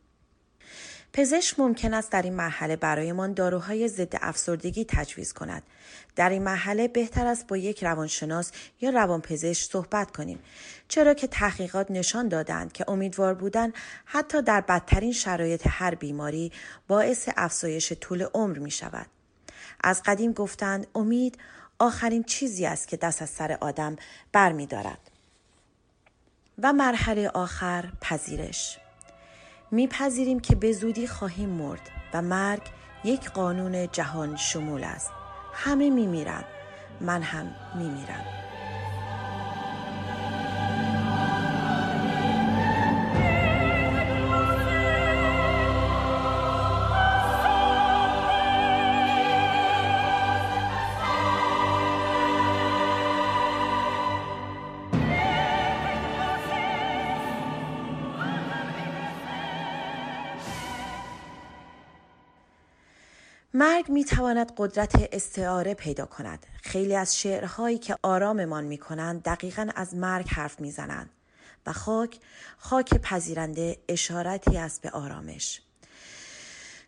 پزشک 1.12 1.60
ممکن 1.60 1.94
است 1.94 2.12
در 2.12 2.22
این 2.22 2.34
مرحله 2.34 2.76
برایمان 2.76 3.32
داروهای 3.32 3.88
ضد 3.88 4.18
افسردگی 4.20 4.84
تجویز 4.88 5.32
کند. 5.32 5.62
در 6.16 6.30
این 6.30 6.42
مرحله 6.42 6.88
بهتر 6.88 7.26
است 7.26 7.46
با 7.46 7.56
یک 7.56 7.84
روانشناس 7.84 8.52
یا 8.80 8.90
روانپزشک 8.90 9.70
صحبت 9.70 10.10
کنیم 10.10 10.38
چرا 10.88 11.14
که 11.14 11.26
تحقیقات 11.26 11.90
نشان 11.90 12.28
دادند 12.28 12.72
که 12.72 12.90
امیدوار 12.90 13.34
بودن 13.34 13.72
حتی 14.04 14.42
در 14.42 14.60
بدترین 14.60 15.12
شرایط 15.12 15.66
هر 15.70 15.94
بیماری 15.94 16.52
باعث 16.88 17.28
افزایش 17.36 17.92
طول 17.92 18.26
عمر 18.34 18.58
می 18.58 18.70
شود. 18.70 19.06
از 19.84 20.02
قدیم 20.02 20.32
گفتند 20.32 20.86
امید 20.94 21.38
آخرین 21.78 22.22
چیزی 22.22 22.66
است 22.66 22.88
که 22.88 22.96
دست 22.96 23.22
از 23.22 23.30
سر 23.30 23.58
آدم 23.60 23.96
بر 24.32 24.52
می 24.52 24.66
دارد. 24.66 25.10
و 26.62 26.72
مرحله 26.72 27.28
آخر 27.28 27.92
پذیرش 28.00 28.79
میپذیریم 29.70 30.40
که 30.40 30.54
به 30.54 30.72
زودی 30.72 31.06
خواهیم 31.06 31.48
مرد 31.48 31.90
و 32.14 32.22
مرگ 32.22 32.62
یک 33.04 33.30
قانون 33.30 33.88
جهان 33.92 34.36
شمول 34.36 34.84
است. 34.84 35.10
همه 35.52 35.90
میمیرند 35.90 36.44
من 37.00 37.22
هم 37.22 37.54
میمیرم. 37.74 38.24
مرگ 63.80 63.90
می 63.90 64.04
تواند 64.04 64.52
قدرت 64.56 65.08
استعاره 65.12 65.74
پیدا 65.74 66.06
کند. 66.06 66.46
خیلی 66.62 66.96
از 66.96 67.18
شعرهایی 67.18 67.78
که 67.78 67.96
آراممان 68.02 68.64
می 68.64 68.78
کنند 68.78 69.22
دقیقا 69.22 69.68
از 69.74 69.94
مرگ 69.94 70.28
حرف 70.28 70.60
می 70.60 70.70
زنند. 70.70 71.10
و 71.66 71.72
خاک 71.72 72.18
خاک 72.58 72.94
پذیرنده 72.94 73.76
اشارتی 73.88 74.58
است 74.58 74.82
به 74.82 74.90
آرامش. 74.90 75.62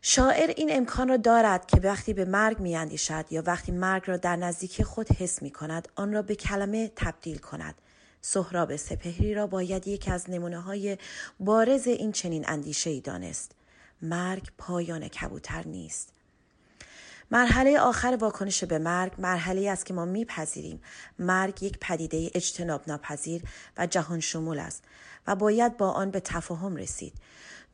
شاعر 0.03 0.53
این 0.57 0.69
امکان 0.73 1.09
را 1.09 1.17
دارد 1.17 1.67
که 1.67 1.81
وقتی 1.81 2.15
به 2.15 2.25
مرگ 2.25 2.61
می 2.61 2.77
اندیشد 2.77 3.25
یا 3.31 3.43
وقتی 3.47 3.73
مرگ 3.73 4.03
را 4.07 4.17
در 4.17 4.37
نزدیکی 4.37 4.85
خود 4.85 5.13
حس 5.13 5.43
می 5.43 5.51
کند 5.51 5.89
آن 5.95 6.13
را 6.13 6.23
به 6.23 6.35
کلمه 6.35 6.93
تبدیل 6.97 7.39
کند. 7.39 7.75
سهراب 8.21 8.77
سپهری 8.77 9.35
را 9.35 9.47
باید 9.47 9.89
یکی 9.89 10.11
از 10.11 10.31
نمونه 10.31 10.61
های 10.61 10.99
بارز 11.41 11.87
این 11.87 12.13
چنین 12.13 12.45
اندیشه 12.49 12.91
ای 12.91 13.01
دانست. 13.01 13.53
مرگ 14.03 14.49
پایان 14.59 15.09
کبوتر 15.09 15.67
نیست. 15.67 16.13
مرحله 17.33 17.81
آخر 17.81 18.19
واکنش 18.21 18.65
به 18.65 18.79
مرگ 18.79 19.13
مرحله 19.19 19.71
است 19.71 19.87
که 19.87 19.95
ما 19.95 20.05
میپذیریم 20.05 20.81
مرگ 21.19 21.63
یک 21.63 21.79
پدیده 21.81 22.31
اجتناب 22.35 22.83
ناپذیر 22.87 23.43
و 23.77 23.87
جهان 23.87 24.21
شمول 24.21 24.59
است 24.59 24.85
و 25.27 25.37
باید 25.37 25.77
با 25.77 25.91
آن 25.91 26.11
به 26.11 26.21
تفاهم 26.21 26.77
رسید 26.77 27.13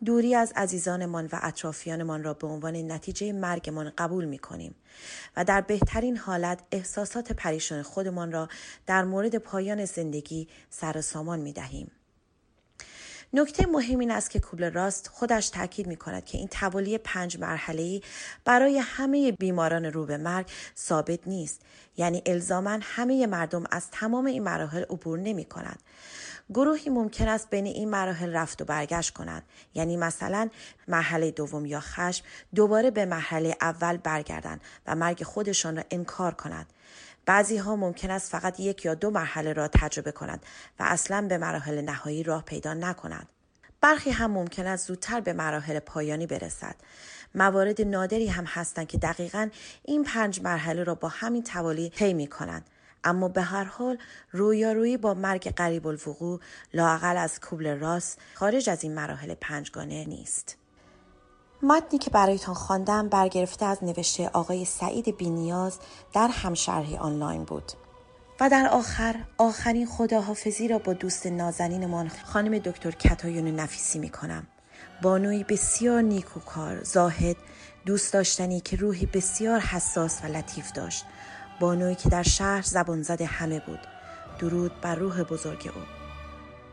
دوری 0.04 0.34
از 0.34 0.52
عزیزانمان 0.56 1.28
و 1.32 1.38
اطرافیانمان 1.42 2.24
را 2.24 2.34
به 2.34 2.46
عنوان 2.46 2.92
نتیجه 2.92 3.32
مرگمان 3.32 3.92
قبول 3.98 4.24
می 4.24 4.38
کنیم 4.38 4.74
و 5.36 5.44
در 5.44 5.60
بهترین 5.60 6.16
حالت 6.16 6.60
احساسات 6.72 7.32
پریشان 7.32 7.82
خودمان 7.82 8.32
را 8.32 8.48
در 8.86 9.04
مورد 9.04 9.36
پایان 9.36 9.84
زندگی 9.84 10.48
سر 10.70 11.00
سامان 11.00 11.40
می 11.40 11.52
دهیم. 11.52 11.90
نکته 13.32 13.66
مهم 13.66 13.98
این 13.98 14.10
است 14.10 14.30
که 14.30 14.40
کوبل 14.40 14.72
راست 14.72 15.08
خودش 15.08 15.48
تاکید 15.48 15.86
می 15.86 15.96
کند 15.96 16.24
که 16.24 16.38
این 16.38 16.48
توالی 16.48 16.98
پنج 16.98 17.38
مرحله 17.38 18.00
برای 18.44 18.78
همه 18.78 19.32
بیماران 19.32 19.84
رو 19.84 20.06
به 20.06 20.16
مرگ 20.16 20.46
ثابت 20.76 21.28
نیست. 21.28 21.62
یعنی 21.96 22.22
الزاما 22.26 22.78
همه 22.82 23.26
مردم 23.26 23.64
از 23.70 23.90
تمام 23.90 24.26
این 24.26 24.42
مراحل 24.42 24.82
عبور 24.82 25.18
نمی 25.18 25.44
کند 25.44 25.78
گروهی 26.54 26.90
ممکن 26.90 27.28
است 27.28 27.50
بین 27.50 27.66
این 27.66 27.90
مراحل 27.90 28.32
رفت 28.32 28.62
و 28.62 28.64
برگشت 28.64 29.14
کنند. 29.14 29.42
یعنی 29.74 29.96
مثلا 29.96 30.48
مرحله 30.88 31.30
دوم 31.30 31.66
یا 31.66 31.80
خشم 31.80 32.24
دوباره 32.54 32.90
به 32.90 33.04
مرحله 33.04 33.56
اول 33.60 33.96
برگردند 33.96 34.60
و 34.86 34.94
مرگ 34.94 35.22
خودشان 35.22 35.76
را 35.76 35.82
انکار 35.90 36.34
کنند. 36.34 36.66
بعضی 37.28 37.56
ها 37.56 37.76
ممکن 37.76 38.10
است 38.10 38.30
فقط 38.30 38.60
یک 38.60 38.84
یا 38.84 38.94
دو 38.94 39.10
مرحله 39.10 39.52
را 39.52 39.68
تجربه 39.68 40.12
کنند 40.12 40.46
و 40.80 40.82
اصلا 40.86 41.26
به 41.28 41.38
مراحل 41.38 41.80
نهایی 41.80 42.22
راه 42.22 42.44
پیدا 42.44 42.74
نکنند. 42.74 43.28
برخی 43.80 44.10
هم 44.10 44.30
ممکن 44.30 44.66
است 44.66 44.88
زودتر 44.88 45.20
به 45.20 45.32
مراحل 45.32 45.78
پایانی 45.78 46.26
برسد. 46.26 46.74
موارد 47.34 47.80
نادری 47.80 48.26
هم 48.26 48.44
هستند 48.44 48.86
که 48.86 48.98
دقیقا 48.98 49.48
این 49.84 50.04
پنج 50.04 50.40
مرحله 50.42 50.84
را 50.84 50.94
با 50.94 51.08
همین 51.08 51.42
توالی 51.42 51.90
طی 51.90 52.14
می 52.14 52.26
کنند. 52.26 52.64
اما 53.04 53.28
به 53.28 53.42
هر 53.42 53.64
حال 53.64 53.98
رویارویی 54.32 54.96
با 54.96 55.14
مرگ 55.14 55.54
قریب 55.54 55.86
الوقوع 55.86 56.40
لاقل 56.74 57.16
از 57.16 57.40
کوبل 57.40 57.78
راس 57.78 58.16
خارج 58.34 58.70
از 58.70 58.82
این 58.82 58.94
مراحل 58.94 59.34
پنجگانه 59.34 60.04
نیست. 60.04 60.56
متنی 61.62 61.98
که 61.98 62.10
برایتان 62.10 62.54
خواندم 62.54 63.08
برگرفته 63.08 63.66
از 63.66 63.84
نوشته 63.84 64.28
آقای 64.28 64.64
سعید 64.64 65.16
بینیاز 65.16 65.78
در 66.12 66.28
همشرحی 66.28 66.96
آنلاین 66.96 67.44
بود 67.44 67.72
و 68.40 68.48
در 68.50 68.68
آخر 68.72 69.14
آخرین 69.38 69.86
خداحافظی 69.86 70.68
را 70.68 70.78
با 70.78 70.92
دوست 70.92 71.26
نازنینمان 71.26 72.10
خانم 72.24 72.58
دکتر 72.58 72.90
کتایون 72.90 73.46
نفیسی 73.46 73.98
می 73.98 74.08
کنم. 74.08 74.46
بانوی 75.02 75.44
بسیار 75.44 76.02
نیکوکار، 76.02 76.82
زاهد، 76.82 77.36
دوست 77.86 78.12
داشتنی 78.12 78.60
که 78.60 78.76
روحی 78.76 79.06
بسیار 79.06 79.60
حساس 79.60 80.24
و 80.24 80.26
لطیف 80.26 80.72
داشت. 80.72 81.04
بانوی 81.60 81.94
که 81.94 82.08
در 82.08 82.22
شهر 82.22 82.62
زبان 82.62 83.02
زده 83.02 83.26
همه 83.26 83.60
بود. 83.60 83.80
درود 84.38 84.80
بر 84.80 84.94
روح 84.94 85.22
بزرگ 85.22 85.72
او. 85.74 85.82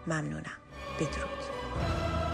ممنونم. 0.07 0.57
بدرود. 0.99 2.24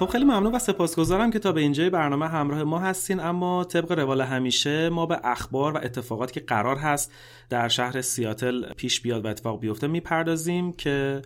خب 0.00 0.06
خیلی 0.06 0.24
ممنون 0.24 0.54
و 0.54 0.58
سپاسگزارم 0.58 1.30
که 1.30 1.38
تا 1.38 1.52
به 1.52 1.60
اینجای 1.60 1.90
برنامه 1.90 2.28
همراه 2.28 2.62
ما 2.62 2.78
هستین. 2.78 3.20
اما 3.20 3.64
طبق 3.64 3.92
روال 3.92 4.20
همیشه 4.20 4.88
ما 4.88 5.06
به 5.06 5.20
اخبار 5.24 5.72
و 5.72 5.76
اتفاقاتی 5.76 6.40
که 6.40 6.46
قرار 6.46 6.76
هست 6.76 7.12
در 7.48 7.68
شهر 7.68 8.00
سیاتل 8.00 8.72
پیش 8.72 9.00
بیاد 9.00 9.24
و 9.24 9.28
اتفاق 9.28 9.60
بیفته 9.60 9.86
می‌پردازیم 9.86 10.72
که 10.72 11.22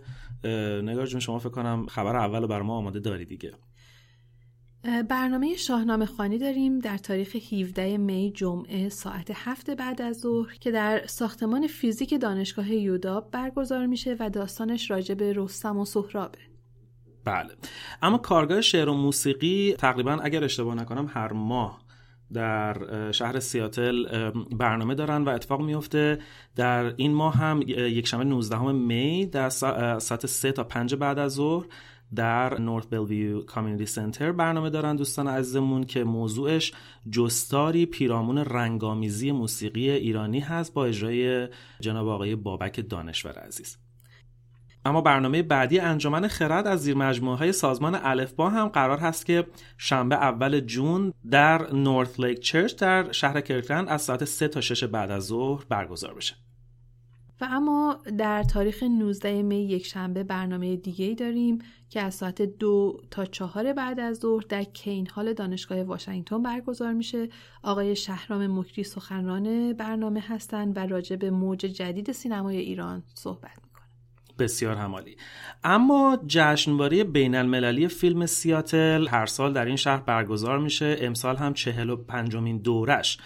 نگار 0.83 1.05
جون 1.05 1.19
شما 1.19 1.39
فکر 1.39 1.49
کنم 1.49 1.85
خبر 1.85 2.15
اول 2.15 2.41
رو 2.41 2.47
بر 2.47 2.61
ما 2.61 2.77
آماده 2.77 2.99
داری 2.99 3.25
دیگه. 3.25 3.51
برنامه 5.09 5.55
شاهنامه 5.55 6.05
خانی 6.05 6.37
داریم 6.37 6.79
در 6.79 6.97
تاریخ 6.97 7.35
17 7.35 7.97
می 7.97 8.31
جمعه 8.35 8.89
ساعت 8.89 9.31
هفت 9.33 9.69
بعد 9.69 10.01
از 10.01 10.19
ظهر 10.19 10.53
که 10.59 10.71
در 10.71 11.07
ساختمان 11.07 11.67
فیزیک 11.67 12.21
دانشگاه 12.21 12.73
یوداب 12.73 13.31
برگزار 13.31 13.85
میشه 13.85 14.15
و 14.19 14.29
داستانش 14.29 14.91
راجع 14.91 15.15
به 15.15 15.33
رستم 15.35 15.77
و 15.77 15.85
سهرابه. 15.85 16.54
بله. 17.25 17.49
اما 18.01 18.17
کارگاه 18.17 18.61
شعر 18.61 18.89
و 18.89 18.93
موسیقی 18.93 19.75
تقریبا 19.77 20.11
اگر 20.11 20.43
اشتباه 20.43 20.75
نکنم 20.75 21.11
هر 21.13 21.33
ماه 21.33 21.85
در 22.33 23.11
شهر 23.11 23.39
سیاتل 23.39 24.29
برنامه 24.31 24.95
دارن 24.95 25.23
و 25.23 25.29
اتفاق 25.29 25.61
میفته. 25.61 26.19
در 26.55 26.93
این 26.97 27.13
ماه 27.13 27.35
هم 27.35 27.61
یک 27.67 28.07
شنبه 28.07 28.23
19 28.23 28.71
می 28.71 29.25
در 29.25 29.49
ساعت 29.49 30.25
3 30.25 30.51
تا 30.51 30.63
5 30.63 30.95
بعد 30.95 31.19
از 31.19 31.33
ظهر 31.33 31.65
در 32.15 32.61
نورت 32.61 32.89
بلویو 32.89 33.41
کامیونیتی 33.41 33.85
سنتر 33.85 34.31
برنامه 34.31 34.69
دارن 34.69 34.95
دوستان 34.95 35.27
عزیزمون 35.27 35.83
که 35.83 36.03
موضوعش 36.03 36.73
جستاری 37.09 37.85
پیرامون 37.85 38.37
رنگامیزی 38.37 39.31
موسیقی 39.31 39.89
ایرانی 39.89 40.39
هست 40.39 40.73
با 40.73 40.85
اجرای 40.85 41.47
جناب 41.79 42.07
آقای 42.07 42.35
بابک 42.35 42.89
دانشور 42.89 43.39
عزیز. 43.39 43.84
اما 44.85 45.01
برنامه 45.01 45.43
بعدی 45.43 45.79
انجمن 45.79 46.27
خرد 46.27 46.67
از 46.67 46.81
زیر 46.81 46.97
مجموعه 46.97 47.37
های 47.37 47.51
سازمان 47.51 47.95
الفبا 48.03 48.49
هم 48.49 48.67
قرار 48.67 48.97
هست 48.97 49.25
که 49.25 49.47
شنبه 49.77 50.15
اول 50.15 50.59
جون 50.59 51.13
در 51.31 51.73
نورث 51.73 52.19
لیک 52.19 52.39
چرچ 52.39 52.75
در 52.75 53.11
شهر 53.11 53.41
کرکلند 53.41 53.89
از 53.89 54.01
ساعت 54.01 54.25
3 54.25 54.47
تا 54.47 54.61
6 54.61 54.83
بعد 54.83 55.11
از 55.11 55.23
ظهر 55.23 55.65
برگزار 55.69 56.13
بشه. 56.13 56.35
و 57.41 57.47
اما 57.49 57.99
در 58.17 58.43
تاریخ 58.43 58.83
19 58.83 59.41
می 59.41 59.65
یک 59.65 59.85
شنبه 59.85 60.23
برنامه 60.23 60.75
دیگه 60.75 61.05
ای 61.05 61.15
داریم 61.15 61.59
که 61.89 62.01
از 62.01 62.15
ساعت 62.15 62.41
دو 62.41 63.01
تا 63.11 63.25
چهار 63.25 63.73
بعد 63.73 63.99
از 63.99 64.17
ظهر 64.17 64.43
در 64.49 64.63
کین 64.63 65.07
هال 65.07 65.33
دانشگاه 65.33 65.83
واشنگتن 65.83 66.43
برگزار 66.43 66.93
میشه. 66.93 67.29
آقای 67.63 67.95
شهرام 67.95 68.59
مکری 68.59 68.83
سخنران 68.83 69.73
برنامه 69.73 70.23
هستند 70.27 70.77
و 70.77 70.79
راجع 70.79 71.15
به 71.15 71.29
موج 71.29 71.59
جدید 71.59 72.11
سینمای 72.11 72.57
ایران 72.57 73.03
صحبت 73.13 73.64
بسیار 74.39 74.75
همالی. 74.75 75.17
اما 75.63 76.19
جشنواره 76.27 77.03
بین 77.03 77.35
المللی 77.35 77.87
فیلم 77.87 78.25
سیاتل 78.25 79.07
هر 79.07 79.25
سال 79.25 79.53
در 79.53 79.65
این 79.65 79.75
شهر 79.75 79.97
برگزار 79.97 80.59
میشه. 80.59 80.97
امسال 80.99 81.35
هم 81.35 81.53
چهل 81.53 81.89
و 81.89 81.95
پنجمین 81.95 82.57
دورش. 82.57 83.17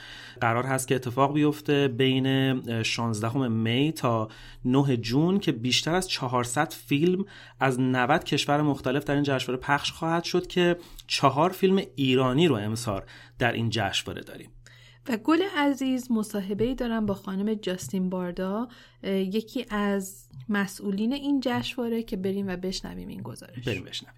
قرار 0.41 0.63
هست 0.63 0.87
که 0.87 0.95
اتفاق 0.95 1.33
بیفته 1.33 1.87
بین 1.87 2.83
16 2.83 3.47
می 3.47 3.91
تا 3.91 4.29
9 4.65 4.97
جون 4.97 5.39
که 5.39 5.51
بیشتر 5.51 5.95
از 5.95 6.09
400 6.09 6.73
فیلم 6.73 7.25
از 7.59 7.79
90 7.79 8.23
کشور 8.23 8.61
مختلف 8.61 9.03
در 9.03 9.13
این 9.13 9.23
جشنواره 9.23 9.59
پخش 9.61 9.91
خواهد 9.91 10.23
شد 10.23 10.47
که 10.47 10.77
چهار 11.07 11.49
فیلم 11.49 11.81
ایرانی 11.95 12.47
رو 12.47 12.55
امسال 12.55 13.01
در 13.39 13.51
این 13.51 13.69
جشنواره 13.69 14.21
داریم. 14.21 14.49
و 15.09 15.17
گل 15.17 15.41
عزیز 15.57 16.11
مصاحبه 16.11 16.63
ای 16.63 16.75
دارم 16.75 17.05
با 17.05 17.13
خانم 17.13 17.53
جاستین 17.53 18.09
باردا. 18.09 18.67
یکی 19.03 19.65
از 19.69 20.28
مسئولین 20.49 21.13
این 21.13 21.39
جشنواره 21.39 22.03
که 22.03 22.17
بریم 22.17 22.47
و 22.47 22.57
بشنویم 22.57 23.07
این 23.07 23.21
گزارش. 23.21 23.67
بریم 23.67 23.83
بشنویم. 23.83 24.15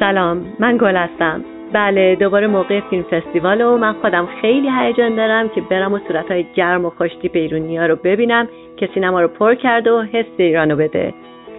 سلام 0.00 0.52
من 0.60 0.76
گل 0.76 0.96
هستم. 0.96 1.44
بله 1.72 2.16
دوباره 2.16 2.46
موقع 2.46 2.80
فیلم 2.90 3.02
فستیوال 3.02 3.60
و 3.60 3.76
من 3.76 3.92
خودم 3.92 4.28
خیلی 4.40 4.68
هیجان 4.80 5.16
دارم 5.16 5.48
که 5.48 5.60
برم 5.60 5.92
و 5.92 5.98
صورتهای 6.08 6.46
گرم 6.56 6.84
و 6.84 6.90
خوشتی 6.90 7.30
ایرونی 7.34 7.76
ها 7.76 7.86
رو 7.86 7.96
ببینم 7.96 8.48
که 8.76 8.88
سینما 8.94 9.20
رو 9.20 9.28
پر 9.28 9.54
کرده 9.54 9.90
و 9.90 10.02
حس 10.02 10.26
ایرانو 10.36 10.76
بده. 10.76 11.14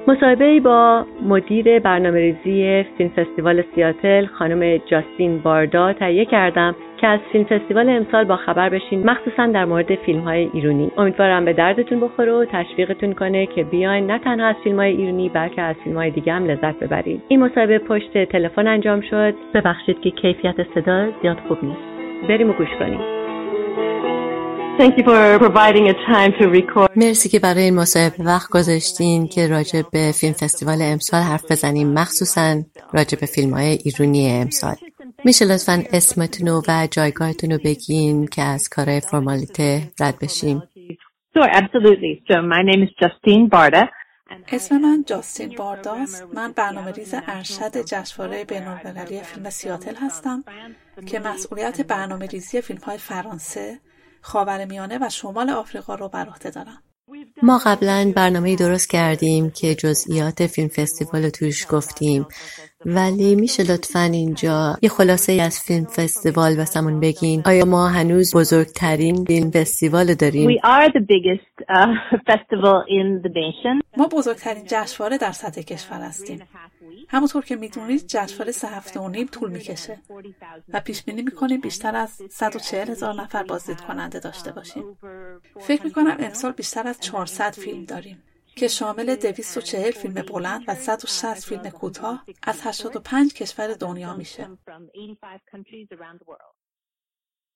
مصاحبه 0.07 0.59
با 0.59 1.05
مدیر 1.21 1.79
برنامه 1.79 2.19
ریزی 2.19 2.85
فیلم 2.97 3.09
فستیوال 3.09 3.63
سیاتل 3.75 4.25
خانم 4.25 4.77
جاستین 4.77 5.39
باردا 5.39 5.93
تهیه 5.93 6.25
کردم 6.25 6.75
که 7.03 7.09
از 7.09 7.19
فیلم 7.31 7.43
فستیوال 7.43 7.89
امسال 7.89 8.23
با 8.23 8.35
خبر 8.35 8.69
بشین 8.69 9.09
مخصوصا 9.09 9.47
در 9.47 9.65
مورد 9.65 9.95
فیلم 9.95 10.21
های 10.21 10.49
ایرونی. 10.53 10.91
امیدوارم 10.97 11.45
به 11.45 11.53
دردتون 11.53 11.99
بخوره 11.99 12.33
و 12.33 12.45
تشویقتون 12.45 13.13
کنه 13.13 13.45
که 13.45 13.63
بیاین 13.63 14.11
نه 14.11 14.19
تنها 14.19 14.47
از 14.47 14.55
فیلم 14.63 14.75
های 14.75 14.91
ایرونی 14.91 15.29
بلکه 15.29 15.61
از 15.61 15.75
فیلم 15.83 15.97
های 15.97 16.11
دیگه 16.11 16.33
هم 16.33 16.45
لذت 16.45 16.79
ببرید 16.79 17.21
این 17.27 17.43
مصاحبه 17.43 17.79
پشت 17.79 18.23
تلفن 18.23 18.67
انجام 18.67 19.01
شد. 19.01 19.33
ببخشید 19.53 20.01
که 20.01 20.11
کیفیت 20.11 20.55
صدا 20.75 21.09
زیاد 21.21 21.37
خوب 21.47 21.57
نیست. 21.63 22.27
بریم 22.29 22.49
و 22.49 22.53
گوش 22.53 22.69
کنیم. 22.79 22.99
Thank 24.77 24.97
you 24.97 25.03
for 25.03 25.21
providing 25.39 25.85
a 25.89 25.93
time 25.93 26.31
to 26.39 26.49
record. 26.49 26.89
مرسی 26.95 27.29
که 27.29 27.39
برای 27.39 27.63
این 27.63 27.75
مصاحبه 27.75 28.23
وقت 28.23 28.49
گذاشتین 28.49 29.27
که 29.27 29.47
راجع 29.47 29.81
به 29.91 30.11
فیلم 30.11 30.33
فستیوال 30.33 30.81
امسال 30.81 31.21
حرف 31.21 31.51
بزنیم 31.51 31.93
مخصوصا 31.93 32.63
راجع 32.93 33.19
به 33.19 33.25
فیلم 33.25 33.53
های 33.53 33.79
ایرونی 33.85 34.31
امسال 34.31 34.75
میشه 35.25 35.45
لطفا 35.45 35.83
اسمتون 35.93 36.47
و 36.49 36.87
جایگاهتون 36.91 37.51
رو 37.51 37.57
بگین 37.65 38.27
که 38.27 38.41
از 38.41 38.69
کار 38.69 38.99
فرمالیته 38.99 39.81
رد 39.99 40.19
بشیم 40.19 40.63
Sure, 41.35 41.49
absolutely. 41.61 42.13
So 42.27 42.35
my 42.41 42.61
name 42.69 42.83
is 42.83 42.91
Justine 43.01 43.49
Barda. 43.49 43.89
اسم 44.47 44.77
من 44.77 45.03
جاستین 45.07 45.55
بارداست 45.57 46.27
من 46.33 46.51
برنامه 46.51 46.91
ریز 46.91 47.15
ارشد 47.27 47.85
جشنواره 47.85 48.45
بینالمللی 48.45 49.19
فیلم 49.21 49.49
سیاتل 49.49 49.95
هستم 49.95 50.43
که 51.05 51.19
مسئولیت 51.19 51.81
برنامه 51.87 52.25
ریزی 52.25 52.61
فیلم 52.61 52.79
های 52.79 52.97
فرانسه 52.97 53.79
خاورمیانه 54.23 54.97
و 55.01 55.09
شمال 55.09 55.49
آفریقا 55.49 55.95
رو 55.95 56.09
بر 56.09 56.29
عهده 56.29 56.49
دارم. 56.49 56.83
ما 57.43 57.57
قبلا 57.65 58.11
برنامه 58.15 58.55
درست 58.55 58.89
کردیم 58.89 59.51
که 59.51 59.75
جزئیات 59.75 60.47
فیلم 60.47 60.67
فستیوال 60.67 61.23
رو 61.23 61.29
توش 61.29 61.65
گفتیم. 61.69 62.25
ولی 62.85 63.35
میشه 63.35 63.63
لطفا 63.63 63.99
اینجا 63.99 64.77
یه 64.81 64.89
خلاصه 64.89 65.33
از 65.33 65.59
فیلم 65.59 65.85
فستیوال 65.85 66.57
واسمون 66.57 66.99
بگین. 66.99 67.41
آیا 67.45 67.65
ما 67.65 67.87
هنوز 67.87 68.35
بزرگترین 68.35 69.25
فیلم 69.25 69.51
فستیوال 69.51 70.13
داریم؟ 70.13 70.49
We 70.49 70.61
are 70.61 70.89
the 70.89 70.99
biggest 70.99 71.69
uh, 71.69 71.87
festival 72.29 72.83
in 72.87 73.21
the 73.25 73.29
nation. 73.29 73.83
ما 73.97 74.07
بزرگترین 74.07 74.63
جشنواره 74.67 75.17
در 75.17 75.31
سطح 75.31 75.61
کشور 75.61 76.01
هستیم. 76.01 76.39
همونطور 77.09 77.45
که 77.45 77.55
می‌دونید 77.55 78.07
جشنواره 78.07 78.51
سه 78.51 78.67
هفته 78.67 78.99
و 78.99 79.09
نیم 79.09 79.27
طول 79.27 79.51
می‌کشه 79.51 79.97
و 80.73 80.79
پیش 80.79 81.03
بینی 81.03 81.21
می‌کنیم 81.21 81.61
بیشتر 81.61 81.95
از 81.95 82.21
140 82.29 82.87
هزار 82.87 83.13
نفر 83.13 83.43
بازدید 83.43 83.81
کننده 83.81 84.19
داشته 84.19 84.51
باشیم. 84.51 84.83
فکر 85.59 85.83
می‌کنم 85.83 86.17
امسال 86.19 86.51
بیشتر 86.51 86.87
از 86.87 86.99
400 86.99 87.51
فیلم 87.51 87.85
داریم 87.85 88.23
که 88.55 88.67
شامل 88.67 89.15
240 89.15 89.91
فیلم 89.91 90.13
بلند 90.13 90.63
و 90.67 90.75
160 90.75 91.45
فیلم 91.45 91.69
کوتاه 91.69 92.25
از 92.43 92.61
85 92.63 93.33
کشور 93.33 93.73
دنیا 93.73 94.13
میشه. 94.13 94.49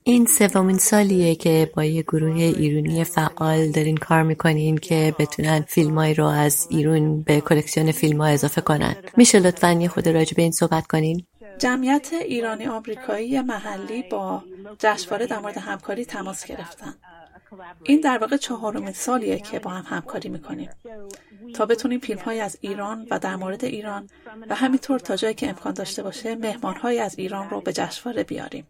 این 0.04 0.26
سومین 0.26 0.78
سالیه 0.78 1.36
که 1.36 1.72
با 1.76 1.84
یه 1.84 2.02
گروه 2.02 2.36
ایرونی 2.36 3.04
فعال 3.04 3.72
دارین 3.72 3.98
کار 3.98 4.24
می‌کنین 4.24 4.78
که 4.78 5.16
بتونن 5.20 5.62
فیلمایی 5.62 6.13
رو 6.13 6.26
از 6.26 6.68
ایرون 6.70 7.22
به 7.22 7.42
کلکسیون 7.42 7.92
فیلم 7.92 8.22
ها 8.22 8.28
اضافه 8.28 8.62
کنن. 8.62 8.96
میشه 9.18 9.40
لطفا 9.40 9.72
یه 9.72 9.88
خود 9.88 10.08
راجع 10.08 10.36
به 10.36 10.42
این 10.42 10.52
صحبت 10.52 10.88
کنین؟ 10.88 11.26
جمعیت 11.60 12.13
ایرانی 12.13 12.68
آمریکایی 12.68 13.42
محلی 13.42 14.04
با 14.04 14.44
جشنواره 14.80 15.28
در 15.28 15.40
مورد 15.40 15.58
همکاری 15.58 16.06
تماس 16.06 16.46
گرفتن. 16.46 16.94
این 17.84 18.02
در 18.02 18.18
واقع 18.18 18.38
چهارمین 18.38 18.94
سالیه 18.94 19.40
که 19.40 19.60
با 19.60 19.70
هم 19.70 19.98
همکاری 19.98 20.30
می‌کنیم. 20.30 20.70
تا 21.56 21.66
بتونیم 21.66 22.00
فیلم 22.00 22.20
های 22.20 22.40
از 22.40 22.58
ایران 22.62 23.08
و 23.12 23.20
در 23.20 23.36
مورد 23.36 23.66
ایران 23.66 24.10
و 24.50 24.56
همینطور 24.56 25.00
تا 25.00 25.16
جایی 25.16 25.34
که 25.34 25.50
امکان 25.50 25.74
داشته 25.74 26.04
باشه 26.04 26.36
مهمان 26.36 26.76
های 26.76 27.00
از 27.00 27.20
ایران 27.20 27.50
رو 27.50 27.62
به 27.62 27.74
جشنواره 27.74 28.24
بیاریم. 28.24 28.68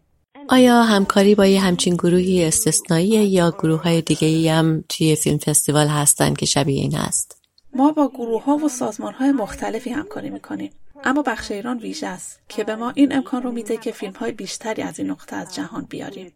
آیا 0.48 0.82
همکاری 0.82 1.34
با 1.34 1.46
یه 1.46 1.60
همچین 1.60 1.94
گروهی 1.94 2.44
استثنایی 2.44 3.08
یا 3.08 3.50
گروه 3.50 3.82
های 3.82 4.02
دیگه 4.02 4.52
هم 4.52 4.84
توی 4.88 5.16
فیلم 5.16 5.38
فستیوال 5.38 5.86
هستن 5.86 6.34
که 6.34 6.46
شبیه 6.46 6.80
این 6.80 6.94
هست؟ 6.94 7.38
ما 7.74 7.92
با 7.92 8.08
گروه 8.08 8.44
ها 8.44 8.56
و 8.56 8.68
سازمان 8.68 9.12
های 9.12 9.32
مختلفی 9.32 9.90
همکاری 9.90 10.30
می‌کنیم. 10.30 10.70
اما 11.04 11.22
بخش 11.22 11.50
ایران 11.50 11.78
ویژه 11.78 12.06
است 12.06 12.42
که 12.48 12.64
به 12.64 12.76
ما 12.76 12.92
این 12.94 13.14
امکان 13.16 13.42
رو 13.42 13.52
میده 13.52 13.76
که 13.76 13.92
فیلم 13.92 14.12
های 14.12 14.32
بیشتری 14.32 14.82
از 14.82 14.98
این 14.98 15.10
نقطه 15.10 15.36
از 15.36 15.54
جهان 15.54 15.86
بیاریم 15.90 16.32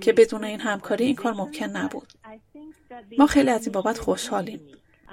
که 0.00 0.12
بدون 0.12 0.44
این 0.44 0.60
همکاری 0.60 1.04
این 1.04 1.14
کار 1.14 1.32
ممکن 1.32 1.66
نبود 1.66 2.08
ما 3.18 3.26
خیلی 3.26 3.50
از 3.50 3.66
این 3.66 3.72
بابت 3.72 3.98
خوشحالیم 3.98 4.60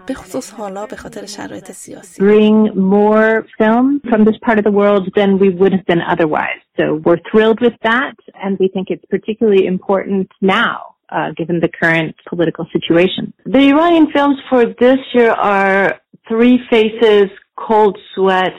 به 0.08 0.14
خصوص 0.14 0.54
حالا 0.54 0.86
به 0.86 0.96
خاطر 0.96 1.26
شرایط 1.26 1.72
سیاسی 1.72 2.22
bring 2.22 2.74
more 2.76 3.46
film 3.60 4.10
from 4.10 4.26
this 4.26 4.38
part 4.46 4.58
of 4.58 4.64
the 4.64 4.76
world 4.82 5.14
than 5.16 5.40
we 5.40 5.50
would 5.50 5.74
have 5.74 5.86
been 5.86 6.02
otherwise. 6.14 6.62
So 6.78 6.84
we're 7.06 7.22
thrilled 7.32 7.60
with 7.62 7.78
that 7.84 8.16
and 8.44 8.58
we 8.60 8.68
think 8.74 8.86
it's 8.90 9.08
particularly 9.16 9.66
important 9.66 10.28
now 10.42 10.78
uh, 11.12 11.30
given 11.40 11.60
the 11.66 11.72
current 11.82 12.16
political 12.32 12.66
situation. 12.76 13.34
The 13.58 13.64
Iranian 13.74 14.08
films 14.16 14.38
for 14.50 14.62
this 14.66 15.02
year 15.14 15.32
are 15.32 16.00
Three 16.28 16.60
Faces, 16.70 17.30
Cold 17.68 17.98
Sweat, 18.14 18.56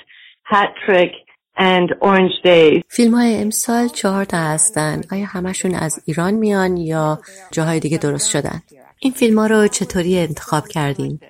Hat 0.50 0.72
Trick 0.87 1.12
and 1.56 1.88
Orange 2.00 2.42
Days. 2.44 2.82
فیلم 2.88 3.14
های 3.14 3.42
امسال 3.42 3.88
چهار 3.88 4.24
تا 4.24 4.38
هستن 4.38 5.00
آیا 5.12 5.26
همشون 5.26 5.74
از 5.74 6.02
ایران 6.04 6.34
میان 6.34 6.76
یا 6.76 7.20
جاهای 7.52 7.80
دیگه 7.80 7.98
درست 7.98 8.30
شدن؟ 8.30 8.62
این 8.98 9.12
فیلم 9.12 9.38
ها 9.38 9.46
رو 9.46 9.68
چطوری 9.68 10.18
انتخاب 10.18 10.68
کردین؟ 10.68 11.20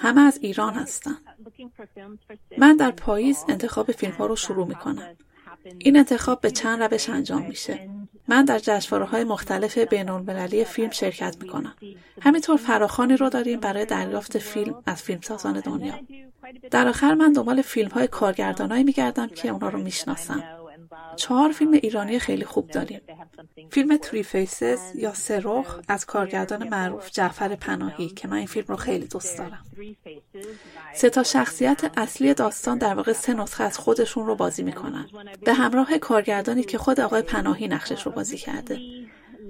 همه 0.00 0.20
از 0.20 0.38
ایران 0.42 0.74
هستن 0.74 1.14
من 2.58 2.76
در 2.76 2.90
پاییز 2.90 3.44
انتخاب 3.48 3.92
فیلم 3.92 4.12
ها 4.12 4.26
رو 4.26 4.36
شروع 4.36 4.66
می 4.66 4.74
کنم 4.74 5.16
این 5.78 5.96
انتخاب 5.96 6.40
به 6.40 6.50
چند 6.50 6.82
روش 6.82 7.08
انجام 7.08 7.46
میشه 7.46 7.88
من 8.28 8.44
در 8.44 8.58
جشنواره 8.58 9.04
های 9.04 9.24
مختلف 9.24 9.78
بین 9.78 10.64
فیلم 10.64 10.90
شرکت 10.90 11.36
می 11.40 11.48
کنم 11.48 11.74
همینطور 12.22 12.56
فراخانی 12.56 13.16
رو 13.16 13.28
داریم 13.28 13.60
برای 13.60 13.86
دریافت 13.86 14.38
فیلم 14.38 14.82
از 14.86 15.02
فیلمسازان 15.02 15.60
دنیا 15.60 15.94
در 16.70 16.88
آخر 16.88 17.14
من 17.14 17.32
دنبال 17.32 17.62
فیلم 17.62 17.90
های 17.90 18.06
کارگردانایی 18.06 18.84
میگردم 18.84 19.26
که 19.26 19.48
اونا 19.48 19.68
رو 19.68 19.78
می‌شناسم. 19.78 20.42
چهار 21.16 21.52
فیلم 21.52 21.72
ایرانی 21.72 22.18
خیلی 22.18 22.44
خوب 22.44 22.70
داریم. 22.70 23.00
فیلم 23.70 23.96
تری 23.96 24.22
فیسز 24.22 24.78
یا 24.94 25.14
سرخ 25.14 25.80
از 25.88 26.06
کارگردان 26.06 26.68
معروف 26.68 27.10
جعفر 27.10 27.54
پناهی 27.54 28.08
که 28.08 28.28
من 28.28 28.36
این 28.36 28.46
فیلم 28.46 28.66
رو 28.68 28.76
خیلی 28.76 29.06
دوست 29.06 29.38
دارم. 29.38 29.64
سه 30.94 31.10
تا 31.10 31.22
شخصیت 31.22 31.90
اصلی 31.96 32.34
داستان 32.34 32.78
در 32.78 32.94
واقع 32.94 33.12
سه 33.12 33.34
نسخه 33.34 33.64
از 33.64 33.78
خودشون 33.78 34.26
رو 34.26 34.34
بازی 34.34 34.62
می‌کنن. 34.62 35.06
به 35.44 35.54
همراه 35.54 35.98
کارگردانی 35.98 36.62
که 36.62 36.78
خود 36.78 37.00
آقای 37.00 37.22
پناهی 37.22 37.68
نقشش 37.68 38.02
رو 38.02 38.12
بازی 38.12 38.36
کرده. 38.36 38.80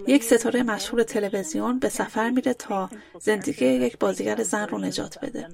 یک 0.07 0.25
ستاره 0.25 0.63
مشهور 0.63 1.03
تلویزیون 1.03 1.79
به 1.79 1.89
سفر 1.89 2.31
میره 2.31 2.55
تا 2.55 2.91
زندگی 3.21 3.67
یک 3.67 3.99
بازیگر 3.99 4.43
زن 4.43 4.69
رو 4.69 4.79
نجات 4.79 5.19
بده. 5.25 5.49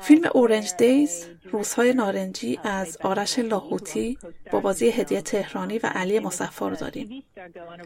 فیلم 0.00 0.30
اورنج 0.34 0.72
دیز 0.78 1.26
روزهای 1.50 1.92
نارنجی 1.92 2.58
از 2.64 2.98
آرش 3.02 3.38
لاهوتی 3.38 4.18
با 4.52 4.60
بازی 4.60 4.88
هدیه 4.88 5.20
تهرانی 5.20 5.78
و 5.78 5.86
علی 5.86 6.18
مصفا 6.18 6.68
رو 6.68 6.76
داریم. 6.76 7.24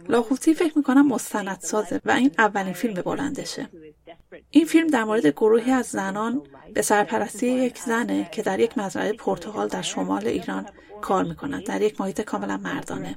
لاهوتی 0.08 0.54
فکر 0.54 0.72
می‌کنم 0.78 1.08
مستند 1.08 1.60
سازه 1.60 2.00
و 2.04 2.10
این 2.10 2.30
اولین 2.38 2.72
فیلم 2.72 2.94
بلندشه. 2.94 3.68
این 4.50 4.64
فیلم 4.64 4.86
در 4.86 5.04
مورد 5.04 5.26
گروهی 5.26 5.70
از 5.70 5.86
زنان 5.86 6.42
به 6.74 6.82
سرپرستی 6.82 7.46
یک 7.46 7.78
زنه 7.78 8.28
که 8.32 8.42
در 8.42 8.60
یک 8.60 8.78
مزرعه 8.78 9.12
پرتغال 9.12 9.68
در 9.68 9.82
شمال 9.82 10.26
ایران 10.26 10.66
کار 11.01 11.23
میکنن 11.23 11.59
در 11.59 11.81
یک 11.81 12.01
محیط 12.01 12.21
کاملا 12.21 12.57
مردانه 12.57 13.15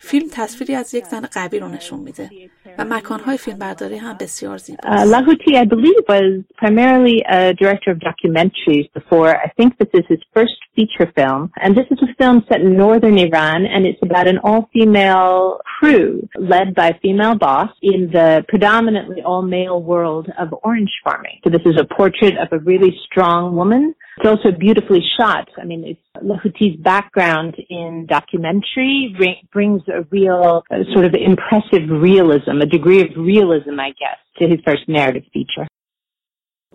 فیلم 0.00 0.26
تصویری 0.32 0.74
از 0.74 0.94
یک 0.94 1.04
زن 1.04 1.20
قوی 1.20 1.58
رو 1.58 1.68
نشون 1.68 2.00
میده 2.00 2.30
و 2.78 2.84
مکانهای 2.84 3.38
فیلم 3.38 3.58
برداری 3.58 3.96
هم 3.96 4.16
بسیار 4.20 4.56
زیبا 4.56 4.82
uh, 4.82 5.04
Lahuti, 5.14 5.52
I 5.56 5.64
believe, 5.64 6.02
was 6.08 6.44
primarily 6.56 7.24
a 7.28 7.54
director 7.54 7.90
of 7.90 7.98
documentaries 8.10 8.88
before. 8.98 9.30
I 9.46 9.48
think 9.56 9.78
this 9.78 9.92
is 9.94 10.04
his 10.08 10.22
first 10.34 10.58
feature 10.76 11.08
film. 11.18 11.42
And 11.62 11.70
this 11.76 11.88
is 11.94 11.98
a 12.08 12.10
film 12.20 12.44
set 12.48 12.60
in 12.60 12.76
northern 12.76 13.16
Iran, 13.18 13.60
and 13.66 13.86
it's 13.86 14.02
about 14.02 14.26
an 14.32 14.38
all-female 14.38 15.60
crew 15.74 16.28
led 16.54 16.74
by 16.74 16.88
a 16.94 16.98
female 17.04 17.36
boss 17.46 17.70
in 17.82 18.00
the 18.16 18.44
predominantly 18.48 19.22
all-male 19.22 19.80
world 19.92 20.26
of 20.42 20.48
orange 20.62 20.94
farming. 21.04 21.36
So 21.44 21.50
this 21.50 21.64
is 21.70 21.76
a 21.84 21.86
portrait 22.00 22.36
of 22.38 22.48
a 22.52 22.58
really 22.70 22.92
strong 23.06 23.54
woman 23.60 23.94
It's 24.18 24.28
also 24.32 24.50
beautifully 24.66 25.02
shot. 25.18 25.48
I 25.62 25.64
mean, 25.64 25.84
it's, 25.84 26.06
Lahuti's 26.30 26.76
background 26.80 27.56
in 27.68 28.06
documentary 28.08 29.16
brings 29.52 29.82
a 29.88 30.02
real 30.10 30.62
a 30.70 30.84
sort 30.94 31.04
of 31.04 31.14
impressive 31.14 31.84
realism, 32.08 32.54
a 32.60 32.66
degree 32.66 33.00
of 33.02 33.08
realism, 33.16 33.74
I 33.80 33.90
guess, 34.02 34.18
to 34.38 34.42
his 34.52 34.60
first 34.66 34.84
narrative 34.88 35.24
feature. 35.32 35.66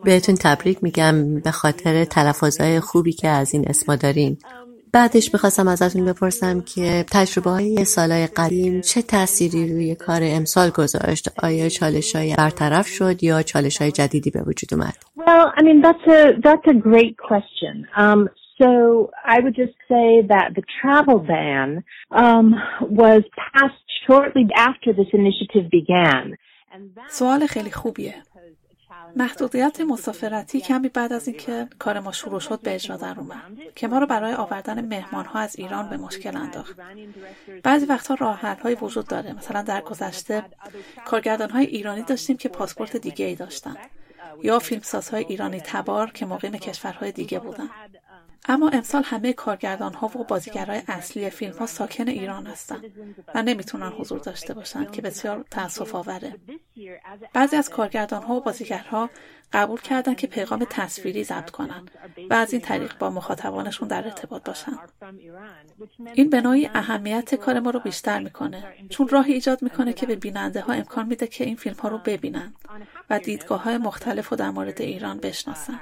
بهتون 0.03 0.35
تبریک 0.35 0.83
میگم 0.83 1.39
به 1.39 1.51
خاطر 1.51 2.05
تلفظهای 2.05 2.79
خوبی 2.79 3.13
که 3.13 3.27
از 3.27 3.53
این 3.53 3.65
اسما 3.67 3.95
دارین 3.95 4.37
بعدش 4.94 5.34
می‌خواستم 5.34 5.68
ازتون 5.68 6.04
بپرسم 6.04 6.60
که 6.60 7.04
تجربه 7.12 7.50
های 7.50 7.84
سالهای 7.84 8.26
قدیم 8.26 8.80
چه 8.80 9.02
تأثیری 9.02 9.72
روی 9.72 9.94
کار 9.94 10.20
امسال 10.22 10.70
گذاشت 10.70 11.28
آیا 11.42 11.68
چالش 11.68 12.16
های 12.16 12.34
برطرف 12.38 12.86
شد 12.86 13.22
یا 13.22 13.42
چالش 13.42 13.82
های 13.82 13.92
جدیدی 13.92 14.30
به 14.30 14.42
وجود 14.46 14.74
اومد 14.74 14.94
Well, 15.16 15.46
I 15.58 15.62
mean 15.62 15.80
that's 15.86 16.06
a 16.18 16.40
that's 16.46 16.66
a 16.74 16.78
great 16.88 17.16
question. 17.30 17.74
Um, 18.04 18.20
so 18.60 18.70
I 19.34 19.36
would 19.42 19.56
just 19.64 19.76
say 19.92 20.08
that 20.32 20.46
the 20.58 20.64
travel 20.80 21.18
ban 21.30 21.68
um, 22.24 22.46
was 23.02 23.22
passed 23.46 23.88
shortly 24.06 24.44
after 24.68 24.90
this 24.92 25.10
initiative 25.12 25.66
began. 25.70 26.36
سوال 27.08 27.46
خیلی 27.46 27.70
خوبیه. 27.70 28.14
محدودیت 29.16 29.80
مسافرتی 29.80 30.60
کمی 30.60 30.88
بعد 30.88 31.12
از 31.12 31.28
اینکه 31.28 31.68
کار 31.78 32.00
ما 32.00 32.12
شروع 32.12 32.40
شد 32.40 32.60
به 32.60 32.74
اجرا 32.74 32.96
در 32.96 33.18
اومد 33.18 33.42
که 33.74 33.88
ما 33.88 33.98
رو 33.98 34.06
برای 34.06 34.34
آوردن 34.34 34.84
مهمان 34.84 35.24
ها 35.24 35.38
از 35.38 35.56
ایران 35.56 35.88
به 35.88 35.96
مشکل 35.96 36.36
انداخت. 36.36 36.76
بعضی 37.62 37.86
وقتها 37.86 38.14
راه 38.14 38.40
های 38.40 38.74
وجود 38.74 39.06
داره. 39.06 39.32
مثلا 39.32 39.62
در 39.62 39.80
گذشته 39.80 40.44
کارگردان 41.04 41.50
های 41.50 41.66
ایرانی 41.66 42.02
داشتیم 42.02 42.36
که 42.36 42.48
پاسپورت 42.48 42.96
دیگه 42.96 43.26
ای 43.26 43.34
داشتن 43.34 43.76
یا 44.42 44.58
فیلمسازهای 44.58 45.24
ایرانی 45.24 45.60
تبار 45.60 46.10
که 46.10 46.26
مقیم 46.26 46.52
کشورهای 46.52 47.12
دیگه 47.12 47.38
بودن. 47.38 47.70
اما 48.44 48.68
امسال 48.68 49.02
همه 49.04 49.32
کارگردان 49.32 49.94
ها 49.94 50.06
و 50.06 50.24
بازیگرای 50.24 50.82
اصلی 50.88 51.30
فیلم 51.30 51.58
ها 51.58 51.66
ساکن 51.66 52.08
ایران 52.08 52.46
هستند 52.46 52.84
و 53.34 53.42
نمی‌تونن 53.42 53.88
حضور 53.88 54.18
داشته 54.18 54.54
باشند 54.54 54.90
که 54.90 55.02
بسیار 55.02 55.44
تاسف 55.50 55.94
آوره. 55.94 56.36
بعضی 57.32 57.56
از 57.56 57.70
کارگردان 57.70 58.22
ها 58.22 58.34
و 58.34 58.40
بازیگرها 58.40 59.10
قبول 59.54 59.80
کردن 59.80 60.14
که 60.14 60.26
پیغام 60.26 60.66
تصویری 60.70 61.24
ضبط 61.24 61.50
کنن 61.50 61.82
و 62.30 62.34
از 62.34 62.52
این 62.52 62.62
طریق 62.62 62.98
با 62.98 63.10
مخاطبانشون 63.10 63.88
در 63.88 64.04
ارتباط 64.04 64.44
باشن. 64.44 64.72
این 66.14 66.30
به 66.30 66.40
نوعی 66.40 66.70
اهمیت 66.74 67.34
کار 67.34 67.60
ما 67.60 67.70
رو 67.70 67.80
بیشتر 67.80 68.18
می‌کنه 68.18 68.64
چون 68.88 69.08
راهی 69.08 69.32
ایجاد 69.32 69.62
می‌کنه 69.62 69.92
که 69.92 70.06
به 70.06 70.16
بیننده 70.16 70.60
ها 70.60 70.72
امکان 70.72 71.06
میده 71.06 71.26
که 71.26 71.44
این 71.44 71.56
فیلم 71.56 71.76
ها 71.82 71.88
رو 71.88 71.98
ببینن 72.06 72.52
و 73.10 73.18
دیدگاه 73.18 73.62
های 73.62 73.78
مختلف 73.78 74.28
رو 74.28 74.36
در 74.36 74.50
مورد 74.50 74.82
ایران 74.82 75.20
بشناسن. 75.20 75.80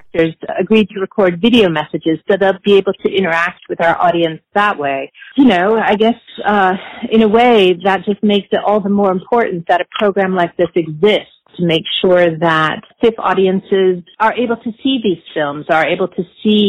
uh, 6.44 6.74
in 7.10 7.22
a 7.22 7.28
way 7.28 7.74
that 7.84 7.98
just 8.04 8.22
makes 8.22 8.48
it 8.52 8.62
all 8.66 8.80
the 8.80 8.94
more 9.00 9.10
important 9.10 9.66
that 9.68 9.80
a 9.80 9.88
program 10.00 10.34
like 10.34 10.56
this 10.56 10.72
exists 10.74 11.41
to 11.56 11.62
make 11.74 11.86
sure 12.00 12.26
that 12.48 12.78
TIFF 13.02 13.16
audiences 13.30 13.94
are 14.24 14.34
able 14.44 14.58
to 14.66 14.70
see 14.82 14.94
these 15.06 15.24
films, 15.36 15.64
are 15.76 15.86
able 15.94 16.08
to 16.18 16.22
see 16.40 16.64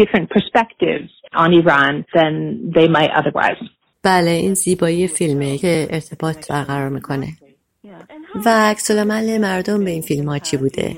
different 0.00 0.26
perspectives 0.36 1.10
on 1.42 1.48
Iran 1.60 1.92
than 2.16 2.32
they 2.76 2.88
might 2.96 3.12
otherwise. 3.20 3.68
بله 4.02 4.30
این 4.30 4.54
زیبایی 4.54 5.08
فیلمه 5.08 5.58
که 5.58 5.86
ارتباط 5.90 6.50
برقرار 6.50 6.88
می‌کنه. 6.88 7.26
و 8.46 8.48
عکس 8.48 8.90
العمل 8.90 9.38
مردم 9.38 9.84
به 9.84 9.90
این 9.90 10.02
فیلم 10.02 10.28
ها 10.28 10.38
چی 10.38 10.56
بوده؟ 10.56 10.96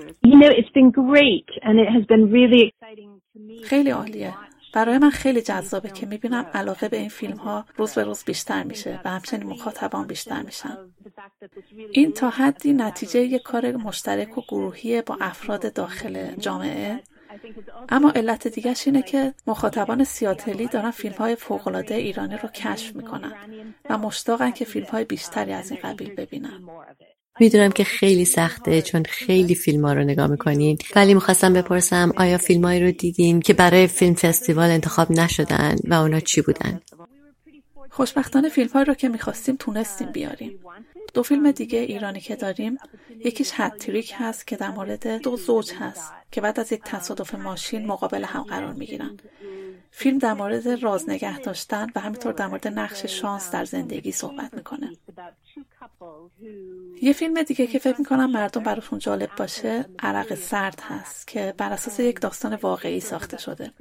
خیلی 3.64 3.90
عالیه. 3.90 4.34
برای 4.74 4.98
من 4.98 5.10
خیلی 5.10 5.42
جذابه 5.42 5.90
که 5.90 6.06
می‌بینم 6.06 6.46
علاقه 6.54 6.88
به 6.88 6.96
این 6.96 7.08
فیلم 7.08 7.36
ها 7.36 7.64
روز 7.76 7.94
به 7.94 8.04
روز 8.04 8.24
بیشتر 8.24 8.62
میشه 8.62 9.00
و 9.04 9.10
همچنین 9.10 9.46
مخاطبان 9.46 10.06
بیشتر 10.06 10.42
میشن. 10.42 10.76
این 11.92 12.12
تا 12.12 12.30
حدی 12.30 12.72
نتیجه 12.72 13.20
یک 13.20 13.42
کار 13.42 13.72
مشترک 13.72 14.38
و 14.38 14.42
گروهی 14.48 15.02
با 15.02 15.18
افراد 15.20 15.72
داخل 15.72 16.34
جامعه. 16.34 17.00
اما 17.88 18.10
علت 18.10 18.48
دیگرش 18.48 18.86
اینه 18.86 19.02
که 19.02 19.34
مخاطبان 19.46 20.04
سیاتلی 20.04 20.66
دارن 20.66 20.90
فیلم 20.90 21.14
های 21.14 21.36
فوقلاده 21.36 21.94
ایرانی 21.94 22.36
رو 22.42 22.48
کشف 22.48 22.96
می‌کنن 22.96 23.32
و 23.90 23.98
مشتاقن 23.98 24.50
که 24.50 24.64
فیلم 24.64 24.86
های 24.86 25.04
بیشتری 25.04 25.52
از 25.52 25.70
این 25.70 25.80
قبیل 25.82 26.14
ببینن. 26.14 26.60
می‌دونم 27.40 27.70
که 27.70 27.84
خیلی 27.84 28.24
سخته 28.24 28.82
چون 28.82 29.02
خیلی 29.02 29.54
فیلم 29.54 29.84
ها 29.84 29.92
رو 29.92 30.04
نگاه 30.04 30.26
می‌کنین. 30.26 30.78
ولی 30.96 31.14
می‌خواستم 31.14 31.52
بپرسم 31.52 32.12
آیا 32.16 32.38
فیلم 32.38 32.66
رو 32.66 32.90
دیدین 32.90 33.40
که 33.40 33.54
برای 33.54 33.86
فیلم 33.86 34.14
فستیوال 34.14 34.70
انتخاب 34.70 35.12
نشدن 35.12 35.76
و 35.84 35.94
اونا 35.94 36.20
چی 36.20 36.42
بودن؟ 36.42 36.80
خوشبختانه 37.90 38.48
فیلم 38.48 38.68
های 38.68 38.84
رو 38.84 38.94
که 38.94 39.08
می‌خواستیم 39.08 39.56
تونستیم 39.56 40.12
بیاریم. 40.12 40.60
دو 41.14 41.22
فیلم 41.22 41.50
دیگه 41.50 41.78
ایرانی 41.78 42.20
که 42.20 42.36
داریم 42.36 42.78
یکیش 43.24 43.50
هتریک 43.54 44.14
هست 44.16 44.46
که 44.46 44.56
در 44.56 44.70
مورد 44.70 45.22
دو 45.22 45.36
زوج 45.36 45.72
هست 45.72 46.12
که 46.30 46.40
بعد 46.40 46.60
از 46.60 46.72
یک 46.72 46.82
تصادف 46.84 47.34
ماشین 47.34 47.86
مقابل 47.86 48.24
هم 48.24 48.42
قرار 48.42 48.72
می‌گیرن. 48.72 49.16
فیلم 49.90 50.18
در 50.18 50.32
مورد 50.32 50.68
راز 50.68 51.10
نگه 51.10 51.38
داشتن 51.38 51.86
و 51.94 52.00
همینطور 52.00 52.32
در 52.32 52.46
مورد 52.46 52.68
نقش 52.68 53.06
شانس 53.06 53.50
در 53.50 53.64
زندگی 53.64 54.12
صحبت 54.12 54.54
می‌کنه. 54.54 54.96
یه 57.02 57.12
فیلم 57.12 57.42
دیگه 57.42 57.66
که 57.66 57.78
فکر 57.78 57.98
می‌کنم 57.98 58.30
مردم 58.30 58.62
براشون 58.62 58.98
جالب 58.98 59.30
باشه 59.36 59.84
عرق 59.98 60.34
سرد 60.34 60.80
هست 60.80 61.26
که 61.26 61.54
بر 61.56 61.72
اساس 61.72 62.00
یک 62.00 62.20
داستان 62.20 62.54
واقعی 62.54 63.00
ساخته 63.00 63.38
شده. 63.38 63.72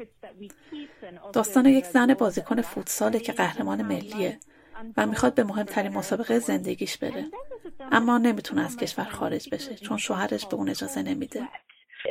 داستان 1.34 1.66
یک 1.66 1.86
زن 1.86 2.14
بازیکن 2.14 2.62
فوتساله 2.62 3.20
که 3.20 3.32
قهرمان 3.32 3.82
ملیه. 3.82 4.40
و 4.98 5.06
می‌خواد 5.06 5.36
به 5.36 5.44
مهمترین 5.44 5.94
مسابقه 5.94 6.40
زندگیش 6.40 6.98
بره 6.98 7.26
اما 7.92 8.18
نمی‌تونه 8.18 8.62
از 8.66 8.78
کشور 8.78 9.06
خارج 9.06 9.50
بشه 9.50 9.76
چون 9.76 9.98
شوهرش 9.98 10.46
به 10.46 10.56
اون 10.56 10.70
اجازه 10.70 11.02
نمیده 11.04 11.42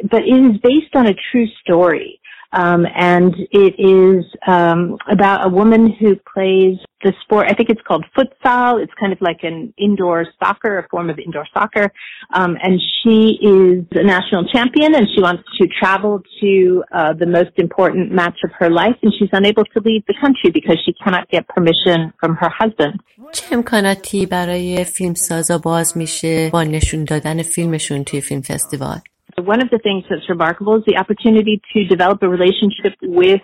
But 0.05 0.23
it 0.23 0.41
is 0.51 0.57
based 0.71 0.95
on 0.95 1.07
a 1.07 1.15
true 1.31 1.49
story. 1.63 2.19
Um, 2.55 2.87
and 2.95 3.35
it 3.51 3.75
is 3.79 4.25
um, 4.47 4.97
about 5.09 5.47
a 5.47 5.49
woman 5.49 5.91
who 5.99 6.17
plays 6.35 6.79
the 7.04 7.14
sport. 7.24 7.48
I 7.50 7.54
think 7.54 7.70
it's 7.70 7.82
called 7.88 8.06
futsal. 8.18 8.82
It's 8.84 8.94
kind 9.00 9.14
of 9.14 9.20
like 9.22 9.42
an 9.44 9.74
indoor 9.78 10.26
soccer, 10.40 10.80
a 10.80 10.88
form 10.90 11.10
of 11.10 11.20
indoor 11.20 11.46
soccer. 11.54 11.92
Um, 12.34 12.58
and 12.62 12.80
she 12.98 13.38
is 13.42 13.86
a 13.92 14.04
national 14.04 14.46
champion, 14.56 14.96
and 14.96 15.06
she 15.14 15.22
wants 15.22 15.44
to 15.60 15.68
travel 15.68 16.22
to 16.42 16.84
uh, 16.92 17.14
the 17.14 17.26
most 17.26 17.54
important 17.58 18.12
match 18.12 18.40
of 18.44 18.52
her 18.60 18.70
life, 18.70 18.98
and 19.04 19.14
she's 19.18 19.30
unable 19.32 19.66
to 19.74 19.80
leave 19.88 20.04
the 20.08 20.16
country 20.20 20.50
because 20.50 20.78
she 20.86 20.94
cannot 21.04 21.30
get 21.30 21.48
permission 21.48 22.14
from 22.20 22.36
her 22.36 22.50
husband. 22.50 23.00
چه 23.32 23.56
امکاناتی 23.56 24.26
برای 24.26 24.84
فیلم 24.84 25.14
سازا 25.14 25.58
باز 25.58 25.98
میشه 25.98 26.50
با 26.54 26.64
نشون 26.64 27.04
دادن 27.04 27.42
فیلمشون 27.42 28.04
توی 28.04 28.22
فیلم 28.22 28.42
فستیوال؟ 28.42 28.98
One 29.38 29.62
of 29.62 29.70
the 29.70 29.78
things 29.78 30.04
that's 30.10 30.28
remarkable 30.30 30.78
is 30.78 30.84
the 30.88 30.98
opportunity 30.98 31.62
to 31.74 31.80
develop 31.86 32.24
a 32.24 32.30
relationship 32.38 32.94
with 33.04 33.42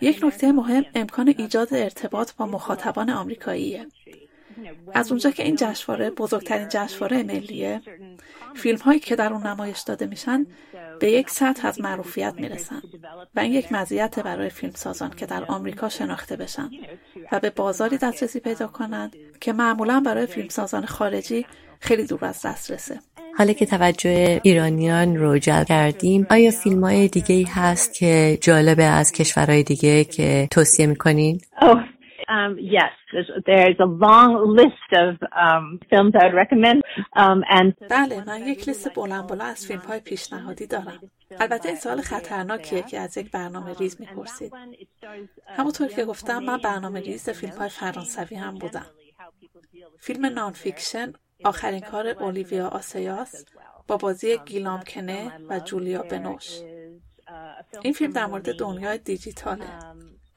یک 0.00 0.24
نکته 0.24 0.52
مهم 0.52 0.84
امکان 0.94 1.34
ایجاد 1.38 1.74
ارتباط 1.74 2.32
با 2.32 2.46
مخاطبان 2.46 3.10
آمریکاییه. 3.10 3.86
از 4.94 5.10
اونجا 5.10 5.30
که 5.30 5.42
این 5.42 5.56
جشنواره 5.56 6.10
بزرگترین 6.10 6.68
جشنواره 6.70 7.22
ملیه 7.22 7.80
فیلم 8.54 8.78
هایی 8.78 9.00
که 9.00 9.16
در 9.16 9.32
اون 9.32 9.46
نمایش 9.46 9.80
داده 9.80 10.06
میشن 10.06 10.46
به 11.00 11.10
یک 11.10 11.30
سطح 11.30 11.68
از 11.68 11.80
معروفیت 11.80 12.34
می‌رسن 12.36 12.82
و 13.34 13.40
این 13.40 13.52
یک 13.52 13.72
مزیت 13.72 14.18
برای 14.20 14.50
فیلم 14.50 14.72
سازان 14.72 15.10
که 15.10 15.26
در 15.26 15.44
آمریکا 15.44 15.88
شناخته 15.88 16.36
بشن 16.36 16.70
و 17.32 17.40
به 17.40 17.50
بازاری 17.50 17.98
دسترسی 17.98 18.40
پیدا 18.40 18.66
کنند 18.66 19.16
که 19.40 19.52
معمولا 19.52 20.00
برای 20.00 20.26
فیلم 20.26 20.48
سازان 20.48 20.86
خارجی 20.86 21.46
خیلی 21.80 22.06
دور 22.06 22.24
از 22.24 22.42
دسترسه 22.46 23.00
حالا 23.38 23.52
که 23.52 23.66
توجه 23.66 24.40
ایرانیان 24.42 25.16
رو 25.16 25.38
جلب 25.38 25.66
کردیم 25.66 26.26
آیا 26.30 26.50
فیلم 26.50 26.84
های 26.84 27.08
دیگه 27.08 27.34
ای 27.34 27.46
هست 27.54 27.94
که 27.94 28.38
جالبه 28.40 28.84
از 28.84 29.12
کشورهای 29.12 29.62
دیگه 29.62 30.04
که 30.04 30.48
توصیه 30.50 30.86
می‌کنین؟ 30.86 31.40
Oh, 31.60 31.76
um, 32.28 32.58
yes. 32.58 32.92
There's, 33.12 33.30
there's 33.46 33.80
a 33.80 33.90
long 34.06 34.30
list 34.60 34.90
of 35.04 35.10
um, 35.44 35.78
films 35.90 36.12
I 36.20 36.24
would 36.26 36.34
recommend. 36.34 36.82
Um, 37.16 37.38
and 37.48 37.74
بله 37.90 38.24
من 38.26 38.46
یک 38.46 38.68
لیست 38.68 38.94
بلند 38.94 39.26
بلند 39.26 39.50
از 39.50 39.66
فیلم 39.66 39.80
های 39.80 40.00
پیشنهادی 40.00 40.66
دارم 40.66 41.00
البته 41.40 41.68
این 41.68 41.78
سوال 41.78 42.00
خطرناکیه 42.00 42.82
که 42.82 43.00
از 43.00 43.16
یک 43.16 43.30
برنامه 43.30 43.74
ریز 43.80 44.00
می‌پرسید 44.00 44.52
همونطور 45.56 45.88
که 45.88 46.04
گفتم 46.04 46.38
من 46.38 46.58
برنامه 46.58 47.00
ریز 47.00 47.30
فیلم 47.30 47.58
های 47.58 47.68
فرانسوی 47.68 48.36
هم 48.36 48.54
بودم 48.54 48.86
فیلم 50.00 50.26
Non-Fiction 50.26 51.12
آخرین 51.44 51.80
کار 51.80 52.08
اولیویه 52.08 52.68
آسایاس 52.68 53.44
با 53.86 53.96
بازی 53.96 54.38
گیوم 54.38 54.82
کانه 54.82 55.32
و 55.48 55.60
ژولیت 55.60 56.02
بینوش. 56.02 56.60
این 57.82 57.92
فیلم 57.92 58.12
در 58.12 58.26
مورد 58.26 58.56
دنیای 58.58 58.98
دیجیتاله 58.98 59.66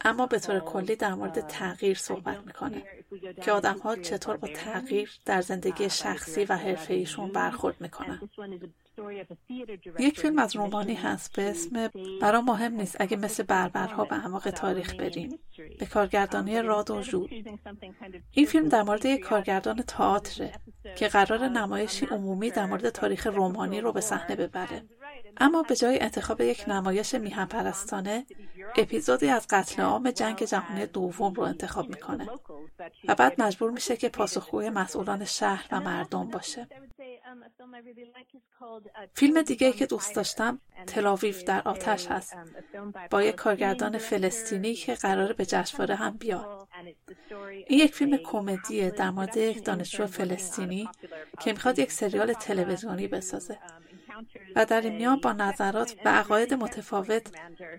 اما 0.02 0.26
به 0.26 0.40
طور 0.40 0.60
کلی 0.60 0.96
در 0.96 1.14
مورد 1.14 1.48
تغییر 1.48 1.98
صحبت 1.98 2.46
می‌کنه 2.46 2.84
که 3.44 3.52
آدم 3.52 3.78
ها 3.78 3.96
چطور 3.96 4.38
با 4.38 4.48
تغییر 4.48 5.12
در 5.26 5.42
زندگی 5.42 5.90
شخصی 5.90 6.46
و 6.46 6.58
حرفه‌ایشون 6.58 7.32
برخورد 7.32 7.82
می‌کنن. 7.82 8.30
یک 10.00 10.20
فیلم 10.20 10.40
از 10.40 10.56
رومانی 10.56 10.94
هست 10.94 11.36
به 11.36 11.50
اسم 11.50 11.90
برام 12.22 12.42
مهم 12.42 12.74
نیست. 12.74 12.96
اگه 13.00 13.18
مثل 13.18 13.44
بربرها 13.44 14.06
به 14.06 14.16
اعماق 14.16 14.50
تاریخ 14.50 14.96
بریم. 14.96 15.40
به 15.80 15.86
کارگردانی 15.86 16.62
راد 16.62 16.92
و 16.92 17.02
ژود 17.02 17.30
این 18.32 18.46
فیلم 18.46 18.68
در 18.68 18.84
مورد 18.84 19.06
یک 19.06 19.20
کارگردان 19.20 19.82
تئاتره 19.82 20.52
که 20.96 21.08
قرار 21.08 21.48
نمایشی 21.48 22.06
عمومی 22.06 22.52
در 22.52 22.66
مورد 22.66 22.90
تاریخ 22.90 23.28
رومانی 23.28 23.82
رو 23.82 23.92
به 23.92 24.02
صحنه 24.02 24.36
ببره. 24.36 24.84
اما 25.38 25.64
به 25.64 25.76
جای 25.76 26.00
انتخاب 26.00 26.42
یک 26.42 26.64
نمایش 26.68 27.16
میهن 27.16 27.46
پرستانه 27.46 28.26
اپیزودی 28.78 29.30
از 29.30 29.48
قتل 29.50 29.82
عام 29.82 30.12
جنگ 30.12 30.44
جهانی 30.44 30.86
دوم 30.86 31.34
رو 31.34 31.44
انتخاب 31.44 31.90
می‌کنه 31.90 32.28
و 33.08 33.16
بعد 33.16 33.42
مجبور 33.42 33.72
میشه 33.72 33.98
که 33.98 34.10
پاسخگوی 34.10 34.70
مسئولان 34.70 35.26
شهر 35.26 35.68
و 35.72 35.80
مردم 35.80 36.28
باشه. 36.28 36.68
فیلم 39.14 39.42
دیگه 39.42 39.72
که 39.72 39.86
دوست 39.86 40.16
داشتم 40.16 40.62
تلاویف 40.88 41.44
در 41.44 41.62
آتش 41.62 42.08
هست. 42.08 42.38
با 43.12 43.24
یک 43.24 43.36
کارگردان 43.36 43.98
فلسطینی 43.98 44.74
که 44.74 44.94
قرار 44.94 45.34
به 45.34 45.46
جشنواره 45.46 45.96
هم 45.96 46.18
بیاد. 46.18 46.68
این 47.68 47.80
یک 47.80 47.96
فیلم 47.96 48.18
کمدیه 48.18 48.92
در 48.92 49.10
مورد 49.10 49.38
یک 49.38 49.64
دانشجو 49.66 50.06
فلسطینی 50.06 50.90
که 51.40 51.52
می‌خواد 51.52 51.80
یک 51.80 51.92
سریال 51.92 52.34
تلویزیونی 52.34 53.08
بسازه. 53.08 53.58
و 54.56 54.66
در 54.66 54.82
این 54.82 54.96
میان 54.96 55.20
با 55.24 55.34
نظرات 55.34 55.96
و 56.06 56.10
عقاید 56.10 56.54
متفاوت 56.54 57.32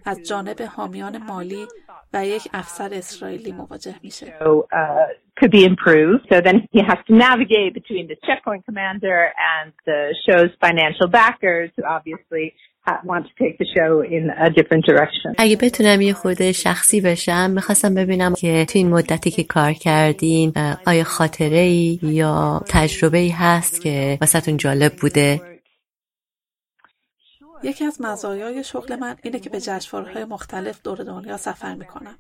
از 0.07 0.29
جانب 0.29 0.63
حامیان 0.63 1.19
مالی 1.19 1.67
و 2.13 2.27
یک 2.27 2.49
افسر 2.53 2.91
اسرائیلی 2.93 3.53
مواجه 3.53 3.95
میشه. 4.03 4.27
So, 4.27 4.67
uh, 4.73 5.07
could 5.41 5.53
be 5.61 5.65
improved. 5.73 6.23
So 6.31 6.37
then 6.47 6.57
he 6.75 6.81
has 6.91 7.01
to 7.09 7.15
navigate 7.27 7.73
between 7.81 8.05
the 8.13 8.17
checkpoint 8.27 8.63
commander 8.69 9.19
and 9.53 9.73
the 9.89 10.01
show's 10.25 10.53
financial 10.67 11.09
backers 11.21 11.69
who 11.77 11.83
obviously 11.97 12.45
ha- 12.87 13.01
want 13.11 13.25
to 13.31 13.33
take 13.43 13.55
the 13.63 13.69
show 13.77 13.91
in 14.17 14.25
a 14.47 14.51
different 14.51 14.85
direction. 14.91 15.35
اگه 15.39 15.57
بتونم 15.57 16.01
یه 16.01 16.13
خورده 16.13 16.53
شخصی 16.53 17.01
بشم 17.01 17.51
می‌خواستم 17.51 17.95
ببینم 17.95 18.35
که 18.35 18.65
تو 18.65 18.79
این 18.79 18.91
مدتی 18.91 19.31
که 19.31 19.45
کار 19.45 19.73
کردین 19.73 20.53
آیا 20.87 21.05
خاطره 21.05 21.59
ای 21.59 21.99
یا 22.03 22.61
تجربه 22.69 23.19
ای 23.19 23.29
هست 23.29 23.83
که 23.83 24.19
واسهتون 24.21 24.57
جالب 24.57 24.93
بوده 24.93 25.41
یکی 27.63 27.85
از 27.85 28.01
مزایای 28.01 28.65
شغل 28.65 28.97
من 28.97 29.17
اینه 29.23 29.41
که 29.41 29.51
به 29.51 29.61
جشنواره‌های 29.61 30.25
مختلف 30.25 30.83
دور 30.83 30.99
دنیا 30.99 31.37
سفر 31.37 31.75
می‌کنم. 31.75 32.19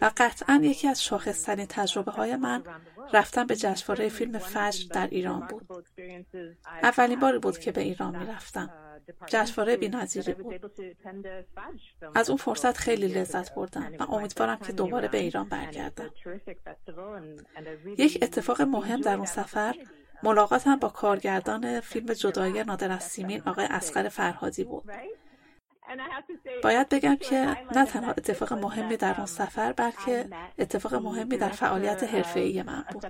و 0.00 0.10
قطعا 0.16 0.60
یکی 0.62 0.88
از 0.88 1.04
شاخصترین 1.04 1.66
تجربه 1.66 2.12
های 2.12 2.36
من 2.36 2.62
رفتن 3.12 3.46
به 3.46 3.56
جشنواره 3.56 4.08
فیلم 4.08 4.38
فجر 4.38 4.88
در 4.88 5.06
ایران 5.06 5.40
بود. 5.40 5.66
اولین 6.82 7.20
باری 7.20 7.38
بود 7.38 7.58
که 7.58 7.72
به 7.72 7.80
ایران 7.80 8.16
می‌رفتم. 8.16 8.70
جشنواره 9.26 9.76
بی‌نظیری 9.76 10.32
بود. 10.32 10.72
از 12.14 12.30
اون 12.30 12.36
فرصت 12.36 12.76
خیلی 12.76 13.08
لذت 13.08 13.54
بردم 13.54 13.92
و 13.98 14.14
امیدوارم 14.14 14.56
که 14.56 14.72
دوباره 14.72 15.08
به 15.08 15.18
ایران 15.18 15.48
برگردم. 15.48 16.10
یک 17.98 18.18
اتفاق 18.22 18.62
مهم 18.62 19.00
در 19.00 19.16
اون 19.16 19.26
سفر 19.26 19.74
ملاقاتم 20.22 20.76
با 20.76 20.88
کارگردان 20.88 21.80
فیلم 21.80 22.06
جدایی 22.06 22.64
نادر 22.64 22.92
از 22.92 23.02
سیمین 23.02 23.42
آقای 23.46 23.66
اسقر 23.70 24.08
فرهادی 24.08 24.64
بود. 24.64 24.84
باید 26.62 26.88
بگم 26.88 27.16
که 27.16 27.56
نه 27.76 27.86
تنها 27.86 28.10
اتفاق 28.10 28.52
مهمی 28.52 28.96
در 28.96 29.14
اون 29.16 29.26
سفر 29.26 29.72
بلکه 29.72 30.24
اتفاق 30.58 30.94
مهمی 30.94 31.36
در 31.36 31.48
فعالیت 31.48 32.04
حرفه‌ای 32.04 32.62
من 32.62 32.84
بود. 32.92 33.04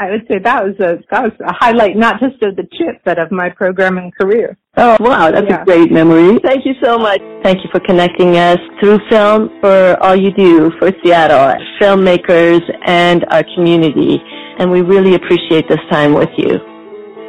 Asghar 0.00 0.26
Farhadi, 0.26 0.28
so 0.28 0.34
I 0.34 0.38
got 0.38 0.40
to 0.40 0.40
meet 0.40 0.40
him. 0.40 0.42
That 0.42 0.62
was, 0.62 0.64
I 0.64 0.64
would 0.64 0.64
say 0.64 0.64
that 0.64 0.64
was 0.64 0.74
a 0.80 0.98
that 1.10 1.22
was 1.22 1.32
a 1.40 1.52
highlight 1.52 1.96
not 1.96 2.20
just 2.20 2.42
of 2.42 2.56
the 2.56 2.68
trip 2.76 3.00
but 3.04 3.18
of 3.18 3.30
my 3.30 3.50
programming 3.50 4.10
career. 4.20 4.56
Oh 4.76 4.96
wow, 5.00 5.30
that's 5.30 5.46
yeah. 5.48 5.62
a 5.62 5.64
great 5.64 5.92
memory. 5.92 6.38
Thank 6.38 6.64
you 6.64 6.74
so 6.82 6.98
much. 6.98 7.20
Thank 7.42 7.58
you 7.58 7.70
for 7.72 7.80
connecting 7.80 8.36
us 8.36 8.58
through 8.80 8.98
film 9.10 9.50
for 9.60 9.96
all 10.02 10.16
you 10.16 10.32
do 10.32 10.70
for 10.78 10.92
Seattle 11.04 11.54
filmmakers 11.80 12.62
and 12.86 13.24
our 13.30 13.44
community, 13.54 14.18
and 14.58 14.70
we 14.70 14.82
really 14.82 15.14
appreciate 15.14 15.68
this 15.68 15.80
time 15.90 16.14
with 16.14 16.30
you. 16.36 16.58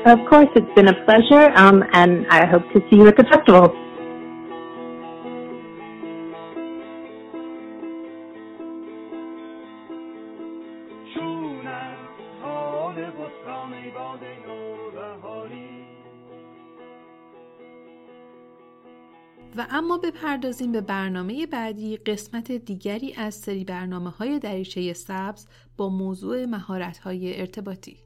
Of 0.06 0.20
course, 0.30 0.48
it's 0.56 0.74
been 0.76 0.88
a 0.88 1.06
pleasure, 1.06 1.52
um, 1.56 1.84
and 1.94 2.26
I 2.30 2.46
hope 2.46 2.64
to 2.74 2.80
see 2.90 2.98
you 2.98 3.08
at 3.08 3.18
the 3.18 3.24
festival. 3.26 3.76
بپردازیم 20.04 20.72
به 20.72 20.82
برنامه 20.82 21.46
بعدی 21.46 21.98
قسمت 21.98 22.52
دیگری 22.52 23.14
از 23.14 23.36
سری 23.36 23.64
برنامه 23.64 24.10
های 24.10 24.40
دریچه 24.40 24.94
سبز 24.94 25.48
با 25.78 25.90
موضوع 25.90 26.46
مهارت 26.46 26.98
های 26.98 27.40
ارتباطی. 27.40 27.98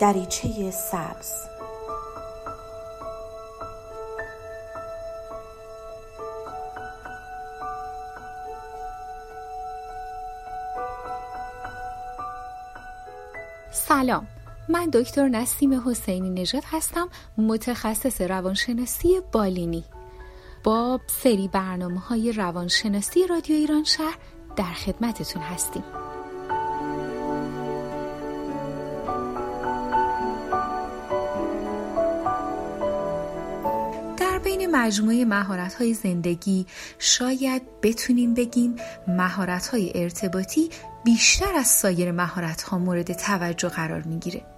دریچه 0.00 0.70
سبز 0.70 1.48
سلام 13.70 14.33
من 14.68 14.90
دکتر 14.92 15.28
نسیم 15.28 15.88
حسینی 15.88 16.30
نژاد 16.30 16.62
هستم 16.66 17.08
متخصص 17.38 18.20
روانشناسی 18.20 19.20
بالینی. 19.32 19.84
با 20.64 21.00
سری 21.06 21.48
برنامه 21.48 22.00
های 22.00 22.32
روانشناسی 22.32 23.26
رادیو 23.26 23.56
ایران 23.56 23.84
شهر 23.84 24.18
در 24.56 24.72
خدمتتون 24.72 25.42
هستیم. 25.42 25.82
در 34.16 34.38
بین 34.38 34.76
مجموعه 34.76 35.24
مهارت 35.24 35.74
های 35.74 35.94
زندگی 35.94 36.66
شاید 36.98 37.62
بتونیم 37.82 38.34
بگیم 38.34 38.76
مهارت 39.08 39.66
های 39.66 39.92
ارتباطی 39.94 40.70
بیشتر 41.04 41.54
از 41.54 41.66
سایر 41.66 42.12
مهارت 42.12 42.62
ها 42.62 42.78
مورد 42.78 43.12
توجه 43.12 43.68
قرار 43.68 44.02
می‌گیره. 44.02 44.53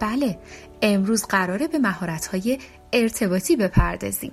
بله 0.00 0.38
امروز 0.82 1.24
قراره 1.24 1.68
به 1.68 1.78
مهارت 1.78 2.26
های 2.26 2.58
ارتباطی 2.92 3.56
بپردازیم. 3.56 4.32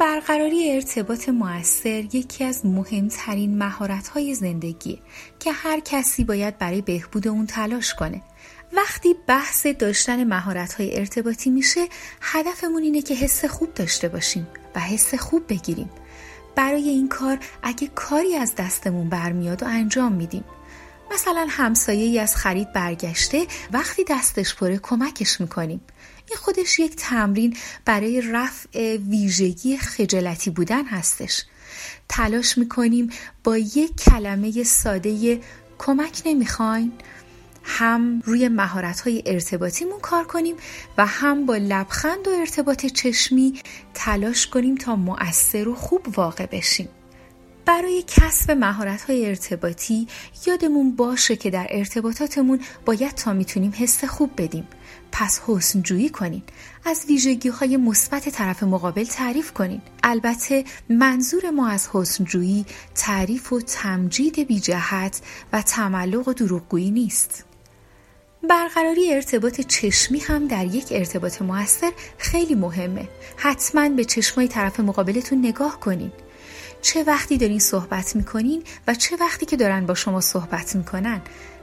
برقراری 0.00 0.72
ارتباط 0.72 1.28
موثر 1.28 2.04
یکی 2.14 2.44
از 2.44 2.66
مهمترین 2.66 3.58
مهارت 3.58 4.08
های 4.08 4.34
زندگی 4.34 5.02
که 5.38 5.52
هر 5.52 5.80
کسی 5.80 6.24
باید 6.24 6.58
برای 6.58 6.82
بهبود 6.82 7.28
اون 7.28 7.46
تلاش 7.46 7.94
کنه. 7.94 8.22
وقتی 8.72 9.14
بحث 9.26 9.66
داشتن 9.66 10.24
مهارت 10.24 10.72
های 10.74 10.98
ارتباطی 10.98 11.50
میشه 11.50 11.80
هدفمون 12.20 12.82
اینه 12.82 13.02
که 13.02 13.14
حس 13.14 13.44
خوب 13.44 13.74
داشته 13.74 14.08
باشیم 14.08 14.46
و 14.74 14.80
حس 14.80 15.14
خوب 15.14 15.42
بگیریم. 15.48 15.90
برای 16.54 16.88
این 16.88 17.08
کار 17.08 17.38
اگه 17.62 17.88
کاری 17.94 18.34
از 18.34 18.54
دستمون 18.54 19.08
برمیاد 19.08 19.62
و 19.62 19.66
انجام 19.66 20.12
میدیم. 20.12 20.44
مثلا 21.14 21.46
همسایه 21.50 22.04
ای 22.04 22.18
از 22.18 22.36
خرید 22.36 22.72
برگشته 22.72 23.46
وقتی 23.72 24.04
دستش 24.04 24.54
پره 24.54 24.78
کمکش 24.78 25.40
می‌کنیم. 25.40 25.80
این 26.28 26.36
خودش 26.36 26.78
یک 26.78 26.96
تمرین 26.96 27.56
برای 27.84 28.20
رفع 28.20 28.96
ویژگی 28.96 29.76
خجالتی 29.76 30.50
بودن 30.50 30.84
هستش. 30.84 31.44
تلاش 32.08 32.58
می‌کنیم 32.58 33.10
با 33.44 33.58
یک 33.58 33.96
کلمه 33.96 34.62
ساده 34.62 35.40
کمک 35.78 36.22
نمی‌خواین 36.26 36.92
هم 37.64 38.22
روی 38.24 38.48
مهارت 38.48 39.00
های 39.00 39.22
ارتباطیمون 39.26 40.00
کار 40.00 40.24
کنیم 40.24 40.56
و 40.98 41.06
هم 41.06 41.46
با 41.46 41.56
لبخند 41.56 42.28
و 42.28 42.30
ارتباط 42.30 42.86
چشمی 42.86 43.60
تلاش 43.94 44.46
کنیم 44.46 44.74
تا 44.74 44.96
مؤثر 44.96 45.68
و 45.68 45.74
خوب 45.74 46.18
واقع 46.18 46.46
بشیم. 46.46 46.88
برای 47.68 48.04
کسب 48.06 48.50
مهارت 48.50 49.02
های 49.02 49.26
ارتباطی 49.26 50.06
یادمون 50.46 50.96
باشه 50.96 51.36
که 51.36 51.50
در 51.50 51.66
ارتباطاتمون 51.70 52.60
باید 52.84 53.10
تا 53.10 53.32
می‌تونیم 53.32 53.72
حس 53.76 54.04
خوب 54.04 54.30
بدیم. 54.36 54.68
پس 55.12 55.40
حسن 55.46 55.82
جویی 55.82 56.08
کنین. 56.08 56.42
از 56.84 57.04
ویژگی 57.08 57.48
های 57.48 57.76
مثبت 57.76 58.28
طرف 58.28 58.62
مقابل 58.62 59.04
تعریف 59.04 59.52
کنین. 59.52 59.80
البته 60.02 60.64
منظور 60.90 61.50
ما 61.50 61.68
از 61.68 61.88
حسن 61.92 62.24
جویی 62.24 62.66
تعریف 62.94 63.52
و 63.52 63.60
تمجید 63.60 64.46
بی 64.46 64.60
جهت 64.60 65.20
و 65.52 65.62
تملق 65.62 66.28
و 66.28 66.32
دروغگویی 66.32 66.90
نیست. 66.90 67.44
برقراری 68.48 69.12
ارتباط 69.12 69.60
چشمی 69.60 70.18
هم 70.18 70.46
در 70.46 70.66
یک 70.66 70.86
ارتباط 70.90 71.42
موثر 71.42 71.92
خیلی 72.18 72.54
مهمه. 72.54 73.08
حتما 73.36 73.88
به 73.88 74.04
چشمای 74.04 74.48
طرف 74.48 74.80
مقابلتون 74.80 75.38
نگاه 75.38 75.80
کنین. 75.80 76.12
چه 76.82 77.04
وقتی 77.04 77.38
دارین 77.38 77.58
صحبت 77.58 78.16
می‌کنین 78.16 78.62
و 78.86 78.94
چه 78.94 79.16
وقتی 79.16 79.46
که 79.46 79.56
دارن 79.56 79.86
با 79.86 79.94
شما 79.94 80.20
صحبت 80.20 80.76
می‌کنن. 80.76 81.20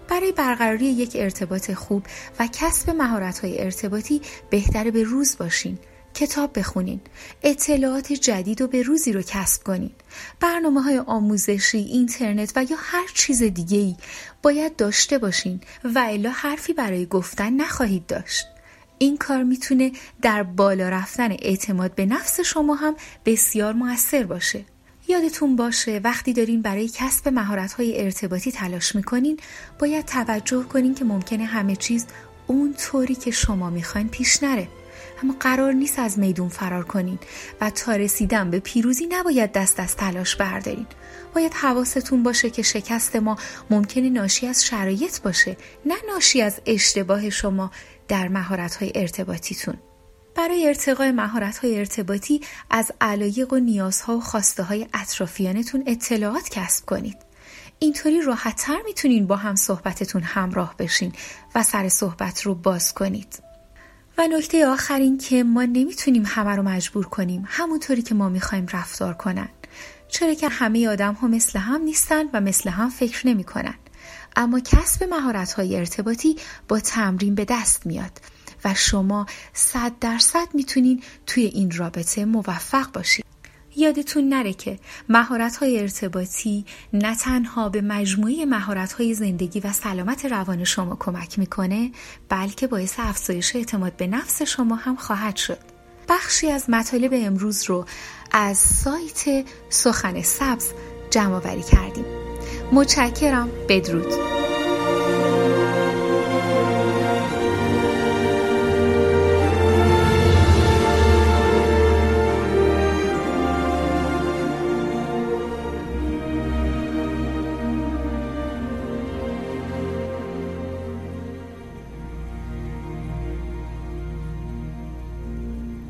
برای 0.09 0.31
برقراری 0.31 0.85
یک 0.85 1.11
ارتباط 1.15 1.73
خوب 1.73 2.03
و 2.39 2.47
کسب 2.53 2.89
مهارت 2.89 3.39
های 3.39 3.63
ارتباطی 3.63 4.21
بهتره 4.49 4.91
به 4.91 5.03
روز 5.03 5.37
باشین. 5.37 5.79
کتاب 6.13 6.59
بخونین. 6.59 7.01
اطلاعات 7.43 8.13
جدید 8.13 8.61
و 8.61 8.67
به 8.67 8.81
روزی 8.81 9.13
رو 9.13 9.21
کسب 9.21 9.63
کنین. 9.63 9.91
برنامه 10.39 10.81
های 10.81 10.97
آموزشی 10.97 11.77
اینترنت 11.77 12.53
و 12.55 12.63
یا 12.63 12.77
هر 12.79 13.07
چیز 13.13 13.43
دیگه 13.43 13.77
ای 13.77 13.95
باید 14.43 14.75
داشته 14.75 15.17
باشین 15.17 15.61
و 15.83 16.05
الا 16.09 16.29
حرفی 16.29 16.73
برای 16.73 17.05
گفتن 17.05 17.53
نخواهید 17.53 18.07
داشت. 18.07 18.45
این 18.97 19.17
کار 19.17 19.43
می‌تونه 19.43 19.91
در 20.21 20.43
بالا 20.43 20.89
رفتن 20.89 21.31
اعتماد 21.31 21.95
به 21.95 22.05
نفس 22.05 22.39
شما 22.39 22.75
هم 22.75 22.95
بسیار 23.25 23.73
موثر 23.73 24.23
باشه. 24.23 24.65
یادتون 25.07 25.55
باشه 25.55 26.01
وقتی 26.03 26.33
دارین 26.33 26.61
برای 26.61 26.89
کسب 26.93 27.29
مهارت‌های 27.29 28.03
ارتباطی 28.03 28.51
تلاش 28.51 28.95
می‌کنین 28.95 29.39
باید 29.79 30.05
توجه 30.05 30.63
کنین 30.63 30.95
که 30.95 31.05
ممکنه 31.05 31.45
همه 31.45 31.75
چیز 31.75 32.05
اون 32.47 32.73
طوری 32.73 33.15
که 33.15 33.31
شما 33.31 33.69
می‌خواین 33.69 34.09
پیش 34.09 34.43
نره. 34.43 34.67
اما 35.23 35.35
قرار 35.39 35.73
نیست 35.73 35.99
از 35.99 36.19
میدون 36.19 36.49
فرار 36.49 36.83
کنین 36.83 37.19
و 37.61 37.69
تا 37.69 37.95
رسیدن 37.95 38.49
به 38.49 38.59
پیروزی 38.59 39.07
نباید 39.07 39.51
دست 39.51 39.79
از 39.79 39.95
تلاش 39.95 40.35
بردارین. 40.35 40.85
باید 41.35 41.53
حواستون 41.53 42.23
باشه 42.23 42.49
که 42.49 42.61
شکست 42.61 43.15
ما 43.15 43.37
ممکنه 43.69 44.09
ناشی 44.09 44.47
از 44.47 44.65
شرایط 44.65 45.21
باشه 45.21 45.57
نه 45.85 45.95
ناشی 46.07 46.41
از 46.41 46.61
اشتباه 46.65 47.29
شما 47.29 47.71
در 48.07 48.27
مهارت‌های 48.27 48.91
ارتباطیتون. 48.95 49.75
برای 50.35 50.67
ارتقای 50.67 51.11
مهارت 51.11 51.57
های 51.57 51.79
ارتباطی 51.79 52.41
از 52.69 52.91
علایق 53.01 53.53
و 53.53 53.57
نیازها 53.57 54.17
و 54.17 54.21
خواسته 54.21 54.63
های 54.63 54.87
اطرافیانتون 54.93 55.83
اطلاعات 55.87 56.49
کسب 56.49 56.85
کنید. 56.85 57.17
اینطوری 57.79 58.21
راحتتر 58.21 58.77
می‌تونین 58.85 59.27
با 59.27 59.35
هم 59.35 59.55
صحبتتون 59.55 60.23
همراه 60.23 60.75
بشین 60.79 61.13
و 61.55 61.63
سر 61.63 61.89
صحبت 61.89 62.41
رو 62.41 62.55
باز 62.55 62.93
کنید. 62.93 63.39
و 64.17 64.27
نکته 64.27 64.67
آخر 64.67 64.99
این 64.99 65.17
که 65.17 65.43
ما 65.43 65.63
نمی‌تونیم 65.63 66.23
همه 66.25 66.55
رو 66.55 66.63
مجبور 66.63 67.05
کنیم 67.05 67.43
همونطوری 67.47 68.01
که 68.01 68.15
ما 68.15 68.29
می‌خوایم 68.29 68.67
رفتار 68.73 69.13
کنن. 69.13 69.49
چرا 70.07 70.33
که 70.33 70.49
همه 70.49 70.87
آدم 70.87 71.13
ها 71.13 71.27
مثل 71.27 71.59
هم 71.59 71.81
نیستن 71.81 72.23
و 72.33 72.41
مثل 72.41 72.69
هم 72.69 72.89
فکر 72.89 73.27
نمی 73.27 73.43
کنن. 73.43 73.75
اما 74.35 74.59
کسب 74.59 75.03
مهارت 75.03 75.53
های 75.53 75.77
ارتباطی 75.77 76.35
با 76.67 76.79
تمرین 76.79 77.35
به 77.35 77.45
دست 77.45 77.85
میاد 77.85 78.11
و 78.65 78.73
شما 78.73 79.25
صد 79.53 79.91
درصد 80.01 80.47
می‌تونین 80.53 81.03
توی 81.25 81.43
این 81.43 81.71
رابطه 81.71 82.25
موفق 82.25 82.91
باشید. 82.91 83.25
یادتون 83.75 84.29
نره 84.29 84.53
که 84.53 84.79
مهارت 85.09 85.57
های 85.57 85.79
ارتباطی 85.79 86.65
نه 86.93 87.15
تنها 87.15 87.69
به 87.69 87.81
مجموعه 87.81 88.45
مهارت 88.45 88.93
های 88.93 89.13
زندگی 89.13 89.59
و 89.59 89.71
سلامت 89.71 90.25
روان 90.25 90.63
شما 90.63 90.97
کمک 90.99 91.39
می‌کنه 91.39 91.91
بلکه 92.29 92.67
باعث 92.67 92.95
افزایش 92.97 93.55
اعتماد 93.55 93.95
به 93.95 94.07
نفس 94.07 94.41
شما 94.41 94.75
هم 94.75 94.95
خواهد 94.95 95.35
شد. 95.35 95.59
بخشی 96.09 96.51
از 96.51 96.69
مطالب 96.69 97.11
امروز 97.13 97.63
رو 97.63 97.85
از 98.31 98.57
سایت 98.57 99.45
سخن 99.69 100.21
سبز 100.21 100.67
جمع 101.09 101.61
کردیم 101.61 102.05
متشکرم 102.71 103.49
بدرود 103.69 104.44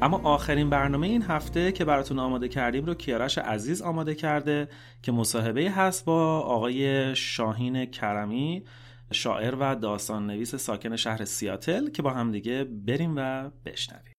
اما 0.05 0.21
آخرین 0.23 0.69
برنامه 0.69 1.07
این 1.07 1.21
هفته 1.21 1.71
که 1.71 1.85
براتون 1.85 2.19
آماده 2.19 2.47
کردیم 2.47 2.85
رو 2.85 2.93
کیارش 2.93 3.37
عزیز 3.37 3.81
آماده 3.81 4.15
کرده 4.15 4.69
که 5.01 5.11
مصاحبه 5.11 5.71
هست 5.71 6.05
با 6.05 6.39
آقای 6.39 7.15
شاهین 7.15 7.85
کرمی 7.85 8.63
شاعر 9.11 9.55
و 9.59 9.75
داستان 9.75 10.27
نویس 10.27 10.55
ساکن 10.55 10.95
شهر 10.95 11.25
سیاتل 11.25 11.89
که 11.89 12.01
با 12.01 12.09
همدیگه 12.09 12.63
بریم 12.63 13.13
و 13.17 13.49
بشنویم. 13.65 14.14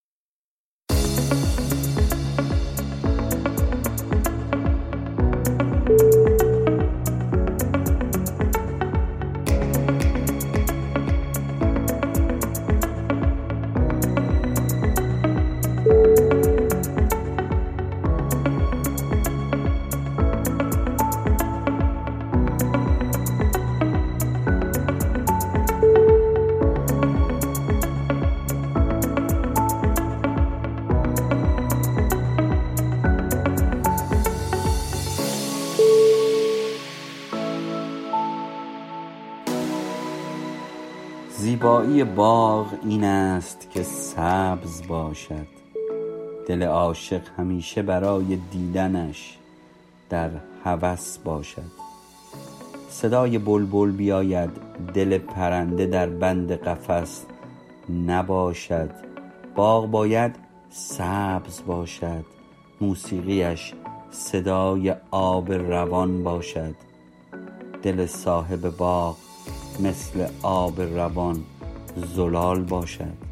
باغ 42.05 42.67
این 42.85 43.05
است 43.05 43.71
که 43.71 43.83
سبز 43.83 44.87
باشد. 44.89 45.47
دل 46.49 46.63
عاشق 46.63 47.21
همیشه 47.39 47.83
برای 47.83 48.39
دیدنش 48.51 49.39
در 50.11 50.31
هوس 50.65 51.19
باشد. 51.19 51.87
صدای 52.89 53.39
بلبل 53.39 53.91
بیاید 53.91 54.51
دل 54.95 55.19
پرنده 55.19 55.87
در 55.87 56.07
بند 56.07 56.53
قفس 56.53 57.25
نباشد. 58.07 58.91
باغ 59.55 59.91
باید 59.91 60.37
سبز 60.71 61.63
باشد 61.67 62.25
موسیقیش 62.81 63.75
صدای 64.11 64.95
آب 65.11 65.53
روان 65.53 66.23
باشد. 66.23 66.75
دل 67.83 68.07
صاحب 68.07 68.77
باغ 68.77 69.17
مثل 69.81 70.27
آب 70.43 70.81
روان 70.81 71.45
زلال 71.97 72.65
باشد. 72.65 73.27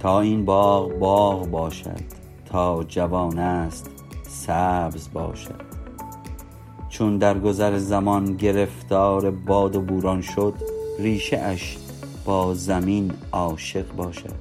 تا 0.00 0.20
این 0.20 0.44
باغ 0.44 0.92
باغ 0.92 1.50
باشد 1.50 2.00
تا 2.44 2.84
جوان 2.84 3.38
است 3.38 3.90
سبز 4.28 5.08
باشد. 5.12 5.66
چون 6.88 7.18
در 7.18 7.38
گذر 7.38 7.78
زمان 7.78 8.36
گرفتار 8.36 9.30
باد 9.30 9.76
و 9.76 9.80
بوران 9.80 10.20
شد 10.20 10.54
ریشه 10.98 11.38
اش 11.38 11.78
با 12.24 12.54
زمین 12.54 13.12
عاشق 13.32 13.96
باشد. 13.96 14.34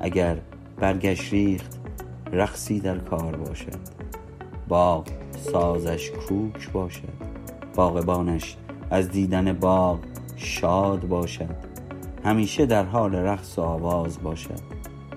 اگر 0.00 0.36
برگش 0.76 1.32
ریخت 1.32 1.78
رقصی 2.32 2.80
در 2.80 2.98
کار 2.98 3.36
باشد. 3.36 3.78
باغ 4.68 5.06
سازش 5.52 6.10
کوک 6.10 6.72
باشد. 6.72 7.34
باغبانش 7.74 8.56
از 8.90 9.10
دیدن 9.10 9.52
باغ 9.52 9.98
شاد 10.36 11.08
باشد. 11.08 11.73
همیشه 12.24 12.66
در 12.66 12.84
حال 12.84 13.14
رقص 13.14 13.58
و 13.58 13.62
آواز 13.62 14.22
باشد 14.22 14.60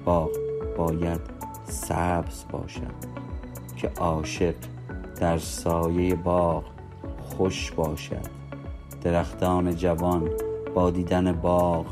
باغ 0.06 0.30
باید 0.78 1.22
سبز 1.66 2.44
باشد 2.52 2.96
که 3.78 3.88
عاشق 3.88 4.56
در 5.20 5.38
سایه 5.38 6.16
باغ 6.16 6.64
خوش 7.20 7.72
باشد. 7.72 8.38
درختان 9.04 9.76
جوان 9.76 10.30
با 10.76 10.90
دیدن 10.90 11.32
باغ 11.32 11.86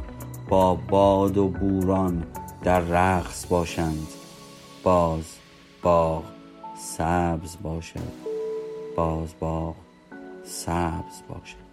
با 0.49 0.75
باد 0.75 1.37
و 1.37 1.47
بوران 1.47 2.23
در 2.63 2.79
رقص 2.79 3.45
باشند. 3.47 4.07
باز 4.83 5.23
باغ 5.83 6.23
سبز 6.77 7.57
باشد. 7.63 8.13
باز 8.95 9.33
باغ 9.39 9.75
سبز 10.43 11.21
باشد. 11.29 11.64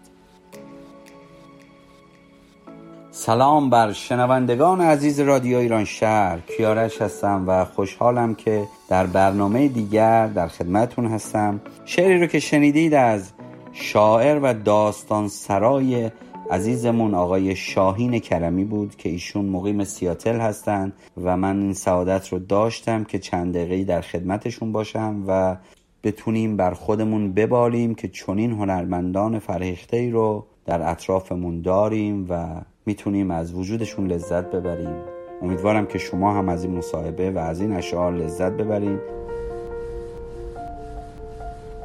سلام 3.14 3.70
بر 3.70 3.92
شنوندگان 3.92 4.80
عزیز 4.80 5.20
رادیو 5.20 5.58
ایران 5.58 5.84
شهر. 5.84 6.38
کیارش 6.56 7.02
هستم 7.02 7.44
و 7.46 7.64
خوشحالم 7.64 8.34
که 8.34 8.64
در 8.88 9.06
برنامه 9.06 9.68
دیگر 9.68 10.26
در 10.26 10.48
خدمتون 10.48 11.06
هستم. 11.06 11.60
شعری 11.84 12.20
رو 12.20 12.26
که 12.26 12.40
شنیدید 12.40 12.94
از 12.94 13.32
شاعر 13.72 14.40
و 14.42 14.54
داستان 14.54 15.28
سرای 15.28 16.10
عزیزمون 16.50 17.14
آقای 17.14 17.56
شاهین 17.56 18.18
کرمی 18.18 18.64
بود 18.64 18.96
که 18.96 19.08
ایشون 19.08 19.44
مقیم 19.44 19.84
سیاتل 19.84 20.40
هستند 20.40 20.92
و 21.22 21.36
من 21.36 21.62
این 21.62 21.74
سعادت 21.74 22.28
رو 22.28 22.38
داشتم 22.38 23.04
که 23.04 23.18
چند 23.18 23.54
دقیقه 23.54 23.84
در 23.84 24.00
خدمتشون 24.00 24.72
باشم 24.72 25.24
و 25.26 25.56
بتونیم 26.04 26.56
بر 26.56 26.74
خودمون 26.74 27.32
ببالیم 27.32 27.94
که 27.94 28.08
چنین 28.08 28.52
هنرمندان 28.52 29.38
فرهیخته 29.38 30.10
رو 30.10 30.46
در 30.66 30.90
اطرافمون 30.90 31.62
داریم 31.62 32.26
و 32.28 32.46
می‌تونیم 32.86 33.30
از 33.30 33.54
وجودشون 33.54 34.06
لذت 34.06 34.44
ببریم. 34.44 34.96
امیدوارم 35.42 35.86
که 35.86 35.98
شما 35.98 36.34
هم 36.34 36.48
از 36.48 36.64
این 36.64 36.76
مصاحبه 36.76 37.30
و 37.30 37.38
از 37.38 37.60
این 37.60 37.72
اشعار 37.72 38.12
لذت 38.12 38.52
ببرید 38.52 39.00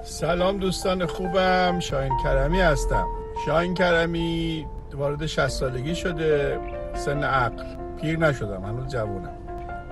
سلام 0.03 0.57
دوستان 0.57 1.05
خوبم 1.05 1.80
شاین 1.80 2.11
کرمی 2.23 2.59
هستم. 2.59 3.07
شاین 3.45 3.73
کرمی 3.73 4.65
وارد 4.93 5.25
60 5.25 5.47
سالگی 5.47 5.95
شده 5.95 6.59
سن 6.93 7.23
عقل. 7.23 7.63
پیر 8.01 8.19
نشدم 8.19 8.63
هنوز 8.63 8.88
جوونم. 8.88 9.38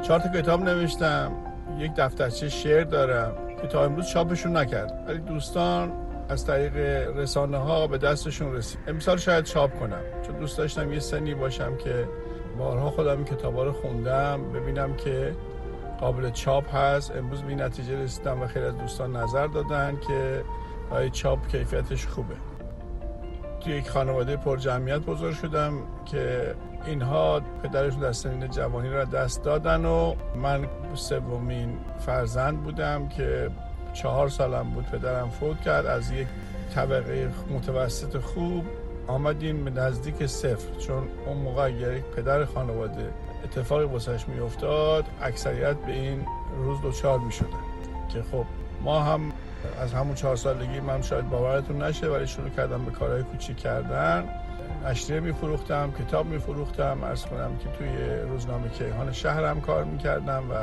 چهار 0.01 0.19
تا 0.19 0.29
کتاب 0.41 0.63
نوشتم 0.63 1.31
یک 1.79 1.91
دفترچه 1.97 2.49
شعر 2.49 2.83
دارم 2.83 3.31
که 3.61 3.67
تا 3.67 3.85
امروز 3.85 4.07
چاپشون 4.07 4.57
نکرد 4.57 5.05
ولی 5.07 5.19
دوستان 5.19 5.91
از 6.29 6.45
طریق 6.45 6.75
رسانه 7.17 7.57
ها 7.57 7.87
به 7.87 7.97
دستشون 7.97 8.53
رسید. 8.53 8.79
امسال 8.87 9.17
شاید 9.17 9.43
چاپ 9.43 9.79
کنم. 9.79 10.01
چون 10.27 10.39
دوست 10.39 10.57
داشتم 10.57 10.93
یه 10.93 10.99
سنی 10.99 11.33
باشم 11.33 11.75
که 11.77 12.07
بارها 12.57 12.89
خودم 12.89 13.23
کتابا 13.23 13.63
رو 13.63 13.71
خوندم 13.71 14.51
ببینم 14.53 14.93
که 14.93 15.35
قابل 15.99 16.29
چاپ 16.29 16.75
هست. 16.75 17.15
امروز 17.15 17.41
به 17.41 17.55
نتیجه 17.55 18.03
رسیدم 18.03 18.41
و 18.41 18.47
خیلی 18.47 18.65
از 18.65 18.77
دوستان 18.77 19.15
نظر 19.15 19.47
دادن 19.47 19.99
که 20.07 20.43
های 20.91 21.09
چاپ 21.09 21.47
کیفیتش 21.47 22.07
خوبه. 22.07 22.35
توی 23.59 23.73
یک 23.73 23.89
خانواده 23.89 24.37
پر 24.37 24.57
جمعیت 24.57 24.99
بزرگ 24.99 25.35
شدم 25.35 25.73
که 26.05 26.55
اینها 26.85 27.41
پدرشون 27.63 27.99
در 27.99 28.11
سنین 28.11 28.47
جوانی 28.47 28.89
را 28.89 29.05
دست 29.05 29.43
دادن 29.43 29.85
و 29.85 30.15
من 30.35 30.67
سومین 30.93 31.77
فرزند 31.99 32.63
بودم 32.63 33.07
که 33.07 33.49
چهار 33.95 34.29
سالم 34.29 34.69
بود 34.69 34.85
پدرم 34.85 35.29
فوت 35.29 35.61
کرد. 35.61 35.85
از 35.85 36.11
یک 36.11 36.27
طبقه 36.75 37.29
متوسط 37.49 38.17
خوب 38.17 38.65
آمدیم 39.07 39.65
به 39.65 39.71
نزدیک 39.71 40.25
صفر. 40.25 40.79
چون 40.79 41.03
اون 41.25 41.37
موقع 41.37 41.63
اگر 41.63 41.93
یک 41.93 42.03
پدر 42.03 42.45
خانواده 42.45 43.09
اتفاقی 43.43 43.85
واسش 43.85 44.27
میافتاد 44.27 45.05
اکثریت 45.21 45.75
به 45.75 45.91
این 45.91 46.25
روز 46.57 46.81
دوچار 46.81 47.19
می 47.19 47.31
شدن 47.31 47.47
که 48.13 48.23
خب 48.31 48.45
ما 48.81 48.99
هم 48.99 49.31
از 49.81 49.93
همون 49.93 50.15
چهار 50.15 50.35
سالگی 50.35 50.79
من 50.79 51.01
شاید 51.01 51.29
باورتون 51.29 51.81
نشه 51.81 52.07
ولی 52.07 52.27
شروع 52.27 52.49
کردم 52.49 52.85
به 52.85 52.91
کارهای 52.91 53.23
کوچیک 53.23 53.57
کردن. 53.57 54.29
نشریه 54.85 55.19
میفروختم 55.19 55.91
کتاب 55.91 56.25
میفروختم. 56.25 57.03
ارز 57.03 57.25
کنم 57.25 57.57
که 57.57 57.69
توی 57.77 58.19
روزنامه 58.29 58.69
کیهان 58.69 59.11
شهرم 59.11 59.61
کار 59.61 59.83
می‌کردم 59.83 60.43
و 60.51 60.53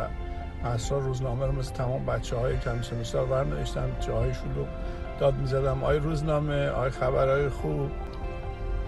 اسرار 0.65 1.03
روزنامه 1.03 1.47
رو 1.47 1.53
مثل 1.53 1.75
تمام 1.75 2.07
بچه 2.07 2.37
های 2.37 2.59
کم 2.59 2.83
سنوسار 2.83 3.27
برنوشتم 3.27 3.89
جاهایشون 4.01 4.55
رو 4.55 4.67
داد 5.21 5.35
می‌زدم. 5.35 5.85
آی 5.85 5.99
روزنامه 5.99 6.69
آی 6.69 6.91
خبرهای 6.91 7.49
خوب. 7.49 7.91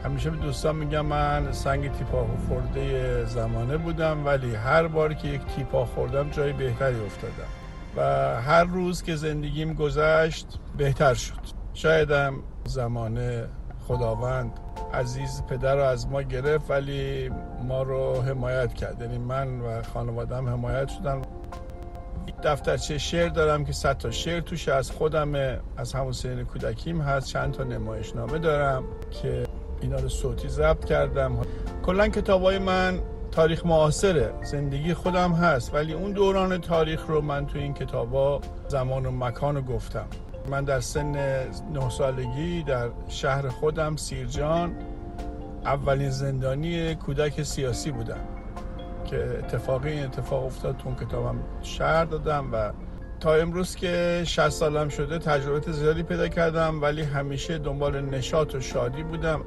همیشه 0.04 0.30
به 0.30 0.36
دوستان 0.36 0.76
میگم 0.76 1.06
من 1.06 1.52
سنگ 1.52 1.92
تیپا 1.92 2.26
خورده 2.48 3.24
زمانه 3.24 3.76
بودم 3.76 4.26
ولی 4.26 4.54
هر 4.54 4.86
بار 4.86 5.14
که 5.14 5.28
یک 5.28 5.46
تیپا 5.46 5.84
خوردم 5.84 6.30
جای 6.30 6.52
بهتری 6.52 7.04
افتادم 7.04 7.48
و 7.96 8.02
هر 8.40 8.64
روز 8.64 9.02
که 9.02 9.16
زندگیم 9.16 9.74
گذشت 9.74 10.46
بهتر 10.76 11.14
شد. 11.14 11.40
شایدم 11.74 12.34
زمانه 12.64 13.48
خداوند 13.88 14.60
عزیز 14.94 15.42
پدر 15.48 15.76
رو 15.76 15.82
از 15.82 16.08
ما 16.08 16.22
گرفت 16.22 16.70
ولی 16.70 17.30
ما 17.68 17.82
رو 17.82 18.22
حمایت 18.22 18.74
کرد. 18.74 19.00
یعنی 19.00 19.18
من 19.18 19.60
و 19.60 19.82
خانوادم 19.82 20.48
حمایت 20.48 20.88
شدن. 20.88 21.22
دفترچه 22.42 22.98
شعر 22.98 23.28
دارم 23.28 23.64
که 23.64 23.72
صد 23.72 23.98
تا 23.98 24.10
شعر 24.10 24.40
توش 24.40 24.68
از 24.68 24.90
خودم 24.90 25.58
از 25.76 25.92
همون 25.92 26.12
سین 26.12 26.44
کودکیم 26.44 27.00
هست. 27.00 27.26
چند 27.26 27.52
تا 27.52 27.64
نمایشنامه 27.64 28.38
دارم 28.38 28.84
که 29.10 29.44
اینا 29.80 29.96
رو 29.96 30.08
صوتی 30.08 30.48
ضبط 30.48 30.84
کردم. 30.84 31.38
کلا 31.82 32.08
کتابای 32.08 32.58
من 32.58 33.00
تاریخ 33.32 33.66
معاصره. 33.66 34.34
زندگی 34.42 34.94
خودم 34.94 35.32
هست. 35.32 35.74
ولی 35.74 35.92
اون 35.92 36.12
دوران 36.12 36.60
تاریخ 36.60 37.06
رو 37.06 37.20
من 37.20 37.46
تو 37.46 37.58
این 37.58 37.74
کتابا 37.74 38.40
زمان 38.68 39.06
و 39.06 39.10
مکان 39.10 39.56
رو 39.56 39.62
گفتم. 39.62 40.06
من 40.50 40.64
در 40.64 40.80
سن 40.80 41.10
نه 41.72 41.90
سالگی 41.90 42.62
در 42.62 42.88
شهر 43.08 43.48
خودم 43.48 43.96
سیرجان 43.96 44.72
اولین 45.64 46.10
زندانی 46.10 46.94
کودک 46.94 47.42
سیاسی 47.42 47.90
بودم. 47.90 48.33
که 49.04 49.38
اتفاقی 49.38 49.90
این 49.90 50.04
اتفاق 50.04 50.44
افتاد 50.44 50.76
تو 50.76 50.88
اون 50.88 50.96
کتابم 50.96 51.36
شهر 51.62 52.04
دادم 52.04 52.48
و 52.52 52.72
تا 53.20 53.34
امروز 53.34 53.76
که 53.76 54.22
60 54.26 54.48
سالم 54.48 54.88
شده 54.88 55.18
تجربه 55.18 55.72
زیادی 55.72 56.02
پیدا 56.02 56.28
کردم 56.28 56.82
ولی 56.82 57.02
همیشه 57.02 57.58
دنبال 57.58 58.00
نشاط 58.00 58.54
و 58.54 58.60
شادی 58.60 59.02
بودم. 59.02 59.40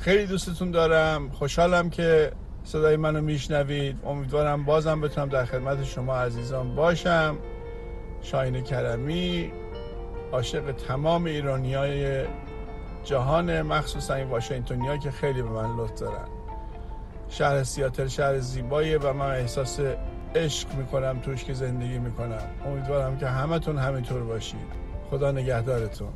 خیلی 0.00 0.26
دوستتون 0.26 0.70
دارم 0.70 1.30
خوشحالم 1.30 1.90
که 1.90 2.32
صدای 2.64 2.96
منو 2.96 3.20
میشنوید. 3.20 3.96
امیدوارم 4.06 4.64
بازم 4.64 5.00
بتونم 5.00 5.28
در 5.28 5.44
خدمت 5.44 5.84
شما 5.84 6.16
عزیزان 6.16 6.74
باشم. 6.74 7.36
شاین 8.22 8.60
کرمی 8.60 9.52
عاشق 10.32 10.72
تمام 10.72 11.24
ایرانی 11.24 11.74
های 11.74 12.24
جهان 13.04 13.62
مخصوصا 13.62 14.14
این 14.14 14.28
واشنگتونیا 14.28 14.96
که 14.96 15.10
خیلی 15.10 15.42
به 15.42 15.48
من 15.48 15.76
لطف 15.76 16.00
دارن. 16.00 16.28
شهر 17.28 17.62
سیاتل 17.62 18.06
شهر 18.06 18.38
زیباییه 18.38 18.98
و 18.98 19.12
من 19.12 19.30
احساس 19.30 19.80
عشق 20.34 20.74
می‌کنم 20.74 21.18
توش 21.22 21.44
که 21.44 21.52
زندگی 21.52 21.98
می‌کنم. 21.98 22.42
امیدوارم 22.66 23.18
که 23.18 23.26
همتون 23.26 23.78
همینطور 23.78 24.24
باشید 24.24 24.80
خدا 25.10 25.32
نگهدارتون. 25.32 26.08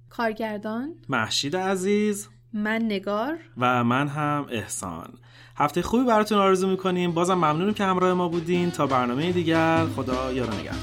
کارگردان 0.09 0.95
محشید 1.09 1.55
عزیز. 1.55 2.29
من 2.53 2.81
نگار. 2.81 3.37
و 3.57 3.83
من 3.83 4.07
هم 4.07 4.45
احسان. 4.49 5.13
هفته 5.58 5.82
خوبی 5.82 6.03
براتون 6.03 6.38
آرزو 6.38 6.68
می‌کنیم. 6.68 7.12
بازم 7.12 7.34
ممنونیم 7.34 7.74
که 7.74 7.84
همراه 7.84 8.14
ما 8.14 8.30
بودین. 8.30 8.72
تا 8.72 8.88
برنامه 8.88 9.32
دیگر 9.32 9.86
خدا 9.95 10.34
یار 10.34 10.53
نگهدار 10.53 10.80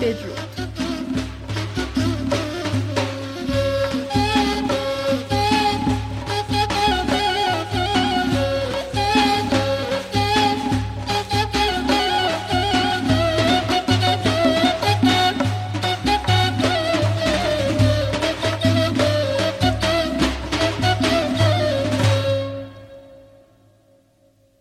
بدرود. 0.00 0.83